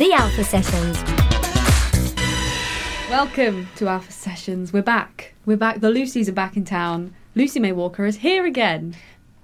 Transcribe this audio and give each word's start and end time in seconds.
The 0.00 0.12
Alpha 0.14 0.42
Sessions. 0.44 0.96
Welcome 3.10 3.68
to 3.76 3.86
Alpha 3.86 4.10
Sessions. 4.10 4.72
We're 4.72 4.80
back. 4.82 5.34
We're 5.44 5.58
back. 5.58 5.80
The 5.80 5.88
Lucys 5.90 6.26
are 6.28 6.32
back 6.32 6.56
in 6.56 6.64
town. 6.64 7.14
Lucy 7.34 7.60
May 7.60 7.72
Walker 7.72 8.06
is 8.06 8.16
here 8.16 8.46
again. 8.46 8.96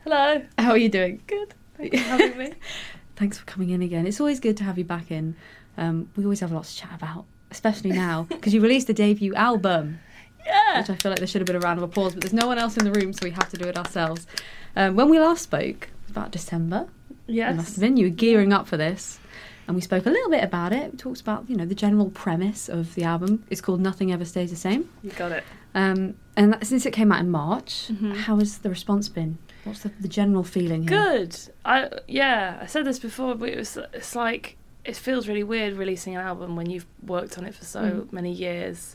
Hello. 0.04 0.40
How 0.58 0.70
are 0.70 0.78
you 0.78 0.88
doing? 0.88 1.20
Good. 1.26 1.52
Thanks 1.76 2.00
for 2.00 2.08
having 2.08 2.38
me. 2.38 2.52
Thanks 3.16 3.36
for 3.38 3.44
coming 3.44 3.68
in 3.70 3.82
again. 3.82 4.06
It's 4.06 4.18
always 4.18 4.40
good 4.40 4.56
to 4.56 4.64
have 4.64 4.78
you 4.78 4.84
back 4.84 5.10
in. 5.10 5.36
Um, 5.76 6.08
we 6.16 6.24
always 6.24 6.40
have 6.40 6.52
lots 6.52 6.74
to 6.74 6.80
chat 6.80 6.94
about, 6.94 7.26
especially 7.50 7.92
now 7.92 8.22
because 8.30 8.54
you 8.54 8.60
released 8.62 8.88
a 8.88 8.94
debut 8.94 9.34
album, 9.34 9.98
Yeah. 10.46 10.80
which 10.80 10.88
I 10.90 10.94
feel 10.96 11.10
like 11.12 11.18
there 11.18 11.28
should 11.28 11.42
have 11.42 11.46
been 11.46 11.56
a 11.56 11.60
round 11.60 11.78
of 11.78 11.82
applause, 11.82 12.14
but 12.14 12.22
there's 12.22 12.32
no 12.32 12.46
one 12.46 12.56
else 12.58 12.78
in 12.78 12.84
the 12.90 12.98
room, 12.98 13.12
so 13.12 13.20
we 13.24 13.30
have 13.32 13.50
to 13.50 13.58
do 13.58 13.68
it 13.68 13.76
ourselves. 13.76 14.26
Um, 14.74 14.96
when 14.96 15.10
we 15.10 15.20
last 15.20 15.42
spoke, 15.42 15.82
it 15.84 15.88
was 16.04 16.10
about 16.12 16.30
December. 16.30 16.88
It 17.28 17.34
must 17.56 17.56
have 17.56 17.66
Yes. 17.68 17.78
been. 17.78 17.96
You 17.98 18.06
were 18.06 18.10
gearing 18.14 18.52
up 18.54 18.66
for 18.66 18.76
this. 18.78 19.18
And 19.66 19.74
we 19.74 19.80
spoke 19.82 20.06
a 20.06 20.10
little 20.10 20.30
bit 20.30 20.44
about 20.44 20.72
it. 20.72 20.92
We 20.92 20.98
talked 20.98 21.20
about, 21.20 21.48
you 21.50 21.56
know, 21.56 21.66
the 21.66 21.74
general 21.74 22.10
premise 22.10 22.68
of 22.68 22.94
the 22.94 23.02
album. 23.04 23.44
It's 23.50 23.60
called 23.60 23.80
Nothing 23.80 24.12
Ever 24.12 24.24
Stays 24.24 24.50
the 24.50 24.56
Same. 24.56 24.88
You 25.02 25.10
got 25.10 25.32
it. 25.32 25.42
Um, 25.74 26.14
and 26.36 26.52
that, 26.52 26.66
since 26.66 26.86
it 26.86 26.92
came 26.92 27.10
out 27.10 27.20
in 27.20 27.30
March, 27.30 27.88
Mhm. 27.92 28.16
how 28.16 28.38
has 28.38 28.58
the 28.58 28.70
response 28.70 29.08
been? 29.08 29.38
What's 29.64 29.80
the, 29.80 29.90
the 30.00 30.08
general 30.08 30.44
feeling 30.44 30.86
here? 30.86 31.02
Good. 31.02 31.36
I 31.64 31.90
yeah. 32.06 32.58
I 32.62 32.66
said 32.66 32.84
this 32.84 33.00
before, 33.00 33.34
but 33.34 33.48
it 33.48 33.56
was. 33.58 33.76
It's 33.92 34.14
like 34.14 34.56
it 34.84 34.94
feels 34.96 35.26
really 35.26 35.42
weird 35.42 35.74
releasing 35.76 36.14
an 36.14 36.20
album 36.22 36.54
when 36.54 36.70
you've 36.70 36.86
worked 37.04 37.36
on 37.36 37.44
it 37.44 37.52
for 37.54 37.64
so 37.64 37.80
Mm. 37.82 38.12
many 38.12 38.32
years, 38.32 38.94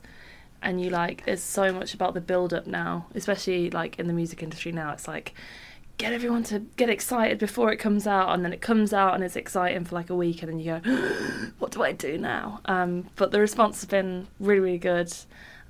and 0.62 0.80
you 0.82 0.90
like. 0.90 1.26
There's 1.26 1.44
so 1.44 1.74
much 1.74 1.94
about 1.94 2.14
the 2.14 2.22
build 2.22 2.54
up 2.54 2.66
now, 2.68 3.08
especially 3.14 3.70
like 3.70 4.00
in 4.00 4.08
the 4.08 4.14
music 4.14 4.42
industry 4.42 4.72
now. 4.72 4.94
It's 4.94 5.10
like 5.10 5.34
get 5.98 6.14
everyone 6.14 6.44
to 6.46 6.60
get 6.78 6.90
excited 6.90 7.38
before 7.38 7.72
it 7.72 7.78
comes 7.78 8.08
out, 8.08 8.30
and 8.34 8.44
then 8.44 8.54
it 8.54 8.62
comes 8.62 8.92
out 8.94 9.14
and 9.14 9.24
it's 9.24 9.36
exciting 9.36 9.86
for 9.86 9.96
like 9.96 10.10
a 10.10 10.16
week, 10.16 10.42
and 10.42 10.52
then 10.52 10.60
you 10.60 10.80
go, 10.80 10.90
what 11.60 11.72
do 11.72 11.84
I 11.84 11.92
do 11.92 12.18
now? 12.18 12.62
Um, 12.66 13.08
but 13.16 13.32
the 13.32 13.40
response 13.40 13.82
has 13.82 13.86
been 13.90 14.28
really, 14.40 14.60
really 14.60 14.78
good. 14.78 15.14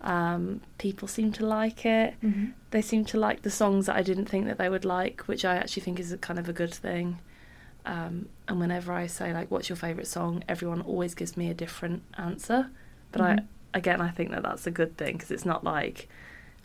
Um, 0.02 0.62
people 0.80 1.08
seem 1.08 1.32
to 1.34 1.46
like 1.46 1.86
it. 1.86 2.16
Mhm. 2.24 2.54
they 2.72 2.82
seem 2.82 3.04
to 3.06 3.20
like 3.20 3.42
the 3.42 3.52
songs 3.52 3.86
that 3.88 3.96
I 3.98 4.02
didn't 4.02 4.26
think 4.28 4.46
that 4.48 4.58
they 4.58 4.70
would 4.70 4.86
like, 4.86 5.22
which 5.28 5.44
I 5.44 5.58
actually 5.58 5.84
think 5.84 6.00
is 6.00 6.12
a 6.14 6.18
kind 6.18 6.40
of 6.40 6.48
a 6.48 6.54
good 6.54 6.74
thing. 6.74 7.20
Um, 7.86 8.30
and 8.48 8.60
whenever 8.60 8.94
I 8.94 9.08
say 9.08 9.34
like, 9.34 9.52
"What's 9.52 9.68
your 9.70 9.76
favorite 9.76 10.08
song?" 10.08 10.44
everyone 10.48 10.82
always 10.82 11.14
gives 11.14 11.36
me 11.36 11.50
a 11.50 11.54
different 11.54 12.02
answer. 12.18 12.70
But 13.12 13.22
Mhm. 13.22 13.40
I, 13.74 13.78
again, 13.78 14.00
I 14.02 14.10
think 14.10 14.32
that 14.32 14.42
that's 14.44 14.66
a 14.66 14.72
good 14.72 14.96
thing 14.98 15.14
because 15.18 15.32
it's 15.32 15.46
not 15.46 15.64
like 15.64 16.08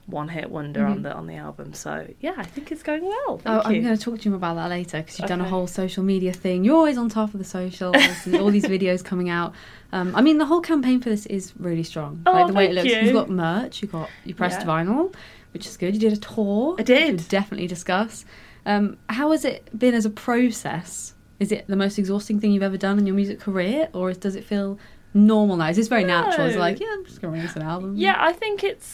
one 0.07 0.29
hit 0.29 0.51
wonder 0.51 0.87
on 0.87 0.99
Mhm. 1.01 1.03
the 1.03 1.13
on 1.13 1.27
the 1.27 1.35
album. 1.35 1.75
So 1.75 2.07
yeah, 2.21 2.35
I 2.37 2.45
think 2.45 2.71
it's 2.71 2.83
going 2.83 3.05
well. 3.05 3.25
Oh, 3.29 3.39
Thank 3.39 3.67
I'm 3.67 3.75
you. 3.75 3.83
going 3.83 3.97
to 3.97 4.03
talk 4.03 4.21
to 4.21 4.29
you 4.29 4.35
about 4.37 4.55
that 4.55 4.71
later 4.71 4.99
because 4.99 5.19
you've 5.19 5.29
done 5.29 5.41
a 5.41 5.49
whole 5.49 5.67
social 5.67 6.05
media 6.05 6.33
thing. 6.33 6.63
You're 6.65 6.77
always 6.77 6.97
on 6.97 7.09
top 7.09 7.35
of 7.35 7.39
the 7.39 7.45
socials 7.45 7.97
and 8.25 8.37
all 8.37 8.51
these 8.51 8.65
videos 8.77 9.05
coming 9.05 9.29
out. 9.31 9.53
Um, 9.93 10.15
I 10.15 10.23
mean, 10.23 10.39
the 10.39 10.47
whole 10.47 10.61
campaign 10.61 11.01
for 11.01 11.09
this 11.11 11.27
is 11.27 11.53
really 11.59 11.83
strong. 11.83 12.23
Oh, 12.27 12.33
like 12.33 12.47
the 12.47 12.53
way 12.53 12.67
it 12.67 12.75
looks. 12.75 12.89
you. 12.89 12.97
You've 13.01 13.15
got 13.15 13.31
merch. 13.31 13.83
You 13.83 13.89
got 13.89 14.09
you 14.25 14.35
pressed 14.35 14.61
Yeah. 14.61 14.67
vinyl, 14.67 15.13
which 15.53 15.67
is 15.67 15.77
good. 15.77 15.95
You 15.95 16.01
did 16.01 16.13
a 16.13 16.17
tour. 16.17 16.77
I 16.79 16.83
did. 16.83 17.29
definitely 17.29 17.67
discuss. 17.67 18.25
Um, 18.65 18.97
how 19.09 19.31
has 19.33 19.45
it 19.45 19.69
been 19.77 19.95
as 19.95 20.05
a 20.07 20.11
process? 20.11 21.15
Is 21.39 21.53
it 21.53 21.67
the 21.69 21.77
most 21.77 21.99
exhausting 21.99 22.41
thing 22.41 22.53
you've 22.53 22.63
ever 22.63 22.77
done 22.79 22.99
in 22.99 23.07
your 23.07 23.15
music 23.17 23.41
career, 23.41 23.89
or 23.93 24.13
does 24.13 24.37
it 24.37 24.45
feel 24.45 24.79
normal 25.15 25.57
now? 25.57 25.69
Is 25.69 25.77
this 25.77 25.89
very 25.89 26.05
natural? 26.05 26.47
It's 26.47 26.57
like, 26.57 26.81
yeah, 26.81 26.87
I'm 26.93 27.05
just 27.05 27.21
going 27.21 27.33
to 27.35 27.39
release 27.41 27.57
an 27.57 27.63
album. 27.63 27.95
Yeah, 27.97 28.17
I 28.19 28.33
think 28.33 28.65
it's 28.65 28.85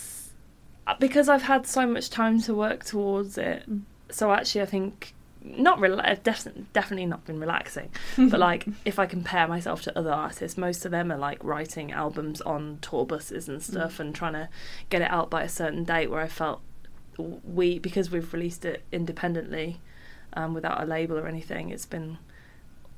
because 0.98 1.28
I've 1.28 1.42
had 1.42 1.66
so 1.66 1.86
much 1.86 2.10
time 2.10 2.40
to 2.42 2.54
work 2.54 2.84
towards 2.84 3.38
it. 3.38 3.68
Mm. 3.68 3.82
So 4.10 4.32
actually, 4.32 4.62
I 4.62 4.66
think 4.66 5.14
not 5.44 5.78
rela- 5.78 6.22
definitely 6.22 6.66
definitely 6.72 7.06
not 7.06 7.24
been 7.24 7.40
relaxing. 7.40 7.90
but 8.16 8.38
like 8.38 8.66
if 8.84 8.98
I 8.98 9.06
compare 9.06 9.48
myself 9.48 9.82
to 9.82 9.98
other 9.98 10.12
artists, 10.12 10.58
most 10.58 10.84
of 10.84 10.90
them 10.90 11.10
are 11.10 11.18
like 11.18 11.42
writing 11.42 11.92
albums 11.92 12.40
on 12.40 12.78
tour 12.80 13.04
buses 13.04 13.48
and 13.48 13.62
stuff 13.62 14.00
and 14.00 14.14
trying 14.14 14.34
to 14.34 14.48
get 14.90 15.02
it 15.02 15.10
out 15.10 15.30
by 15.30 15.42
a 15.42 15.48
certain 15.48 15.84
date. 15.84 16.10
Where 16.10 16.20
I 16.20 16.28
felt 16.28 16.60
we 17.18 17.78
because 17.78 18.10
we've 18.10 18.32
released 18.32 18.64
it 18.64 18.82
independently, 18.92 19.80
um, 20.34 20.54
without 20.54 20.82
a 20.82 20.86
label 20.86 21.18
or 21.18 21.26
anything, 21.26 21.70
it's 21.70 21.86
been 21.86 22.18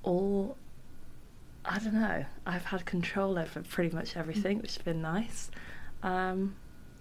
all. 0.03 0.56
I 1.67 1.78
don't 1.78 1.94
know. 1.94 2.27
I've 2.44 2.67
had 2.67 2.84
control 2.84 3.39
over 3.39 3.62
pretty 3.62 3.94
much 3.94 4.19
everything, 4.19 4.61
which 4.61 4.75
has 4.75 4.84
been 4.84 5.00
nice. 5.00 5.50
Um, 6.03 6.56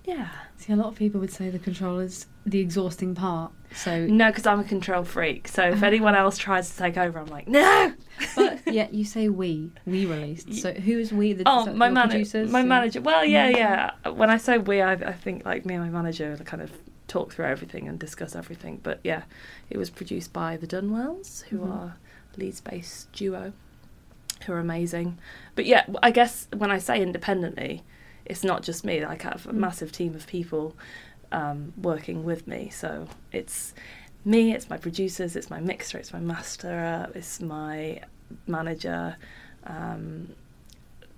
yeah. 0.06 0.30
See, 0.58 0.72
a 0.74 0.76
lot 0.76 0.88
of 0.88 0.96
people 0.96 1.20
would 1.22 1.32
say 1.32 1.50
the 1.50 1.60
controller's 1.60 2.26
the 2.46 2.60
exhausting 2.60 3.16
part. 3.16 3.52
So, 3.76 4.06
No, 4.06 4.28
because 4.30 4.46
I'm 4.46 4.60
a 4.60 4.64
control 4.64 5.04
freak. 5.04 5.48
So 5.48 5.64
if 5.70 5.82
Ah. 5.84 5.88
anyone 5.88 6.16
else 6.16 6.38
tries 6.38 6.70
to 6.72 6.78
take 6.78 6.98
over, 6.98 7.20
I'm 7.20 7.26
like, 7.28 7.48
no. 7.48 7.94
but 8.36 8.60
yeah, 8.68 8.88
you 8.92 9.04
say 9.06 9.30
we, 9.30 9.72
we 9.86 10.06
released. 10.06 10.54
So 10.56 10.74
who 10.74 11.00
is 11.00 11.12
we? 11.12 11.34
The 11.34 11.44
Oh, 11.46 11.74
my 11.74 11.90
manager. 11.90 12.46
My 12.48 12.60
Yeah. 12.60 12.66
manager. 12.66 13.02
Well, 13.02 13.26
yeah, 13.26 13.52
Mm. 13.52 13.58
yeah. 13.58 14.10
When 14.12 14.30
I 14.30 14.38
say 14.38 14.58
we, 14.58 14.82
I, 14.82 14.94
I 14.94 15.14
think 15.14 15.46
like 15.46 15.66
me 15.66 15.76
and 15.76 15.84
my 15.84 15.90
manager 15.90 16.38
kind 16.46 16.62
of 16.62 16.72
talk 17.08 17.34
through 17.34 17.46
everything 17.46 17.88
and 17.88 17.98
discuss 18.00 18.36
everything. 18.36 18.80
But 18.84 19.00
yeah, 19.04 19.24
it 19.70 19.78
was 19.78 19.90
produced 19.90 20.32
by 20.34 20.56
the 20.58 20.68
Dunwells, 20.68 21.44
who 21.46 21.60
Mhm. 21.60 21.72
are 21.72 21.96
Leeds-based 22.38 23.12
duo, 23.14 23.54
who 24.46 24.54
are 24.54 24.60
amazing. 24.60 25.18
But 25.56 25.66
yeah, 25.66 25.86
I 26.02 26.12
guess 26.12 26.48
when 26.56 26.72
I 26.72 26.78
say 26.80 27.02
independently, 27.02 27.84
it's 28.26 28.44
not 28.44 28.64
just 28.64 28.86
me. 28.86 29.06
Like 29.06 29.26
I 29.26 29.30
have 29.30 29.46
a 29.48 29.52
Mm. 29.54 29.56
massive 29.58 29.92
team 29.92 30.16
of 30.16 30.28
people 30.28 30.76
um, 31.32 31.74
working 31.82 32.24
with 32.24 32.48
me. 32.48 32.70
So 32.70 33.08
it's 33.32 33.74
me, 34.26 34.54
it's 34.54 34.70
my 34.70 34.78
producers, 34.78 35.36
it's 35.36 35.50
my 35.50 35.60
mixer, 35.60 35.98
it's 35.98 36.14
my 36.14 36.20
masterer, 36.20 37.10
it's 37.16 37.42
my 37.42 38.02
manager, 38.48 39.18
um, 39.66 40.30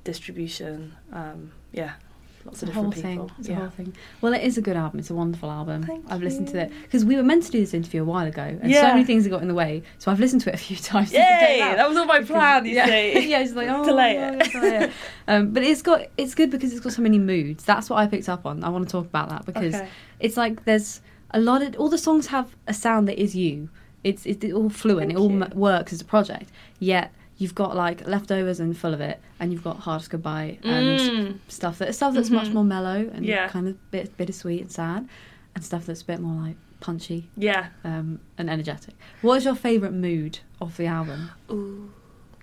distribution. 0.03 0.95
Um, 1.11 1.51
yeah, 1.71 1.93
lots 2.45 2.61
of 2.63 2.69
different 2.69 2.93
people. 2.93 3.27
thing. 3.27 3.31
It's 3.39 3.49
yeah. 3.49 3.55
a 3.55 3.59
whole 3.61 3.69
thing. 3.69 3.95
Well, 4.21 4.33
it 4.33 4.43
is 4.43 4.57
a 4.57 4.61
good 4.61 4.77
album. 4.77 4.99
It's 4.99 5.09
a 5.09 5.15
wonderful 5.15 5.49
album. 5.51 5.83
Thank 5.83 6.05
I've 6.09 6.21
listened 6.21 6.47
to 6.49 6.59
it 6.61 6.71
because 6.83 7.03
we 7.03 7.15
were 7.15 7.23
meant 7.23 7.43
to 7.43 7.51
do 7.51 7.59
this 7.59 7.73
interview 7.73 8.01
a 8.01 8.05
while 8.05 8.25
ago, 8.27 8.43
and 8.61 8.73
so 8.73 8.83
many 8.83 9.03
things 9.03 9.23
have 9.25 9.31
got 9.31 9.41
in 9.41 9.47
the 9.47 9.53
way. 9.53 9.83
So 9.97 10.11
I've 10.11 10.19
listened 10.19 10.41
to 10.43 10.49
it 10.49 10.55
a 10.55 10.57
few 10.57 10.77
times. 10.91 11.09
since 11.11 11.19
it 11.23 11.39
came 11.47 11.57
Yay! 11.57 11.61
out. 11.61 11.77
That 11.77 11.89
was 11.89 11.97
all 11.97 12.05
my 12.05 12.19
Because- 12.19 12.29
plan. 12.35 12.65
You 12.65 12.75
yeah. 12.75 12.85
see. 12.85 13.29
yeah, 13.29 13.39
it's 13.41 13.53
like 13.53 13.67
oh, 13.71 13.83
Delay 13.83 14.15
no, 14.17 14.37
it. 14.39 14.51
delay 14.51 14.75
it. 14.85 14.91
Um, 15.27 15.51
but 15.51 15.63
it's 15.63 15.81
got 15.81 16.05
it's 16.17 16.35
good 16.35 16.51
because 16.51 16.71
it's 16.71 16.81
got 16.81 16.93
so 16.93 17.01
many 17.01 17.17
moods. 17.19 17.63
That's 17.63 17.89
what 17.89 17.97
I 17.97 18.07
picked 18.07 18.29
up 18.29 18.45
on. 18.45 18.63
I 18.63 18.69
want 18.69 18.87
to 18.87 18.91
talk 18.91 19.05
about 19.05 19.29
that 19.29 19.45
because 19.45 19.75
Okay. 19.75 19.89
it's 20.19 20.37
like 20.37 20.65
there's 20.65 21.01
a 21.31 21.39
lot 21.39 21.61
of 21.63 21.75
all 21.77 21.89
the 21.89 21.97
songs 21.97 22.27
have 22.27 22.55
a 22.67 22.73
sound 22.73 23.07
that 23.07 23.19
is 23.21 23.35
you. 23.35 23.69
It's 24.03 24.25
it's 24.27 24.45
all 24.53 24.69
fluent. 24.69 25.07
Thank 25.07 25.19
it 25.19 25.21
all 25.21 25.31
you. 25.31 25.45
works 25.55 25.91
as 25.91 25.99
a 26.01 26.05
project. 26.05 26.51
Yet 26.79 27.11
you've 27.37 27.55
got 27.55 27.75
like 27.75 28.07
leftovers 28.07 28.59
and 28.59 28.77
full 28.77 28.93
of 28.93 29.01
it, 29.01 29.19
and 29.39 29.51
you've 29.51 29.63
got 29.63 29.77
hardest 29.79 30.09
goodbye 30.09 30.57
and 30.63 30.99
Mm. 30.99 31.37
stuff 31.47 31.77
that 31.79 31.93
stuff 31.95 32.13
that's 32.13 32.29
much 32.29 32.47
Mhm. 32.47 32.53
more 32.53 32.63
mellow 32.63 33.09
and 33.13 33.25
Yeah. 33.25 33.47
kind 33.49 33.67
of 33.67 33.91
bit 33.91 34.15
bittersweet 34.17 34.61
and 34.61 34.71
sad, 34.71 35.07
and 35.53 35.63
stuff 35.63 35.85
that's 35.85 36.01
a 36.01 36.05
bit 36.05 36.19
more 36.19 36.41
like 36.41 36.55
punchy 36.79 37.29
Yeah. 37.37 37.67
um, 37.83 38.19
and 38.37 38.49
energetic. 38.49 38.93
What 39.21 39.35
is 39.37 39.45
your 39.45 39.55
favourite 39.55 39.93
mood 39.93 40.39
of 40.61 40.77
the 40.77 40.85
album? 40.85 41.29
Ooh. 41.51 41.91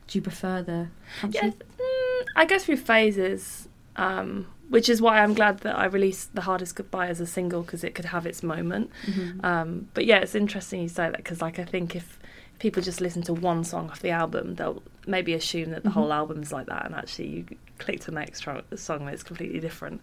Do 0.08 0.18
you 0.18 0.22
prefer 0.22 0.62
the 0.62 0.88
punchy? 1.20 1.38
Yeah. 1.42 1.50
Mm, 1.50 2.26
I 2.36 2.44
go 2.44 2.58
through 2.58 2.76
phases, 2.78 3.68
um, 3.96 4.46
which 4.68 4.88
is 4.88 5.00
why 5.00 5.22
I'm 5.22 5.32
glad 5.34 5.58
that 5.60 5.78
I 5.78 5.84
released 5.86 6.34
"The 6.34 6.42
Hardest 6.42 6.76
Goodbye" 6.76 7.08
as 7.08 7.20
a 7.20 7.26
single 7.26 7.62
because 7.62 7.84
it 7.84 7.94
could 7.94 8.06
have 8.06 8.26
its 8.26 8.42
moment. 8.42 8.90
Mhm. 9.06 9.44
Um, 9.44 9.88
but 9.94 10.04
yeah, 10.06 10.18
it's 10.18 10.34
interesting 10.34 10.82
you 10.82 10.88
say 10.88 11.04
that 11.08 11.16
because, 11.18 11.40
like, 11.40 11.58
I 11.58 11.64
think 11.64 11.94
if 11.96 12.18
people 12.62 12.80
just 12.80 13.00
listen 13.00 13.22
to 13.22 13.34
one 13.34 13.64
song 13.64 13.90
off 13.90 14.00
the 14.00 14.10
album, 14.10 14.54
they'll 14.54 14.80
maybe 15.04 15.34
assume 15.34 15.70
that 15.72 15.82
the 15.82 15.88
Mhm. 15.90 15.94
whole 15.94 16.12
album's 16.12 16.52
like 16.52 16.66
that, 16.66 16.86
and 16.86 16.94
actually, 16.94 17.26
you 17.28 17.44
click 17.78 17.98
to 18.00 18.06
the 18.06 18.12
next 18.22 18.40
tro- 18.40 18.62
song 18.76 19.00
and 19.00 19.10
it's 19.10 19.24
completely 19.24 19.58
different. 19.58 20.00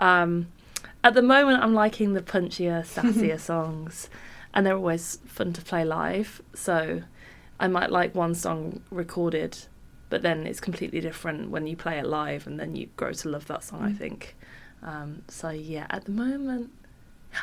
Um, 0.00 0.48
at 1.04 1.14
the 1.14 1.22
moment, 1.22 1.62
I'm 1.62 1.72
liking 1.72 2.14
the 2.14 2.20
punchier, 2.20 2.82
sassier 2.94 3.38
songs, 3.38 4.10
and 4.52 4.66
they're 4.66 4.76
always 4.76 5.20
fun 5.24 5.52
to 5.52 5.62
play 5.62 5.84
live. 5.84 6.42
So 6.52 7.02
I 7.60 7.68
might 7.68 7.90
like 7.92 8.12
one 8.14 8.34
song 8.34 8.80
recorded, 8.90 9.56
but 10.08 10.22
then 10.22 10.46
it's 10.48 10.58
completely 10.60 11.00
different 11.00 11.50
when 11.50 11.68
you 11.68 11.76
play 11.76 11.96
it 12.00 12.06
live, 12.06 12.46
and 12.48 12.58
then 12.58 12.74
you 12.74 12.88
grow 12.96 13.12
to 13.12 13.28
love 13.28 13.46
that 13.46 13.62
song. 13.62 13.82
I 13.82 13.90
Mm. 13.92 13.98
think. 13.98 14.36
Um, 14.82 15.22
so 15.28 15.50
yeah, 15.50 15.86
at 15.90 16.06
the 16.06 16.10
moment, 16.10 16.72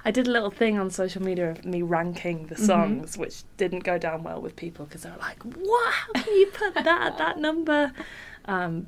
I 0.06 0.12
did 0.12 0.28
a 0.28 0.32
little 0.32 0.52
thing 0.52 0.78
on 0.78 0.90
social 0.90 1.22
media 1.24 1.52
of 1.52 1.66
me 1.66 1.82
ranking 1.82 2.48
the 2.48 2.56
Mhm. 2.56 2.66
songs, 2.66 3.18
which 3.18 3.44
didn't 3.58 3.84
go 3.84 3.98
down 3.98 4.24
well 4.24 4.42
with 4.42 4.56
people 4.56 4.86
because 4.86 5.04
they 5.04 5.10
were 5.10 5.18
like, 5.18 5.42
"What? 5.44 5.94
How 5.94 6.14
can 6.24 6.34
you 6.36 6.48
put 6.48 6.74
that 6.76 7.02
at 7.08 7.18
that 7.18 7.38
number?" 7.40 7.92
Um, 8.46 8.88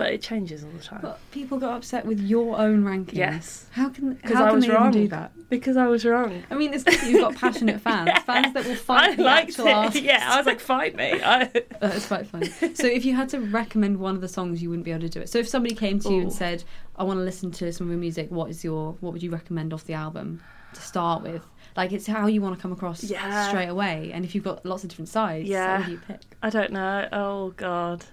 but 0.00 0.12
it 0.12 0.20
changes 0.22 0.64
all 0.64 0.70
the 0.70 0.82
time 0.82 0.98
But 1.02 1.18
people 1.30 1.58
got 1.58 1.76
upset 1.76 2.04
with 2.06 2.18
your 2.20 2.58
own 2.58 2.84
ranking. 2.84 3.18
Yes. 3.18 3.66
How 3.72 3.88
can 3.90 4.18
how 4.24 4.44
I 4.44 4.46
can 4.48 4.56
was 4.56 4.66
they 4.66 4.72
wrong. 4.72 4.90
do 4.92 5.06
that? 5.08 5.32
because 5.50 5.76
I 5.76 5.86
was 5.88 6.04
wrong. 6.04 6.42
I 6.50 6.54
mean, 6.54 6.72
it's 6.74 6.84
good 6.84 6.98
that 7.00 7.10
you've 7.10 7.20
got 7.20 7.34
passionate 7.44 7.80
fans, 7.80 8.06
Yeah. 8.08 8.18
fans 8.20 8.54
that 8.54 8.64
will 8.66 8.74
fight 8.76 9.10
I 9.10 9.16
the 9.16 9.22
liked 9.24 9.50
actual 9.58 9.66
it. 9.96 10.02
Yeah, 10.02 10.28
I 10.32 10.36
was 10.38 10.46
like, 10.46 10.60
"Fight 10.60 10.94
me!" 10.96 11.20
I, 11.22 11.42
uh, 11.42 11.48
That's 11.80 12.06
quite 12.06 12.26
funny. 12.26 12.48
So, 12.74 12.86
if 12.86 13.04
you 13.04 13.14
had 13.16 13.28
to 13.30 13.40
recommend 13.40 13.98
one 13.98 14.14
of 14.14 14.20
the 14.20 14.28
songs, 14.28 14.62
you 14.62 14.68
wouldn't 14.70 14.84
be 14.84 14.92
able 14.92 15.00
to 15.02 15.08
do 15.08 15.20
it. 15.20 15.28
So, 15.28 15.38
if 15.38 15.48
somebody 15.48 15.74
came 15.74 15.98
to 16.00 16.10
you 16.12 16.20
and 16.22 16.32
said, 16.32 16.62
"I 16.96 17.02
want 17.04 17.18
to 17.18 17.24
listen 17.24 17.50
to 17.52 17.72
some 17.72 17.86
of 17.88 17.90
your 17.90 17.98
music," 18.00 18.30
what 18.30 18.48
is 18.50 18.62
your 18.64 18.96
what 19.00 19.12
would 19.12 19.22
you 19.22 19.30
recommend 19.30 19.72
off 19.74 19.84
the 19.84 19.94
album 19.94 20.40
to 20.74 20.80
start 20.80 21.22
with? 21.22 21.42
Like, 21.76 21.92
it's 21.92 22.06
how 22.06 22.26
you 22.26 22.40
want 22.42 22.56
to 22.56 22.60
come 22.62 22.72
across 22.72 23.02
Yeah. 23.04 23.48
straight 23.48 23.68
away. 23.68 24.10
And 24.14 24.24
if 24.24 24.34
you've 24.34 24.44
got 24.44 24.64
lots 24.64 24.82
of 24.84 24.90
different 24.90 25.08
sides, 25.08 25.48
Yeah. 25.48 25.78
what 25.78 25.80
would 25.88 25.92
you 25.92 26.00
pick? 26.06 26.20
I 26.42 26.50
don't 26.50 26.70
know. 26.72 27.08
Oh 27.12 27.50
God, 27.56 28.04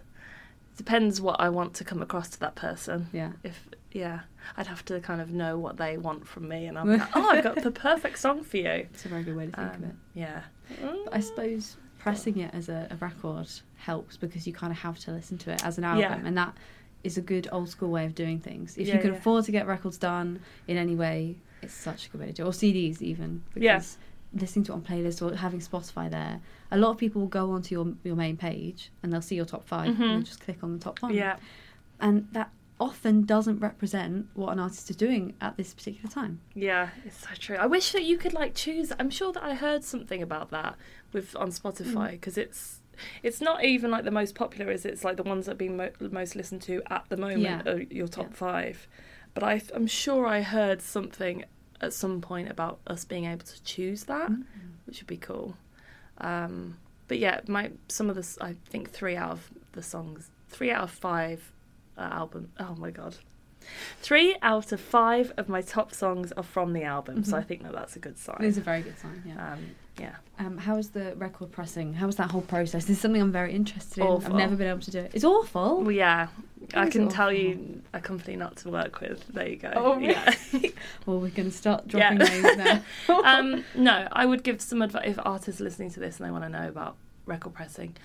depends 0.77 1.19
what 1.19 1.39
I 1.41 1.49
want 1.49 1.73
to 1.75 1.83
come 1.83 2.01
across 2.01 2.29
to 2.29 2.39
that 2.41 2.55
person. 2.55 3.09
Yeah. 3.11 3.31
If 3.43 3.67
yeah, 3.91 4.21
I'd 4.55 4.67
have 4.67 4.85
to 4.85 4.99
kind 4.99 5.21
of 5.21 5.31
know 5.31 5.57
what 5.57 5.77
they 5.77 5.97
want 5.97 6.27
from 6.27 6.47
me, 6.47 6.65
and 6.67 6.77
I'm 6.77 6.97
like, 6.97 7.07
oh, 7.15 7.29
I've 7.29 7.43
got 7.43 7.61
the 7.63 7.71
perfect 7.71 8.19
song 8.19 8.43
for 8.43 8.57
you. 8.57 8.69
It's 8.93 9.05
a 9.05 9.09
very 9.09 9.23
good 9.23 9.35
way 9.35 9.47
to 9.47 9.51
think 9.51 9.73
of 9.75 9.83
it. 9.83 9.85
Um, 9.87 9.97
yeah. 10.13 10.41
But 10.81 11.13
I 11.13 11.19
suppose 11.19 11.77
pressing 11.97 12.37
it 12.37 12.53
as 12.53 12.69
a, 12.69 12.87
a 12.91 12.95
record 12.97 13.49
helps 13.75 14.15
because 14.17 14.45
you 14.45 14.53
kind 14.53 14.71
of 14.71 14.77
have 14.79 14.99
to 14.99 15.11
listen 15.11 15.37
to 15.39 15.51
it 15.51 15.63
as 15.65 15.77
an 15.77 15.83
album, 15.83 16.01
Yeah. 16.01 16.21
and 16.27 16.37
that 16.37 16.53
is 17.03 17.17
a 17.17 17.21
good 17.21 17.47
old 17.51 17.69
school 17.69 17.89
way 17.89 18.05
of 18.05 18.13
doing 18.13 18.39
things. 18.39 18.77
If 18.77 18.87
Yeah, 18.87 18.95
you 18.95 19.01
can 19.01 19.11
yeah. 19.13 19.17
afford 19.17 19.45
to 19.45 19.51
get 19.51 19.65
records 19.67 19.97
done 19.97 20.41
in 20.67 20.77
any 20.77 20.95
way, 20.95 21.37
it's 21.61 21.73
such 21.73 22.07
a 22.07 22.09
good 22.09 22.21
way 22.21 22.27
to 22.27 22.33
do 22.33 22.43
it. 22.43 22.47
Or 22.47 22.51
CDs 22.51 23.01
even. 23.01 23.43
Because 23.53 23.97
listening 24.33 24.65
to 24.65 24.73
it 24.73 24.75
on 24.75 24.81
playlists 24.81 25.21
or 25.21 25.35
having 25.35 25.59
Spotify 25.59 26.09
there, 26.11 26.39
a 26.71 26.77
lot 26.77 26.91
of 26.91 26.97
people 26.97 27.21
will 27.21 27.27
go 27.29 27.51
onto 27.51 27.73
your 27.75 27.93
your 28.03 28.15
main 28.15 28.37
page 28.37 28.91
and 29.01 29.11
they'll 29.11 29.21
see 29.21 29.35
your 29.35 29.45
top 29.45 29.65
5 29.67 29.87
and 29.87 29.97
Mhm. 29.97 29.99
they'll 29.99 30.21
just 30.21 30.41
click 30.41 30.63
on 30.63 30.73
the 30.73 30.79
top 30.79 31.01
one. 31.01 31.13
Yeah. 31.13 31.37
And 31.99 32.27
that 32.33 32.51
often 32.79 33.25
doesn't 33.25 33.59
represent 33.59 34.27
what 34.35 34.51
an 34.53 34.59
artist 34.59 34.89
is 34.91 34.95
doing 34.95 35.33
at 35.41 35.57
this 35.57 35.73
particular 35.73 36.09
time. 36.09 36.39
Yeah, 36.53 36.89
it's 37.05 37.17
so 37.17 37.29
true. 37.33 37.55
I 37.55 37.65
wish 37.65 37.91
that 37.93 38.03
you 38.03 38.17
could 38.17 38.33
like 38.33 38.53
choose. 38.53 38.91
I'm 38.99 39.09
sure 39.09 39.31
that 39.33 39.43
I 39.43 39.55
heard 39.55 39.83
something 39.83 40.21
about 40.21 40.51
that 40.51 40.75
with 41.13 41.35
on 41.35 41.49
Mm. 41.49 41.59
Spotify 41.61 42.11
because 42.11 42.37
it's 42.37 42.81
it's 43.21 43.39
not 43.41 43.63
even 43.63 43.91
like 43.91 44.03
the 44.05 44.11
most 44.11 44.33
popular. 44.35 44.71
Is 44.71 44.83
it's 44.85 45.03
like 45.03 45.17
the 45.17 45.23
ones 45.23 45.45
that 45.45 45.51
are 45.53 45.55
being 45.55 45.77
mo- 45.77 45.91
most 46.11 46.35
listened 46.35 46.61
to 46.63 46.81
at 46.91 47.05
the 47.09 47.17
moment 47.17 47.41
Yeah. 47.41 47.61
are 47.71 47.81
your 47.81 48.07
top 48.07 48.27
Yeah. 48.31 48.35
five. 48.35 48.87
But 49.35 49.43
I, 49.43 49.61
I'm 49.73 49.85
sure 49.85 50.25
I 50.25 50.41
heard 50.41 50.81
something 50.81 51.45
at 51.79 51.93
some 51.93 52.21
point 52.21 52.49
about 52.49 52.79
us 52.87 53.05
being 53.05 53.25
able 53.25 53.45
to 53.45 53.63
choose 53.63 54.05
that, 54.05 54.31
which 54.85 54.99
would 54.99 55.05
be 55.07 55.17
cool. 55.17 55.55
Um, 56.19 56.77
but 57.07 57.19
yeah, 57.19 57.41
my 57.47 57.71
some 57.87 58.09
of 58.09 58.15
the 58.15 58.43
I 58.43 58.55
think 58.69 58.91
three 58.91 59.15
out 59.15 59.31
of 59.31 59.49
the 59.73 59.83
songs, 59.83 60.29
three 60.49 60.71
out 60.71 60.83
of 60.83 60.91
five 60.91 61.51
uh, 61.97 62.09
album. 62.11 62.51
Oh 62.59 62.75
my 62.75 62.91
god. 62.91 63.15
Three 64.01 64.35
out 64.41 64.71
of 64.71 64.79
five 64.81 65.31
of 65.37 65.49
my 65.49 65.61
top 65.61 65.93
songs 65.93 66.31
are 66.33 66.43
from 66.43 66.73
the 66.73 66.83
album, 66.83 67.23
so 67.23 67.33
Mhm. 67.35 67.39
I 67.39 67.43
think 67.43 67.63
that 67.63 67.73
that's 67.73 67.95
a 67.95 67.99
good 67.99 68.17
sign. 68.17 68.37
It 68.39 68.45
is 68.47 68.57
a 68.57 68.61
very 68.61 68.81
good 68.81 68.97
sign, 68.97 69.23
yeah. 69.25 69.53
Um, 69.53 69.59
yeah. 69.99 70.15
Um, 70.39 70.57
how 70.59 70.75
was 70.75 70.89
the 70.91 71.15
record 71.15 71.51
pressing? 71.51 71.93
How 71.95 72.05
was 72.05 72.17
that 72.17 72.29
whole 72.31 72.41
process? 72.41 72.85
This 72.85 72.97
is 72.97 73.01
something 73.01 73.19
I'm 73.21 73.31
very 73.31 73.53
interested 73.53 74.03
in. 74.03 74.07
I've 74.07 74.33
never 74.33 74.55
been 74.55 74.67
able 74.67 74.81
to 74.81 74.91
do 74.91 74.99
it. 74.99 75.11
It's 75.15 75.23
awful. 75.23 75.81
Well, 75.81 75.91
yeah, 75.91 76.27
I 76.75 76.87
can 76.89 77.09
tell 77.09 77.31
you 77.33 77.81
a 77.93 77.99
company 77.99 78.35
not 78.35 78.57
to 78.57 78.69
work 78.69 79.01
with. 79.01 79.25
There 79.29 79.47
you 79.47 79.55
go. 79.55 79.71
Oh, 79.75 79.97
yeah. 79.97 80.33
Well, 81.07 81.19
we're 81.19 81.29
going 81.31 81.49
to 81.49 81.55
start 81.57 81.87
dropping 81.87 82.19
Yeah. 82.21 82.27
names 82.41 82.83
now. 83.07 83.21
um, 83.23 83.63
no, 83.75 84.07
I 84.11 84.25
would 84.27 84.43
give 84.43 84.61
some 84.61 84.81
advice 84.83 85.03
if 85.07 85.19
artists 85.25 85.59
are 85.59 85.63
listening 85.63 85.89
to 85.91 85.99
this 85.99 86.17
and 86.19 86.27
they 86.27 86.31
want 86.31 86.43
to 86.43 86.49
know 86.49 86.67
about 86.67 86.95
record 87.25 87.53
pressing. 87.55 87.95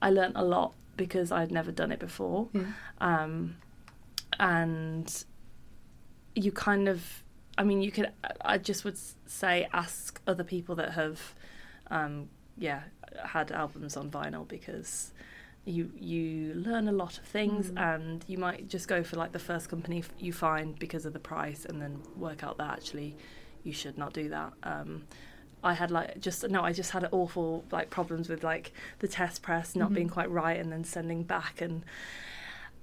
I 0.00 0.10
learnt 0.10 0.34
a 0.36 0.44
lot 0.44 0.72
because 0.96 1.30
I'd 1.32 1.50
never 1.50 1.72
done 1.72 1.92
it 1.92 1.98
before, 1.98 2.48
Yeah. 2.52 2.62
um, 3.00 3.56
and 4.38 5.24
you 6.34 6.52
kind 6.52 6.88
of, 6.88 7.22
I 7.58 7.64
mean, 7.64 7.82
you 7.82 7.90
could. 7.92 8.10
I 8.40 8.58
just 8.58 8.84
would 8.84 8.98
say 9.26 9.68
ask 9.72 10.20
other 10.26 10.44
people 10.44 10.74
that 10.76 10.92
have, 10.92 11.34
um, 11.90 12.28
yeah, 12.58 12.82
had 13.24 13.52
albums 13.52 13.96
on 13.96 14.10
vinyl 14.10 14.46
because. 14.46 15.12
You 15.66 15.90
you 15.98 16.52
learn 16.52 16.88
a 16.88 16.92
lot 16.92 17.16
of 17.16 17.24
things, 17.24 17.70
Mm. 17.70 17.80
and 17.80 18.24
you 18.28 18.36
might 18.36 18.68
just 18.68 18.86
go 18.86 19.02
for 19.02 19.16
like 19.16 19.32
the 19.32 19.38
first 19.38 19.70
company 19.70 20.00
f- 20.00 20.10
you 20.18 20.30
find 20.30 20.78
because 20.78 21.06
of 21.06 21.14
the 21.14 21.18
price, 21.18 21.64
and 21.64 21.80
then 21.80 22.02
work 22.18 22.44
out 22.44 22.58
that 22.58 22.70
actually 22.70 23.16
you 23.62 23.72
should 23.72 23.96
not 23.96 24.12
do 24.12 24.28
that. 24.28 24.52
Um, 24.62 25.04
I 25.62 25.72
had 25.72 25.90
like 25.90 26.20
just 26.20 26.46
no, 26.50 26.60
I 26.60 26.74
just 26.74 26.90
had 26.90 27.08
awful 27.12 27.64
like 27.72 27.88
problems 27.88 28.28
with 28.28 28.44
like 28.44 28.72
the 28.98 29.08
test 29.08 29.40
press 29.40 29.74
not 29.74 29.90
Mhm. 29.90 29.94
being 29.94 30.08
quite 30.10 30.30
right, 30.30 30.60
and 30.60 30.70
then 30.70 30.84
sending 30.84 31.22
back, 31.22 31.62
and 31.62 31.82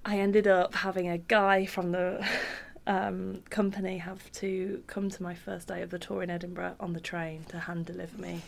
I 0.06 0.20
ended 0.20 0.48
up 0.48 0.74
having 0.76 1.10
a 1.10 1.18
guy 1.18 1.66
from 1.66 1.92
the 1.92 2.26
um, 2.88 3.44
company 3.50 4.00
have 4.00 4.32
to 4.34 4.84
come 4.88 5.10
to 5.10 5.24
my 5.24 5.36
first 5.36 5.68
day 5.68 5.82
of 5.82 5.90
the 5.92 6.00
tour 6.00 6.24
in 6.24 6.30
Edinburgh 6.30 6.76
on 6.80 6.94
the 6.94 7.00
train 7.00 7.44
to 7.50 7.60
hand 7.60 7.86
deliver 7.86 8.18
me. 8.20 8.42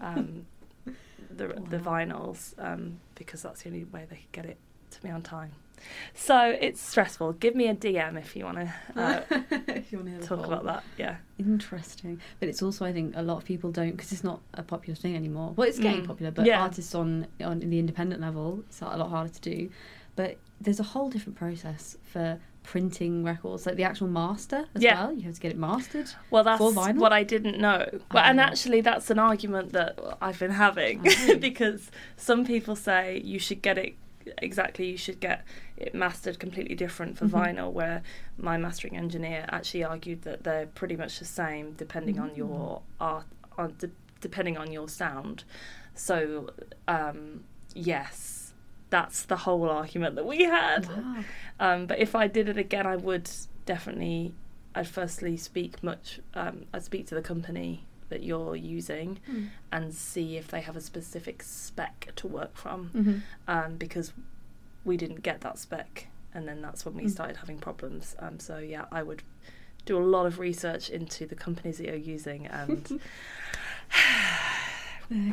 Um, 0.00 0.46
the 1.36 1.46
the 1.70 1.78
vinyls 1.78 2.54
um, 2.58 2.98
because 3.14 3.42
that's 3.42 3.62
the 3.62 3.68
only 3.70 3.84
way 3.84 4.06
they 4.08 4.16
could 4.16 4.32
get 4.32 4.46
it 4.46 4.58
to 4.90 5.04
me 5.04 5.10
on 5.10 5.22
time. 5.22 5.52
So 6.14 6.56
it's 6.60 6.80
stressful. 6.80 7.32
Give 7.34 7.56
me 7.56 7.66
a 7.66 7.74
DM 7.74 8.16
if 8.18 8.36
you 8.36 8.44
want 8.44 8.58
to 8.58 8.74
uh, 8.96 9.22
if 9.68 9.90
you 9.90 9.98
want 9.98 10.20
to 10.20 10.26
talk 10.26 10.46
about 10.46 10.64
that. 10.64 10.84
Yeah. 10.96 11.16
Interesting, 11.38 12.20
but 12.38 12.48
it's 12.48 12.62
also 12.62 12.84
I 12.84 12.92
think 12.92 13.14
a 13.16 13.22
lot 13.22 13.38
of 13.38 13.44
people 13.44 13.72
don't 13.72 13.90
because 13.92 14.12
it's 14.12 14.22
not 14.22 14.40
a 14.54 14.62
popular 14.62 14.94
thing 14.94 15.16
anymore. 15.16 15.54
Well, 15.56 15.66
it's 15.68 15.78
getting 15.80 16.02
Mm. 16.02 16.06
popular, 16.06 16.30
but 16.30 16.46
Yeah. 16.46 16.62
artists 16.62 16.94
on 16.94 17.26
on 17.44 17.58
the 17.60 17.78
independent 17.78 18.20
level, 18.20 18.62
it's 18.68 18.80
a 18.82 18.84
lot 18.84 19.10
harder 19.10 19.32
to 19.32 19.40
do. 19.40 19.70
But 20.14 20.36
there's 20.62 20.80
a 20.80 20.84
whole 20.84 21.08
different 21.10 21.36
process 21.36 21.96
for 22.02 22.38
printing 22.62 23.24
records, 23.24 23.66
like 23.66 23.76
the 23.76 23.82
actual 23.84 24.06
master 24.06 24.66
as 24.74 24.82
Yeah. 24.82 25.04
well. 25.06 25.12
You 25.12 25.22
have 25.22 25.34
to 25.34 25.40
get 25.40 25.50
it 25.52 25.58
mastered. 25.58 26.08
Well, 26.30 26.44
that's 26.44 26.60
what 26.60 27.12
I 27.12 27.24
didn't 27.24 27.58
know. 27.58 27.86
Well, 28.12 28.24
and 28.24 28.38
Oh. 28.38 28.44
actually, 28.44 28.80
that's 28.80 29.10
an 29.10 29.18
argument 29.18 29.72
that 29.72 29.98
I've 30.20 30.38
been 30.38 30.52
having 30.52 31.02
Really? 31.02 31.38
because 31.50 31.90
some 32.16 32.44
people 32.44 32.76
say 32.76 33.20
you 33.24 33.38
should 33.40 33.62
get 33.62 33.78
it 33.78 33.96
exactly. 34.38 34.90
You 34.90 34.96
should 34.96 35.18
get 35.18 35.44
it 35.76 35.92
mastered 35.94 36.38
completely 36.38 36.76
different 36.76 37.18
for 37.18 37.26
Mhm. 37.26 37.30
vinyl. 37.56 37.72
Where 37.72 38.02
my 38.38 38.56
mastering 38.56 38.96
engineer 38.96 39.46
actually 39.50 39.82
argued 39.82 40.22
that 40.22 40.44
they're 40.44 40.66
pretty 40.66 40.96
much 40.96 41.18
the 41.18 41.24
same 41.24 41.72
depending 41.72 42.20
on 42.20 42.34
your 42.36 42.82
art, 43.00 43.26
on 43.58 43.74
de- 43.78 43.90
depending 44.20 44.56
on 44.56 44.70
your 44.70 44.88
sound. 44.88 45.42
So, 45.94 46.50
um, 46.86 47.42
yes, 47.74 48.41
that's 48.92 49.22
the 49.24 49.36
whole 49.38 49.68
argument 49.70 50.14
that 50.16 50.26
we 50.26 50.44
had. 50.44 50.86
Wow. 50.86 51.24
Um, 51.58 51.86
but 51.86 51.98
if 51.98 52.14
I 52.14 52.26
did 52.28 52.46
it 52.48 52.58
again, 52.58 52.86
I 52.86 52.96
would 52.96 53.28
definitely. 53.66 54.34
I'd 54.74 54.88
firstly 54.88 55.36
speak 55.36 55.82
much. 55.82 56.20
Um, 56.34 56.66
I'd 56.72 56.84
speak 56.84 57.06
to 57.08 57.14
the 57.14 57.22
company 57.22 57.84
that 58.10 58.22
you're 58.22 58.54
using 58.56 59.18
Mm. 59.30 59.48
and 59.70 59.94
see 59.94 60.36
if 60.36 60.48
they 60.48 60.60
have 60.60 60.76
a 60.76 60.80
specific 60.80 61.42
spec 61.42 62.12
to 62.16 62.26
work 62.26 62.54
from. 62.56 62.90
Mhm. 62.94 63.20
Um, 63.48 63.76
because 63.76 64.12
we 64.84 64.96
didn't 64.96 65.22
get 65.22 65.40
that 65.42 65.58
spec, 65.58 66.08
and 66.34 66.46
then 66.48 66.60
that's 66.62 66.84
when 66.84 66.94
we 66.94 67.04
Mm. 67.04 67.10
started 67.10 67.36
having 67.38 67.58
problems. 67.58 68.14
Um, 68.18 68.38
so 68.38 68.58
yeah, 68.58 68.84
I 68.92 69.02
would 69.02 69.22
do 69.84 69.96
a 69.98 70.04
lot 70.14 70.26
of 70.26 70.38
research 70.38 70.90
into 70.90 71.26
the 71.26 71.34
companies 71.34 71.78
that 71.78 71.86
you're 71.86 71.96
using 72.16 72.46
and 72.46 73.00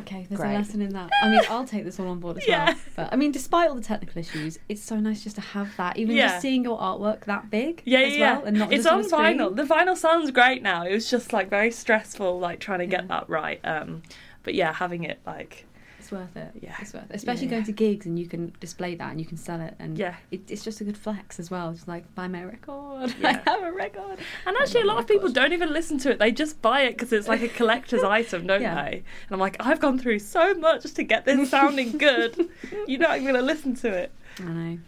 Okay, 0.00 0.26
there's 0.28 0.40
Great. 0.40 0.54
a 0.54 0.58
lesson 0.58 0.82
in 0.82 0.90
that. 0.90 1.10
I 1.22 1.28
mean, 1.30 1.40
I'll 1.48 1.64
take 1.64 1.84
this 1.84 1.98
one 1.98 2.08
on 2.08 2.20
board 2.20 2.36
as 2.38 2.46
Yeah. 2.46 2.66
well. 2.66 2.76
But 2.96 3.12
I 3.12 3.16
mean, 3.16 3.32
despite 3.32 3.68
all 3.70 3.74
the 3.76 3.80
technical 3.82 4.18
issues, 4.20 4.58
it's 4.68 4.82
so 4.82 5.00
nice 5.00 5.22
just 5.24 5.36
to 5.36 5.42
have 5.42 5.74
that. 5.76 5.96
Even 5.96 6.16
Yeah. 6.16 6.28
just 6.28 6.42
seeing 6.42 6.64
your 6.64 6.78
artwork 6.78 7.24
that 7.24 7.50
big 7.50 7.82
Yeah, 7.84 8.00
as 8.00 8.16
yeah, 8.16 8.36
well, 8.38 8.44
and 8.46 8.58
not 8.58 8.72
it's 8.72 8.84
just 8.84 9.12
on 9.12 9.20
a 9.22 9.24
vinyl. 9.26 9.54
The 9.56 9.62
vinyl 9.64 9.96
sounds 9.96 10.30
great 10.30 10.62
now. 10.62 10.84
It 10.84 10.92
was 10.92 11.08
just 11.10 11.32
like 11.32 11.48
very 11.48 11.70
stressful, 11.70 12.38
like 12.38 12.60
trying 12.60 12.80
to 12.80 12.86
get 12.86 13.02
Yeah. 13.04 13.06
that 13.20 13.30
right. 13.30 13.60
Um, 13.64 14.02
but 14.42 14.54
yeah, 14.54 14.72
having 14.72 15.04
it 15.04 15.20
like 15.26 15.64
It's 16.10 16.12
worth 16.12 16.36
it. 16.36 16.50
Yeah. 16.62 16.74
it's 16.80 16.92
worth 16.92 17.04
it. 17.10 17.14
Especially 17.14 17.44
Yeah, 17.44 17.50
going 17.52 17.64
to 17.64 17.72
gigs 17.72 18.06
and 18.06 18.18
you 18.18 18.26
can 18.26 18.52
display 18.58 18.94
that 18.96 19.10
and 19.12 19.20
you 19.20 19.26
can 19.26 19.36
sell 19.36 19.60
it, 19.60 19.74
and 19.78 19.96
yeah. 19.96 20.16
it, 20.32 20.50
it's 20.50 20.64
just 20.64 20.80
a 20.80 20.84
good 20.84 20.96
flex 20.98 21.38
as 21.38 21.50
well. 21.50 21.72
Just 21.72 21.86
like 21.86 22.12
buy 22.14 22.26
my 22.28 22.42
record. 22.42 23.14
Yeah. 23.20 23.40
I 23.46 23.50
have 23.50 23.62
a 23.62 23.72
record. 23.72 24.18
And 24.46 24.56
actually, 24.56 24.82
a 24.82 24.86
lot 24.86 24.98
of 24.98 25.06
people 25.06 25.30
don't 25.30 25.52
even 25.52 25.72
listen 25.72 25.98
to 25.98 26.10
it. 26.10 26.18
They 26.18 26.32
just 26.32 26.60
buy 26.60 26.82
it 26.82 26.96
because 26.96 27.12
it's 27.12 27.28
like 27.28 27.42
a 27.42 27.48
collector's 27.48 28.02
item, 28.18 28.46
don't 28.46 28.62
Yeah. 28.62 28.74
they? 28.84 28.96
And 28.96 29.04
I'm 29.30 29.38
like, 29.38 29.56
I've 29.60 29.78
gone 29.80 29.98
through 29.98 30.18
so 30.18 30.54
much 30.54 30.82
to 30.94 31.02
get 31.04 31.24
this 31.24 31.48
sounding 31.50 31.96
good. 31.98 32.48
You're 32.88 32.98
not 33.00 33.12
even 33.16 33.24
going 33.32 33.34
to 33.40 33.42
listen 33.42 33.74
to 33.76 33.88
it. 33.88 34.12
I 34.38 34.42
know. 34.44 34.78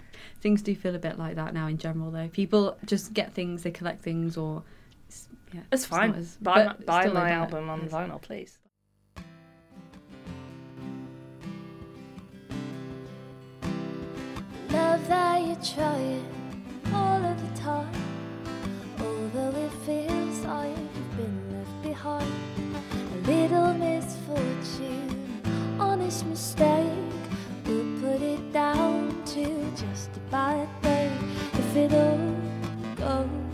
Things 0.40 0.60
do 0.62 0.74
feel 0.74 0.94
a 0.96 0.98
bit 0.98 1.18
like 1.18 1.36
that 1.36 1.54
now 1.54 1.68
in 1.68 1.78
general, 1.78 2.10
though. 2.10 2.28
People 2.28 2.76
just 2.84 3.12
get 3.14 3.32
things, 3.32 3.62
they 3.62 3.70
collect 3.70 4.02
things, 4.02 4.36
or 4.36 4.64
yeah, 5.52 5.60
It's 5.70 5.84
fine. 5.84 6.14
as- 6.14 6.36
buy 6.36 6.64
my, 6.64 6.74
buy 6.84 7.06
my 7.06 7.30
album 7.30 7.70
on 7.70 7.88
vinyl, 7.88 8.20
please. 8.20 8.58
Love 14.72 15.06
that 15.06 15.42
you 15.42 15.54
try 15.74 15.98
it 15.98 16.24
all 16.94 17.22
of 17.22 17.36
the 17.42 17.60
time. 17.60 17.92
Although 19.00 19.54
it 19.60 19.72
feels 19.84 20.38
like 20.46 20.76
you've 20.94 21.16
been 21.18 21.38
left 21.52 21.82
behind. 21.82 22.32
A 23.12 23.30
little 23.30 23.74
misfortune, 23.74 25.42
honest 25.78 26.24
mistake. 26.24 26.90
We'll 27.66 28.00
put 28.00 28.22
it 28.22 28.50
down 28.50 29.22
to 29.34 29.44
just 29.76 30.16
a 30.16 30.20
bad 30.30 30.66
day. 30.80 31.12
If 31.52 31.76
it 31.76 31.92
all 31.92 32.34
goes 32.96 33.51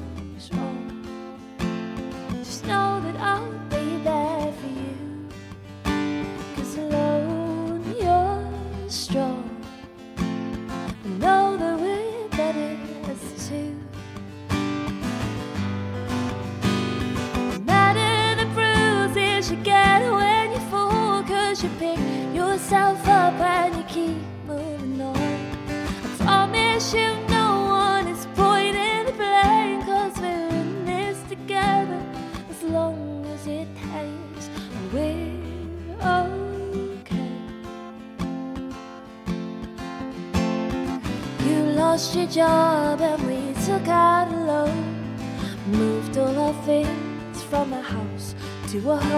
to 48.96 49.17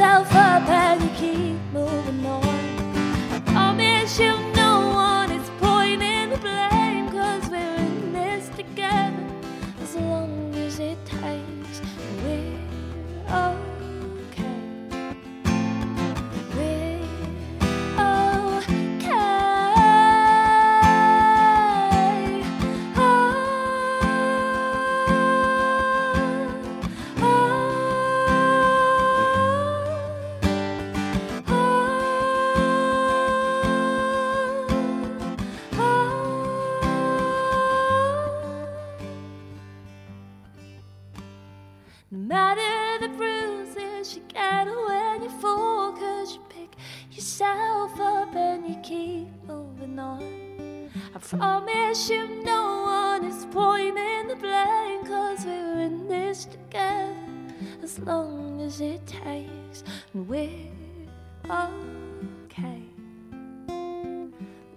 yourself 0.00 0.34
up 0.34 0.49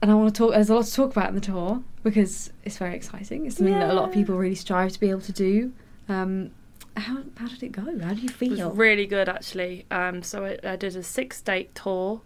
and 0.00 0.10
I 0.10 0.14
want 0.14 0.34
to 0.34 0.38
talk. 0.38 0.52
There's 0.52 0.70
a 0.70 0.74
lot 0.74 0.86
to 0.86 0.94
talk 0.94 1.10
about 1.12 1.28
in 1.28 1.34
the 1.34 1.42
tour 1.42 1.82
because 2.02 2.50
it's 2.64 2.78
very 2.78 2.96
exciting. 2.96 3.44
It's 3.44 3.58
something 3.58 3.74
that 3.74 3.90
a 3.90 3.92
lot 3.92 4.08
of 4.08 4.14
people 4.14 4.38
really 4.38 4.54
strive 4.54 4.92
to 4.92 5.00
be 5.00 5.10
able 5.10 5.20
to 5.20 5.32
do. 5.32 5.72
Um, 6.08 6.52
how 6.96 7.18
how 7.36 7.46
did 7.48 7.62
it 7.62 7.72
go? 7.72 7.82
How 8.00 8.14
do 8.14 8.20
you 8.22 8.28
It 8.40 8.50
was 8.50 8.58
feel? 8.58 8.70
really 8.72 9.06
good 9.06 9.28
actually. 9.28 9.84
Um, 9.90 10.22
so 10.22 10.44
I, 10.44 10.58
I 10.72 10.76
did 10.76 10.96
a 10.96 11.02
six 11.02 11.40
date 11.40 11.74
tour 11.74 12.22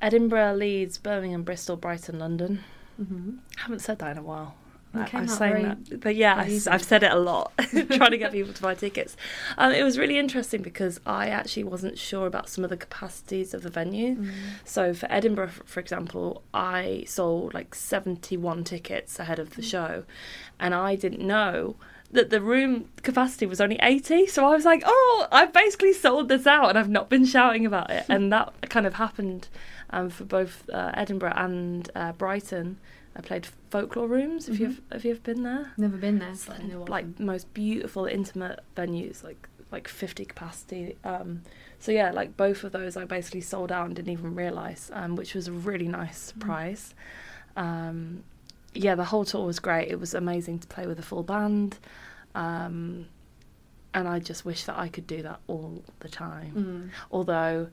Edinburgh, 0.00 0.54
Leeds, 0.54 0.98
Birmingham, 0.98 1.42
Bristol, 1.42 1.76
Brighton, 1.76 2.18
London. 2.18 2.60
hmm 2.96 3.36
I 3.58 3.62
haven't 3.62 3.80
said 3.80 3.98
that 3.98 4.12
in 4.12 4.18
a 4.18 4.22
while. 4.22 4.54
It 4.94 5.00
I- 5.00 5.04
came 5.08 5.20
I'm 5.22 5.28
saying 5.28 5.62
that, 5.68 6.00
but 6.00 6.14
yeah, 6.16 6.36
I, 6.36 6.44
have 6.70 6.82
said 6.82 7.02
it 7.02 7.12
a 7.12 7.18
lot, 7.18 7.52
trying 7.90 8.10
to 8.12 8.16
get 8.16 8.32
people 8.32 8.54
to 8.54 8.62
buy 8.62 8.74
tickets. 8.74 9.18
Um, 9.58 9.72
it 9.72 9.82
was 9.82 9.98
really 9.98 10.16
interesting 10.18 10.62
because 10.62 10.98
I 11.04 11.28
actually 11.28 11.64
wasn't 11.64 11.98
sure 11.98 12.26
about 12.26 12.48
some 12.48 12.64
of 12.64 12.70
the 12.70 12.76
capacities 12.78 13.52
of 13.52 13.62
the 13.62 13.68
venue. 13.70 14.16
Mm. 14.16 14.30
So 14.64 14.94
for 14.94 15.06
Edinburgh, 15.12 15.50
for 15.66 15.80
example, 15.80 16.42
I 16.54 17.04
sold 17.06 17.52
like 17.52 17.74
71 17.74 18.64
tickets 18.64 19.18
ahead 19.18 19.36
Mm. 19.38 19.42
of 19.42 19.56
the 19.56 19.62
show, 19.62 20.04
and 20.58 20.74
I 20.74 20.96
didn't 20.96 21.26
know 21.26 21.76
that 22.10 22.30
the 22.30 22.40
room 22.40 22.88
capacity 23.02 23.46
was 23.46 23.60
only 23.60 23.78
80. 23.82 24.26
So 24.28 24.46
I 24.46 24.50
was 24.54 24.64
like, 24.64 24.82
oh, 24.86 25.28
I've 25.30 25.52
basically 25.52 25.92
sold 25.92 26.28
this 26.28 26.46
out, 26.46 26.70
and 26.70 26.78
I've 26.78 26.88
not 26.88 27.08
been 27.08 27.24
shouting 27.24 27.66
about 27.66 27.90
it. 27.90 28.04
and 28.08 28.32
that 28.32 28.52
kind 28.70 28.86
of 28.86 28.94
happened 28.94 29.48
um, 29.90 30.10
for 30.10 30.24
both 30.24 30.68
uh, 30.70 30.90
Edinburgh 30.94 31.34
and 31.36 31.90
uh, 31.94 32.12
Brighton. 32.12 32.78
I 33.16 33.20
played 33.20 33.46
folklore 33.70 34.06
rooms. 34.06 34.46
Have 34.46 34.60
you 34.60 34.76
have 34.92 35.04
you 35.04 35.10
ever 35.10 35.20
been 35.20 35.42
there? 35.42 35.72
Never 35.76 35.96
been 35.96 36.20
there. 36.20 36.30
It's 36.30 36.44
but 36.44 36.60
I 36.60 36.62
know 36.62 36.82
of 36.82 36.88
like 36.88 37.18
most 37.18 37.52
beautiful 37.52 38.06
intimate 38.06 38.60
venues, 38.76 39.24
like 39.24 39.48
like 39.72 39.88
50 39.88 40.24
capacity. 40.24 40.96
Um, 41.04 41.42
so 41.78 41.92
yeah, 41.92 42.10
like 42.12 42.36
both 42.36 42.64
of 42.64 42.72
those, 42.72 42.96
I 42.96 43.04
basically 43.04 43.40
sold 43.40 43.70
out 43.72 43.86
and 43.86 43.96
didn't 43.96 44.12
even 44.12 44.34
realize, 44.34 44.90
um, 44.94 45.16
which 45.16 45.34
was 45.34 45.48
a 45.48 45.52
really 45.52 45.88
nice 45.88 46.18
surprise. 46.18 46.94
Um, 47.56 48.22
yeah, 48.74 48.94
the 48.94 49.04
whole 49.04 49.24
tour 49.24 49.44
was 49.46 49.58
great. 49.58 49.88
It 49.88 49.98
was 50.00 50.14
amazing 50.14 50.58
to 50.60 50.68
play 50.68 50.86
with 50.86 50.98
a 50.98 51.02
full 51.02 51.22
band, 51.22 51.78
um, 52.34 53.06
and 53.94 54.06
I 54.08 54.18
just 54.18 54.44
wish 54.44 54.64
that 54.64 54.78
I 54.78 54.88
could 54.88 55.06
do 55.06 55.22
that 55.22 55.40
all 55.46 55.82
the 56.00 56.08
time. 56.08 56.52
Mm. 56.54 56.90
Although 57.10 57.68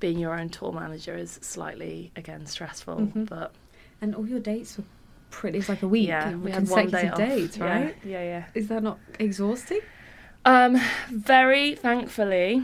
being 0.00 0.18
your 0.18 0.38
own 0.38 0.48
tour 0.48 0.72
manager 0.72 1.14
is 1.16 1.38
slightly 1.42 2.10
again 2.16 2.46
stressful, 2.46 2.96
Mhm. 2.96 3.28
but 3.28 3.52
And 4.02 4.14
all 4.14 4.26
your 4.26 4.40
dates 4.40 4.78
were 4.78 4.84
pretty. 5.30 5.58
It's 5.58 5.68
like 5.68 5.82
a 5.82 5.88
week. 5.88 6.08
yeah, 6.08 6.34
we 6.34 6.50
had 6.50 6.68
one 6.68 6.88
day 6.88 7.08
off. 7.10 7.18
dates, 7.18 7.56
Yeah, 7.58 7.64
right? 7.66 7.96
Yeah, 8.02 8.22
yeah. 8.22 8.44
Is 8.54 8.68
that 8.68 8.82
not 8.82 8.98
exhausting? 9.18 9.80
Um, 10.46 10.80
very 11.10 11.74
thankfully, 11.74 12.62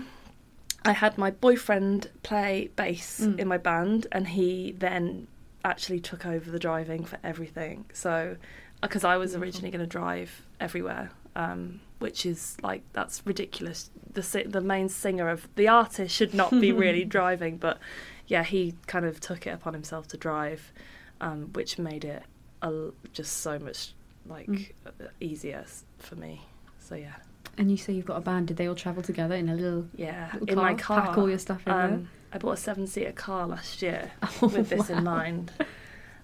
I 0.85 0.93
had 0.93 1.19
my 1.19 1.31
boyfriend 1.31 2.11
play 2.23 2.71
bass 2.75 3.21
Mm. 3.21 3.39
in 3.39 3.49
my 3.49 3.59
band, 3.59 4.07
and 4.13 4.29
he 4.29 4.73
then 4.79 5.27
actually 5.67 6.01
took 6.01 6.25
over 6.25 6.51
the 6.51 6.59
driving 6.59 7.05
for 7.05 7.19
everything. 7.25 7.85
So, 7.93 8.37
because 8.81 9.05
I 9.05 9.17
was 9.17 9.35
originally 9.35 9.71
going 9.71 9.81
to 9.81 9.87
drive 10.01 10.31
everywhere, 10.61 11.11
um, 11.35 11.81
which 11.99 12.25
is 12.25 12.57
like 12.63 12.83
that's 12.93 13.23
ridiculous. 13.27 13.91
The 14.13 14.45
the 14.47 14.61
main 14.61 14.89
singer 14.89 15.29
of 15.29 15.49
the 15.57 15.69
artist 15.69 16.15
should 16.15 16.33
not 16.35 16.51
be 16.51 16.73
really 16.73 17.05
driving, 17.19 17.57
but 17.59 17.79
yeah, 18.27 18.45
he 18.45 18.75
kind 18.87 19.05
of 19.05 19.21
took 19.21 19.47
it 19.47 19.51
upon 19.51 19.73
himself 19.75 20.09
to 20.09 20.17
drive, 20.17 20.73
um, 21.21 21.51
which 21.53 21.79
made 21.79 22.05
it 22.05 22.23
a 22.63 22.91
just 23.13 23.39
so 23.39 23.59
much 23.59 23.93
like 24.27 24.47
Mm. 24.49 24.71
uh, 24.87 24.91
easier 25.21 25.65
for 25.99 26.17
me. 26.17 26.41
So 26.79 26.95
yeah. 26.97 27.15
And 27.59 27.71
you 27.71 27.77
say 27.77 27.93
you've 27.95 28.07
got 28.07 28.17
a 28.19 28.21
band. 28.21 28.49
Did 28.49 28.57
they 28.59 28.67
all 28.69 28.75
travel 28.75 29.03
together 29.03 29.35
in 29.35 29.49
a 29.49 29.55
little, 29.55 29.87
Yeah, 29.97 30.31
little 30.35 30.49
in 30.49 30.57
my 30.57 30.75
car. 30.75 31.07
Pack 31.07 31.17
all 31.19 31.29
your 31.29 31.39
stuff 31.39 31.63
in 31.67 31.73
um, 31.73 32.09
I 32.37 32.39
bought 32.39 32.53
a 32.53 32.57
seven-seater 32.59 33.13
car 33.13 33.47
last 33.47 33.81
year 33.81 34.13
there. 34.21 34.49
with 34.51 34.69
this 34.69 34.91
Wow. 34.91 34.99
in 34.99 35.05
mind. 35.05 35.53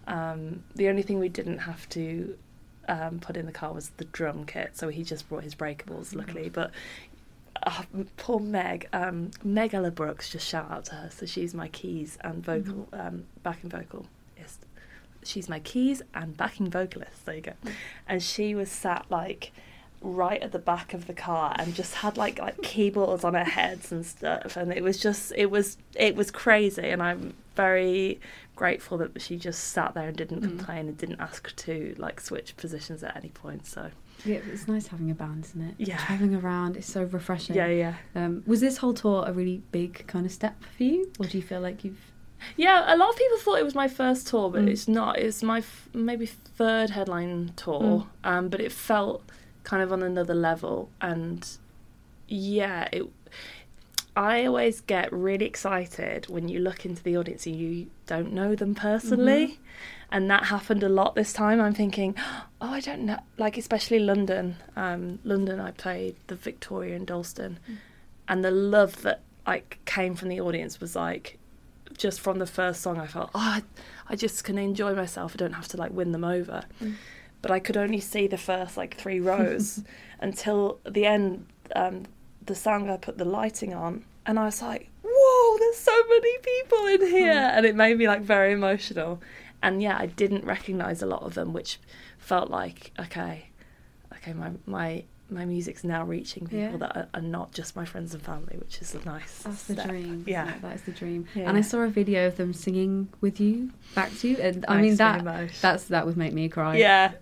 Um, 0.07 0.63
the 0.75 0.89
only 0.91 1.01
thing 1.01 1.19
we 1.19 1.31
didn't 1.31 1.61
have 1.61 1.89
to 1.91 2.37
um, 2.87 3.19
put 3.19 3.35
in 3.39 3.47
the 3.47 3.53
car 3.53 3.73
was 3.73 3.89
the 3.97 4.05
drum 4.05 4.45
kit, 4.45 4.77
so 4.77 4.89
he 4.91 5.05
just 5.05 5.27
brought 5.31 5.43
his 5.43 5.55
breakables, 5.55 6.15
luckily. 6.15 6.51
But 6.51 6.71
uh, 7.63 7.85
poor 8.19 8.41
Meg, 8.41 8.91
um, 8.93 9.31
Meg 9.43 9.73
Ella 9.73 9.91
Brooks, 9.91 10.29
just 10.29 10.47
shout 10.47 10.71
out 10.71 10.85
to 10.87 10.97
her. 10.97 11.09
So 11.11 11.25
she's 11.25 11.55
my 11.55 11.69
keys 11.69 12.19
and 12.21 12.45
vocal, 12.45 12.89
um, 12.93 13.25
backing 13.43 13.71
vocalist. 13.71 14.09
She's 15.25 15.49
my 15.49 15.61
keys 15.61 16.03
and 16.13 16.37
backing 16.37 16.69
vocalist. 16.69 17.25
There 17.25 17.37
you 17.37 17.41
go. 17.43 17.53
And 18.07 18.23
she 18.23 18.55
was 18.55 18.71
sat 18.71 19.07
like 19.09 19.53
right 20.03 20.43
at 20.43 20.53
the 20.53 20.59
back 20.59 20.95
of 20.95 21.07
the 21.07 21.13
car 21.15 21.55
and 21.59 21.75
just 21.75 21.95
had 21.97 22.17
like 22.17 22.39
like 22.39 22.61
keyboards 22.63 23.25
on 23.25 23.35
her 23.35 23.45
heads 23.45 23.93
and 23.93 24.05
stuff 24.05 24.57
and 24.57 24.73
it 24.73 24.83
was 24.83 24.99
just 24.99 25.33
it 25.37 25.51
was 25.51 25.77
it 25.95 26.17
was 26.17 26.31
crazy 26.31 26.89
and 26.89 27.03
I'm 27.03 27.35
very 27.55 28.21
grateful 28.57 28.99
that 28.99 29.21
she 29.21 29.37
just 29.37 29.63
sat 29.69 29.95
there 29.95 30.09
and 30.09 30.17
didn't 30.17 30.41
Mm. 30.41 30.49
complain 30.57 30.89
and 30.89 30.97
didn't 30.99 31.21
ask 31.21 31.55
to 31.57 31.95
like 31.99 32.21
switch 32.21 32.57
positions 32.57 33.03
at 33.05 33.17
any 33.17 33.29
point 33.31 33.67
so 33.67 33.91
Yeah, 34.25 34.41
it's 34.53 34.69
nice 34.69 34.87
having 34.89 35.11
a 35.11 35.15
band, 35.15 35.45
isn't 35.47 35.61
it? 35.71 35.75
Yeah. 35.79 35.97
Traveling 35.99 36.35
around, 36.37 36.77
it's 36.77 36.87
so 36.91 37.03
refreshing. 37.05 37.57
yeah 37.57 37.67
yeah 37.69 37.95
Um, 38.15 38.43
was 38.47 38.61
this 38.61 38.77
whole 38.79 38.95
tour 38.95 39.25
a 39.27 39.33
really 39.33 39.63
big 39.73 40.07
kind 40.07 40.27
of 40.27 40.33
step 40.33 40.57
for 40.77 40.83
you, 40.85 41.11
or 41.19 41.27
do 41.27 41.39
you 41.39 41.43
feel 41.43 41.61
like 41.61 41.85
you've? 41.85 41.99
yeah 42.57 42.93
a 42.93 42.97
lot 42.97 43.09
of 43.11 43.17
people 43.17 43.39
thought 43.39 43.59
it 43.59 43.65
was 43.65 43.75
my 43.77 43.87
first 43.87 44.27
tour 44.27 44.51
but 44.51 44.63
Mm. 44.63 44.71
it's 44.71 44.89
not 44.89 45.17
it's 45.19 45.43
my 45.45 45.59
f- 45.59 45.89
maybe 45.95 46.27
third 46.27 46.91
headline 46.91 47.53
tour 47.57 47.81
Mm. 47.81 48.07
um 48.25 48.49
but 48.49 48.61
it 48.61 48.73
felt 48.73 49.23
kind 49.65 49.83
of 49.83 49.93
on 49.93 50.03
another 50.03 50.35
level 50.35 50.91
and 51.01 51.59
yeah 52.29 52.89
it 52.93 53.05
I 54.15 54.45
always 54.45 54.83
get 54.83 55.11
really 55.13 55.47
excited 55.47 56.29
when 56.29 56.49
you 56.49 56.59
look 56.59 56.85
into 56.85 57.03
the 57.03 57.17
audience 57.17 57.47
and 57.47 57.57
you 57.57 57.91
don't 58.07 58.33
know 58.33 58.55
them 58.55 58.75
personally. 58.75 59.47
Mm-hmm. 59.47 59.63
And 60.11 60.31
that 60.31 60.45
happened 60.45 60.83
a 60.83 60.89
lot 60.91 61.15
this 61.15 61.33
time. 61.33 61.61
I'm 61.61 61.73
thinking, 61.73 62.15
oh, 62.61 62.69
I 62.69 62.81
don't 62.81 63.07
know. 63.07 63.19
Like, 63.39 63.57
especially 63.57 63.99
London. 64.01 64.57
Um, 64.77 65.19
London, 65.25 65.59
I 65.59 65.71
played 65.71 66.17
the 66.27 66.37
Victoria 66.37 66.95
in 66.95 67.07
Dalston. 67.07 67.59
Mm. 67.71 67.77
And 68.29 68.45
the 68.45 68.51
love 68.51 69.01
that 69.03 69.23
like 69.47 69.79
came 69.87 70.15
from 70.15 70.29
the 70.29 70.41
audience 70.41 70.79
was 70.79 70.95
like, 70.95 71.39
just 71.97 72.21
from 72.21 72.39
the 72.39 72.47
first 72.47 72.83
song, 72.83 72.99
I 72.99 73.07
felt, 73.07 73.31
oh, 73.35 73.41
I, 73.41 73.63
I 74.09 74.17
just 74.17 74.45
can 74.45 74.59
enjoy 74.59 74.95
myself. 74.95 75.33
I 75.35 75.37
don't 75.37 75.55
have 75.55 75.69
to 75.69 75.79
like 75.79 75.93
win 75.93 76.13
them 76.13 76.25
over. 76.25 76.65
Mm. 76.83 76.97
But 77.43 77.51
I 77.51 77.59
could 77.59 77.77
only 77.77 78.01
see 78.01 78.27
the 78.29 78.39
first 78.39 78.77
like 78.77 78.97
three 78.97 79.21
rows 79.21 79.83
until 80.21 80.79
the 80.89 81.05
end. 81.07 81.47
Um, 81.75 82.05
the 82.45 82.55
song 82.55 82.91
I 82.91 82.97
put 82.97 83.19
the 83.19 83.25
lighting 83.25 83.73
on, 83.75 84.05
and 84.27 84.39
I 84.39 84.45
was 84.47 84.61
like, 84.63 84.89
"Whoa, 85.05 85.59
there's 85.59 85.77
so 85.79 85.97
many 86.09 86.39
people 86.39 86.87
in 86.87 87.01
here," 87.09 87.51
and 87.55 87.65
it 87.67 87.75
made 87.77 87.99
me 87.99 88.07
like 88.09 88.23
very 88.23 88.53
emotional. 88.53 89.21
And 89.63 89.81
yeah, 89.83 89.97
I 89.99 90.07
didn't 90.07 90.45
recognize 90.45 91.03
a 91.03 91.07
lot 91.07 91.23
of 91.23 91.35
them, 91.35 91.53
which 91.53 91.79
felt 92.19 92.51
like 92.51 92.91
okay, 92.99 93.47
okay, 94.17 94.33
my 94.33 94.51
my 94.67 95.05
my 95.31 95.45
music's 95.47 95.83
now 95.83 96.05
reaching 96.05 96.47
people 96.47 96.59
Yeah. 96.73 96.77
that 96.79 96.97
are, 96.97 97.09
are 97.15 97.21
not 97.23 97.53
just 97.53 97.75
my 97.75 97.85
friends 97.87 98.13
and 98.13 98.23
family, 98.23 98.57
which 98.59 98.83
is 98.83 98.95
a 98.95 99.03
nice. 99.05 99.43
That's 99.45 99.65
the 99.65 99.77
dream. 99.77 100.25
Yeah. 100.27 100.53
that 100.61 100.75
is 100.77 100.83
the 100.83 100.91
dream. 100.93 101.27
Yeah. 101.35 101.49
And 101.49 101.57
I 101.57 101.63
saw 101.63 101.79
a 101.79 101.89
video 101.89 102.27
of 102.27 102.37
them 102.37 102.53
singing 102.53 103.09
with 103.23 103.41
you, 103.41 103.71
back 103.95 104.13
to 104.19 104.29
you, 104.29 104.37
and 104.37 104.65
I 104.69 104.75
mean 104.83 104.91
me 104.91 104.97
that 104.97 105.21
emotional. 105.21 105.49
that's 105.63 105.85
that 105.85 106.05
would 106.07 106.17
make 106.19 106.33
me 106.35 106.49
cry. 106.49 106.77
Yeah. 106.77 107.13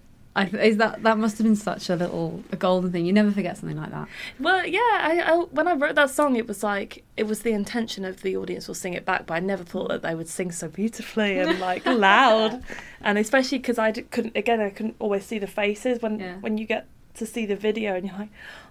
I, 0.41 0.47
is 0.59 0.77
that 0.79 1.03
that 1.03 1.19
must 1.19 1.39
have 1.39 1.45
been 1.45 1.57
such 1.57 1.91
a 1.91 1.97
little 1.97 2.43
a 2.53 2.57
golden 2.57 2.91
thing. 2.93 3.05
You 3.07 3.13
never 3.13 3.31
forget 3.31 3.57
something 3.59 3.77
like 3.77 3.91
that. 3.91 4.09
Well, 4.39 4.67
yeah. 4.67 4.79
I, 4.81 5.23
I 5.27 5.37
when 5.37 5.69
I 5.69 5.75
wrote 5.75 5.95
that 5.97 6.11
song, 6.11 6.37
it 6.37 6.47
was 6.49 6.63
like 6.63 7.05
it 7.17 7.25
was 7.25 7.41
the 7.41 7.53
intention 7.53 8.05
of 8.05 8.23
the 8.23 8.37
audience 8.37 8.67
will 8.69 8.75
sing 8.75 8.95
it 8.95 9.05
back, 9.05 9.27
but 9.27 9.35
I 9.35 9.41
never 9.41 9.65
thought 9.65 9.89
that 9.89 10.03
they 10.03 10.15
would 10.15 10.29
sing 10.29 10.51
so 10.53 10.69
beautifully 10.69 11.39
and 11.39 11.59
like 11.61 11.85
loud, 12.09 12.63
and 13.01 13.19
especially 13.19 13.59
because 13.59 13.79
I 13.79 13.93
couldn't 13.93 14.37
again 14.37 14.61
I 14.61 14.71
couldn't 14.71 14.97
always 14.99 15.25
see 15.27 15.39
the 15.39 15.47
faces 15.47 16.01
when 16.03 16.19
Yeah. 16.21 16.37
when 16.41 16.59
you 16.59 16.67
get 16.67 16.87
to 17.15 17.27
see 17.27 17.45
the 17.47 17.57
video 17.57 17.95
and 17.97 18.07
you're 18.07 18.17
like, 18.19 18.31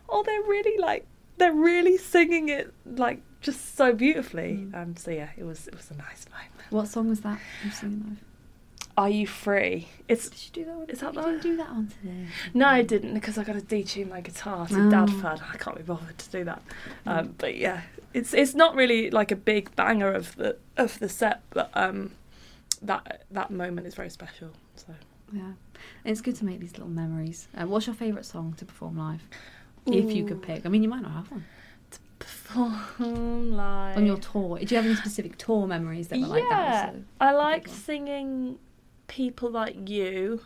oh, 0.09 0.23
they're 0.23 0.41
really 0.41 0.77
like 0.79 1.05
they're 1.37 1.53
really 1.53 1.97
singing 1.97 2.49
it 2.49 2.73
like 2.85 3.21
just 3.41 3.75
so 3.77 3.93
beautifully. 3.93 4.67
Mm. 4.71 4.75
Um, 4.75 4.95
so 4.97 5.11
yeah, 5.11 5.29
it 5.37 5.43
was 5.43 5.67
it 5.67 5.75
was 5.75 5.91
a 5.91 5.95
nice 5.95 6.25
moment. 6.31 6.71
What 6.71 6.87
song 6.87 7.09
was 7.09 7.21
that? 7.21 7.39
you 7.63 7.71
singing 7.71 8.03
live? 8.09 8.23
Are 8.99 9.07
you 9.09 9.25
free? 9.27 9.87
It's 10.09 10.27
Did 10.29 10.57
you 10.57 10.63
do 10.63 10.65
that 10.69 10.77
one? 10.77 10.89
Is 10.89 10.99
that 10.99 11.15
you 11.15 11.21
didn't 11.21 11.41
do 11.41 11.55
that 11.55 11.69
one 11.69 11.87
today? 11.87 12.25
No, 12.53 12.67
I 12.67 12.81
didn't 12.81 13.13
because 13.13 13.37
I 13.37 13.45
got 13.45 13.53
to 13.53 13.61
detune 13.61 14.09
my 14.09 14.19
guitar 14.19 14.67
to 14.67 14.87
Oh. 14.87 14.89
dad 14.89 15.09
fad. 15.21 15.39
I 15.53 15.55
can't 15.55 15.77
be 15.77 15.83
bothered 15.83 16.17
to 16.17 16.29
do 16.29 16.43
that. 16.43 16.61
Um, 17.05 17.33
but 17.37 17.55
yeah, 17.55 17.83
it's 18.13 18.33
it's 18.33 18.53
not 18.55 18.75
really 18.75 19.09
like 19.09 19.31
a 19.31 19.37
big 19.37 19.73
banger 19.77 20.11
of 20.11 20.35
the 20.35 20.57
of 20.75 20.99
the 20.99 21.07
set, 21.07 21.41
but 21.51 21.69
um, 21.75 22.11
that 22.81 23.23
that 23.31 23.51
moment 23.51 23.87
is 23.87 23.95
very 23.95 24.09
special. 24.09 24.49
So 24.75 24.93
Yeah, 25.31 25.53
it's 26.03 26.19
good 26.19 26.35
to 26.35 26.43
make 26.45 26.59
these 26.59 26.73
little 26.73 26.89
memories. 26.89 27.47
Uh, 27.55 27.67
what's 27.67 27.87
your 27.87 27.95
favourite 27.95 28.25
song 28.25 28.53
to 28.57 28.65
perform 28.65 28.97
live? 28.97 29.21
If 29.85 30.11
you 30.11 30.25
could 30.25 30.41
pick, 30.41 30.65
I 30.65 30.69
mean, 30.69 30.83
you 30.83 30.89
might 30.89 31.03
not 31.03 31.13
have 31.13 31.31
one 31.31 31.45
perform 32.19 33.53
live 33.55 33.95
on 33.95 34.05
your 34.05 34.17
tour. 34.17 34.57
Do 34.59 34.65
you 34.65 34.75
have 34.75 34.85
any 34.85 34.95
specific 34.95 35.37
tour 35.37 35.65
memories 35.67 36.09
that 36.09 36.19
were 36.19 36.27
like 36.27 36.43
that? 36.49 36.93
So- 36.95 37.01
I 37.21 37.31
like 37.31 37.67
one. 37.67 37.75
singing 37.77 38.59
people 39.09 39.51
like 39.51 39.89
you. 39.89 40.39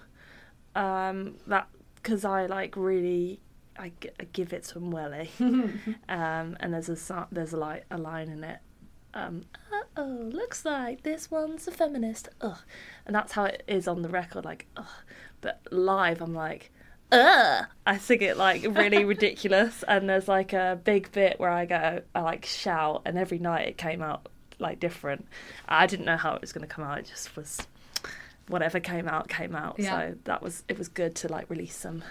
Um, 0.76 1.36
that 1.46 1.68
because 1.96 2.26
I 2.26 2.48
like 2.48 2.76
really. 2.76 3.40
I, 3.76 3.92
g- 4.02 4.12
I 4.20 4.26
give 4.26 4.54
it 4.54 4.66
some 4.66 4.92
welly. 4.92 5.32
um, 5.40 6.58
and 6.60 6.74
there's 6.74 6.90
a 6.90 7.28
there's 7.32 7.54
a 7.54 7.58
like 7.58 7.86
a 7.92 7.98
line 7.98 8.30
in 8.30 8.44
it. 8.44 8.60
Um, 9.16 9.46
uh 9.72 9.82
oh, 9.98 10.30
looks 10.32 10.66
like 10.66 11.04
this 11.04 11.30
one's 11.30 11.68
a 11.68 11.72
feminist. 11.72 12.30
Ugh, 12.42 12.58
and 13.06 13.16
that's 13.16 13.34
how 13.34 13.46
it 13.46 13.64
is 13.68 13.88
on 13.88 14.02
the 14.02 14.10
record. 14.10 14.46
Like, 14.46 14.68
ugh, 14.78 14.86
but 15.42 15.62
live, 15.72 16.22
I'm 16.22 16.34
like, 16.34 16.72
ugh. 17.12 17.66
I 17.86 17.98
sing 17.98 18.22
it 18.22 18.38
like 18.38 18.64
really 18.64 19.06
ridiculous. 19.14 19.84
And 19.88 20.10
there's 20.10 20.28
like 20.28 20.54
a 20.54 20.80
big 20.84 21.12
bit 21.12 21.40
where 21.40 21.52
I 21.52 21.66
go, 21.66 22.02
I 22.16 22.22
like 22.22 22.46
shout, 22.46 23.04
and 23.06 23.18
every 23.18 23.40
night 23.40 23.68
it 23.68 23.78
came 23.78 24.02
out 24.02 24.30
like 24.60 24.80
different. 24.80 25.28
I 25.68 25.88
didn't 25.88 26.06
know 26.06 26.18
how 26.18 26.34
it 26.36 26.42
was 26.42 26.54
going 26.54 26.68
to 26.68 26.74
come 26.74 26.86
out. 26.86 27.00
It 27.00 27.06
just 27.08 27.36
was 27.36 27.68
whatever 28.54 28.80
came 28.80 29.08
out 29.08 29.28
came 29.28 29.54
out. 29.56 29.76
Yeah. 29.78 29.90
So 30.12 30.16
that 30.26 30.42
was 30.42 30.64
it 30.70 30.78
was 30.78 30.88
good 30.88 31.16
to 31.16 31.28
like 31.28 31.50
release 31.50 31.76
some 31.76 32.04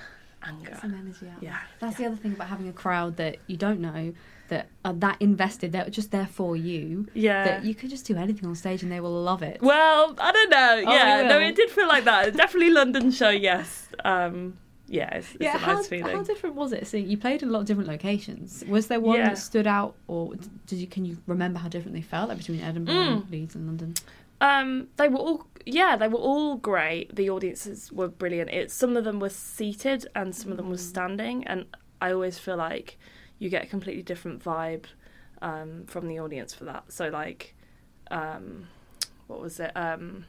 anger. 0.44 0.76
Some 0.80 0.92
energy 0.94 1.26
out. 1.34 1.42
Yeah, 1.42 1.58
That's 1.80 1.98
yeah. 1.98 2.08
the 2.08 2.12
other 2.12 2.20
thing 2.22 2.32
about 2.34 2.48
having 2.48 2.68
a 2.68 2.72
crowd 2.72 3.16
that 3.16 3.36
you 3.46 3.56
don't 3.56 3.80
know 3.80 4.12
that 4.48 4.66
are 4.84 4.92
that 4.94 5.16
invested. 5.22 5.70
They're 5.72 5.88
just 5.88 6.10
there 6.10 6.26
for 6.26 6.56
you. 6.56 7.06
Yeah. 7.14 7.44
That 7.44 7.64
you 7.64 7.74
could 7.74 7.90
just 7.90 8.04
do 8.06 8.16
anything 8.16 8.46
on 8.48 8.54
stage 8.56 8.82
and 8.82 8.90
they 8.90 9.00
will 9.00 9.22
love 9.22 9.42
it. 9.42 9.62
Well, 9.62 10.14
I 10.18 10.32
don't 10.32 10.50
know. 10.50 10.82
Oh, 10.88 10.92
yeah, 10.92 11.22
no, 11.28 11.38
it 11.38 11.54
did 11.54 11.70
feel 11.70 11.86
like 11.88 12.04
that. 12.04 12.36
Definitely 12.42 12.70
London 12.70 13.10
show. 13.12 13.30
Yes. 13.30 13.88
Um, 14.04 14.58
yeah, 14.88 15.14
it's, 15.14 15.30
it's 15.34 15.42
yeah, 15.44 15.54
a 15.54 15.58
how, 15.58 15.74
nice 15.74 15.86
feeling. 15.86 16.14
how 16.16 16.22
different 16.22 16.54
was 16.56 16.72
it? 16.72 16.86
So 16.86 16.96
you 16.98 17.16
played 17.16 17.42
in 17.42 17.48
a 17.48 17.52
lot 17.52 17.60
of 17.60 17.66
different 17.66 17.88
locations. 17.88 18.62
Was 18.68 18.88
there 18.88 19.00
one 19.00 19.16
Yeah. 19.18 19.28
that 19.30 19.38
stood 19.38 19.66
out, 19.66 19.94
or 20.06 20.34
did 20.66 20.78
you? 20.80 20.86
Can 20.86 21.06
you 21.06 21.16
remember 21.26 21.58
how 21.60 21.68
different 21.68 21.94
they 21.94 22.02
felt 22.02 22.28
like 22.28 22.36
between 22.36 22.60
Edinburgh 22.60 22.94
and 22.94 23.22
Mm. 23.22 23.30
Leeds 23.30 23.54
and 23.54 23.66
London? 23.66 23.94
Um, 24.42 24.88
they 24.96 25.08
were 25.08 25.18
all 25.18 25.46
yeah, 25.64 25.96
they 25.96 26.08
were 26.08 26.18
all 26.18 26.56
great. 26.56 27.14
The 27.14 27.30
audiences 27.30 27.92
were 27.92 28.08
brilliant. 28.08 28.70
Some 28.70 28.96
of 28.96 29.04
them 29.04 29.20
were 29.20 29.28
seated 29.28 30.06
and 30.16 30.34
some 30.34 30.50
of 30.50 30.56
them 30.56 30.68
were 30.68 30.76
standing, 30.76 31.46
and 31.46 31.66
I 32.00 32.12
always 32.12 32.38
feel 32.38 32.56
like 32.56 32.98
you 33.38 33.48
get 33.48 33.64
a 33.64 33.66
completely 33.66 34.02
different 34.02 34.42
vibe 34.42 34.86
um, 35.40 35.84
from 35.86 36.08
the 36.08 36.18
audience 36.18 36.52
for 36.52 36.64
that. 36.64 36.90
So 36.92 37.08
like, 37.08 37.54
um, 38.10 38.66
what 39.28 39.40
was 39.40 39.60
it? 39.60 39.70
Um, 39.76 40.24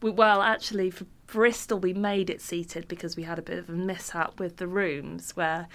we, 0.00 0.10
well, 0.10 0.42
actually, 0.42 0.90
for 0.90 1.06
Bristol, 1.26 1.80
we 1.80 1.92
made 1.92 2.30
it 2.30 2.40
seated 2.40 2.86
because 2.86 3.16
we 3.16 3.24
had 3.24 3.38
a 3.38 3.42
bit 3.42 3.58
of 3.58 3.68
a 3.68 3.72
mishap 3.72 4.38
with 4.38 4.58
the 4.58 4.68
rooms 4.68 5.36
where 5.36 5.66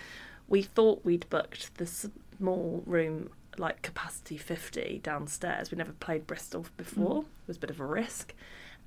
we 0.47 0.61
thought 0.61 1.03
we'd 1.03 1.29
booked 1.29 1.75
the 1.75 1.85
small 1.85 2.83
room 2.85 3.29
like 3.59 3.81
capacity 3.81 4.37
50 4.37 4.99
downstairs. 5.03 5.71
We 5.71 5.77
never 5.77 5.93
played 5.93 6.25
Bristol 6.27 6.65
before. 6.77 7.19
It 7.21 7.47
was 7.47 7.57
a 7.57 7.59
bit 7.59 7.69
of 7.69 7.79
a 7.79 7.85
risk. 7.85 8.33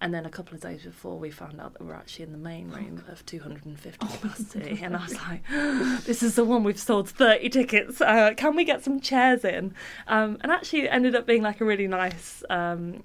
And 0.00 0.14
then 0.14 0.24
a 0.24 0.30
couple 0.30 0.54
of 0.54 0.60
days 0.60 0.82
before, 0.84 1.18
we 1.18 1.28
found 1.30 1.60
out 1.60 1.72
that 1.72 1.82
we're 1.84 1.92
actually 1.94 2.26
in 2.26 2.30
the 2.32 2.38
main 2.38 2.70
room 2.70 3.02
of 3.08 3.26
250 3.26 4.06
capacity. 4.06 4.80
and 4.80 4.94
I 4.96 5.02
was 5.02 5.14
like, 5.16 5.42
this 6.04 6.22
is 6.22 6.36
the 6.36 6.44
one 6.44 6.62
we've 6.62 6.78
sold 6.78 7.08
30 7.08 7.48
tickets. 7.48 8.00
Uh, 8.00 8.32
can 8.36 8.54
we 8.54 8.62
get 8.64 8.84
some 8.84 9.00
chairs 9.00 9.44
in? 9.44 9.74
Um, 10.06 10.38
and 10.42 10.52
actually, 10.52 10.82
it 10.82 10.88
ended 10.92 11.16
up 11.16 11.26
being 11.26 11.42
like 11.42 11.60
a 11.60 11.64
really 11.64 11.88
nice, 11.88 12.44
um, 12.48 13.02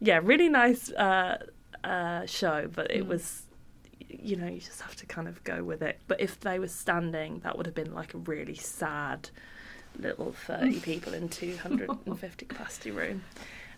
yeah, 0.00 0.18
really 0.22 0.48
nice 0.48 0.90
uh, 0.92 1.44
uh, 1.84 2.24
show. 2.24 2.70
But 2.74 2.90
it 2.90 3.04
Mm. 3.04 3.08
was, 3.08 3.42
you 4.08 4.36
know, 4.36 4.46
you 4.46 4.60
just 4.60 4.80
have 4.80 4.96
to 4.96 5.04
kind 5.04 5.28
of 5.28 5.44
go 5.44 5.62
with 5.62 5.82
it. 5.82 6.00
But 6.08 6.22
if 6.22 6.40
they 6.40 6.58
were 6.58 6.68
standing, 6.68 7.40
that 7.40 7.58
would 7.58 7.66
have 7.66 7.74
been 7.74 7.92
like 7.94 8.14
a 8.14 8.18
really 8.18 8.54
sad 8.54 9.28
little 9.98 10.32
30 10.32 10.80
people 10.90 11.14
in 11.14 11.28
250 11.28 12.46
capacity 12.46 12.90
room. 12.90 13.22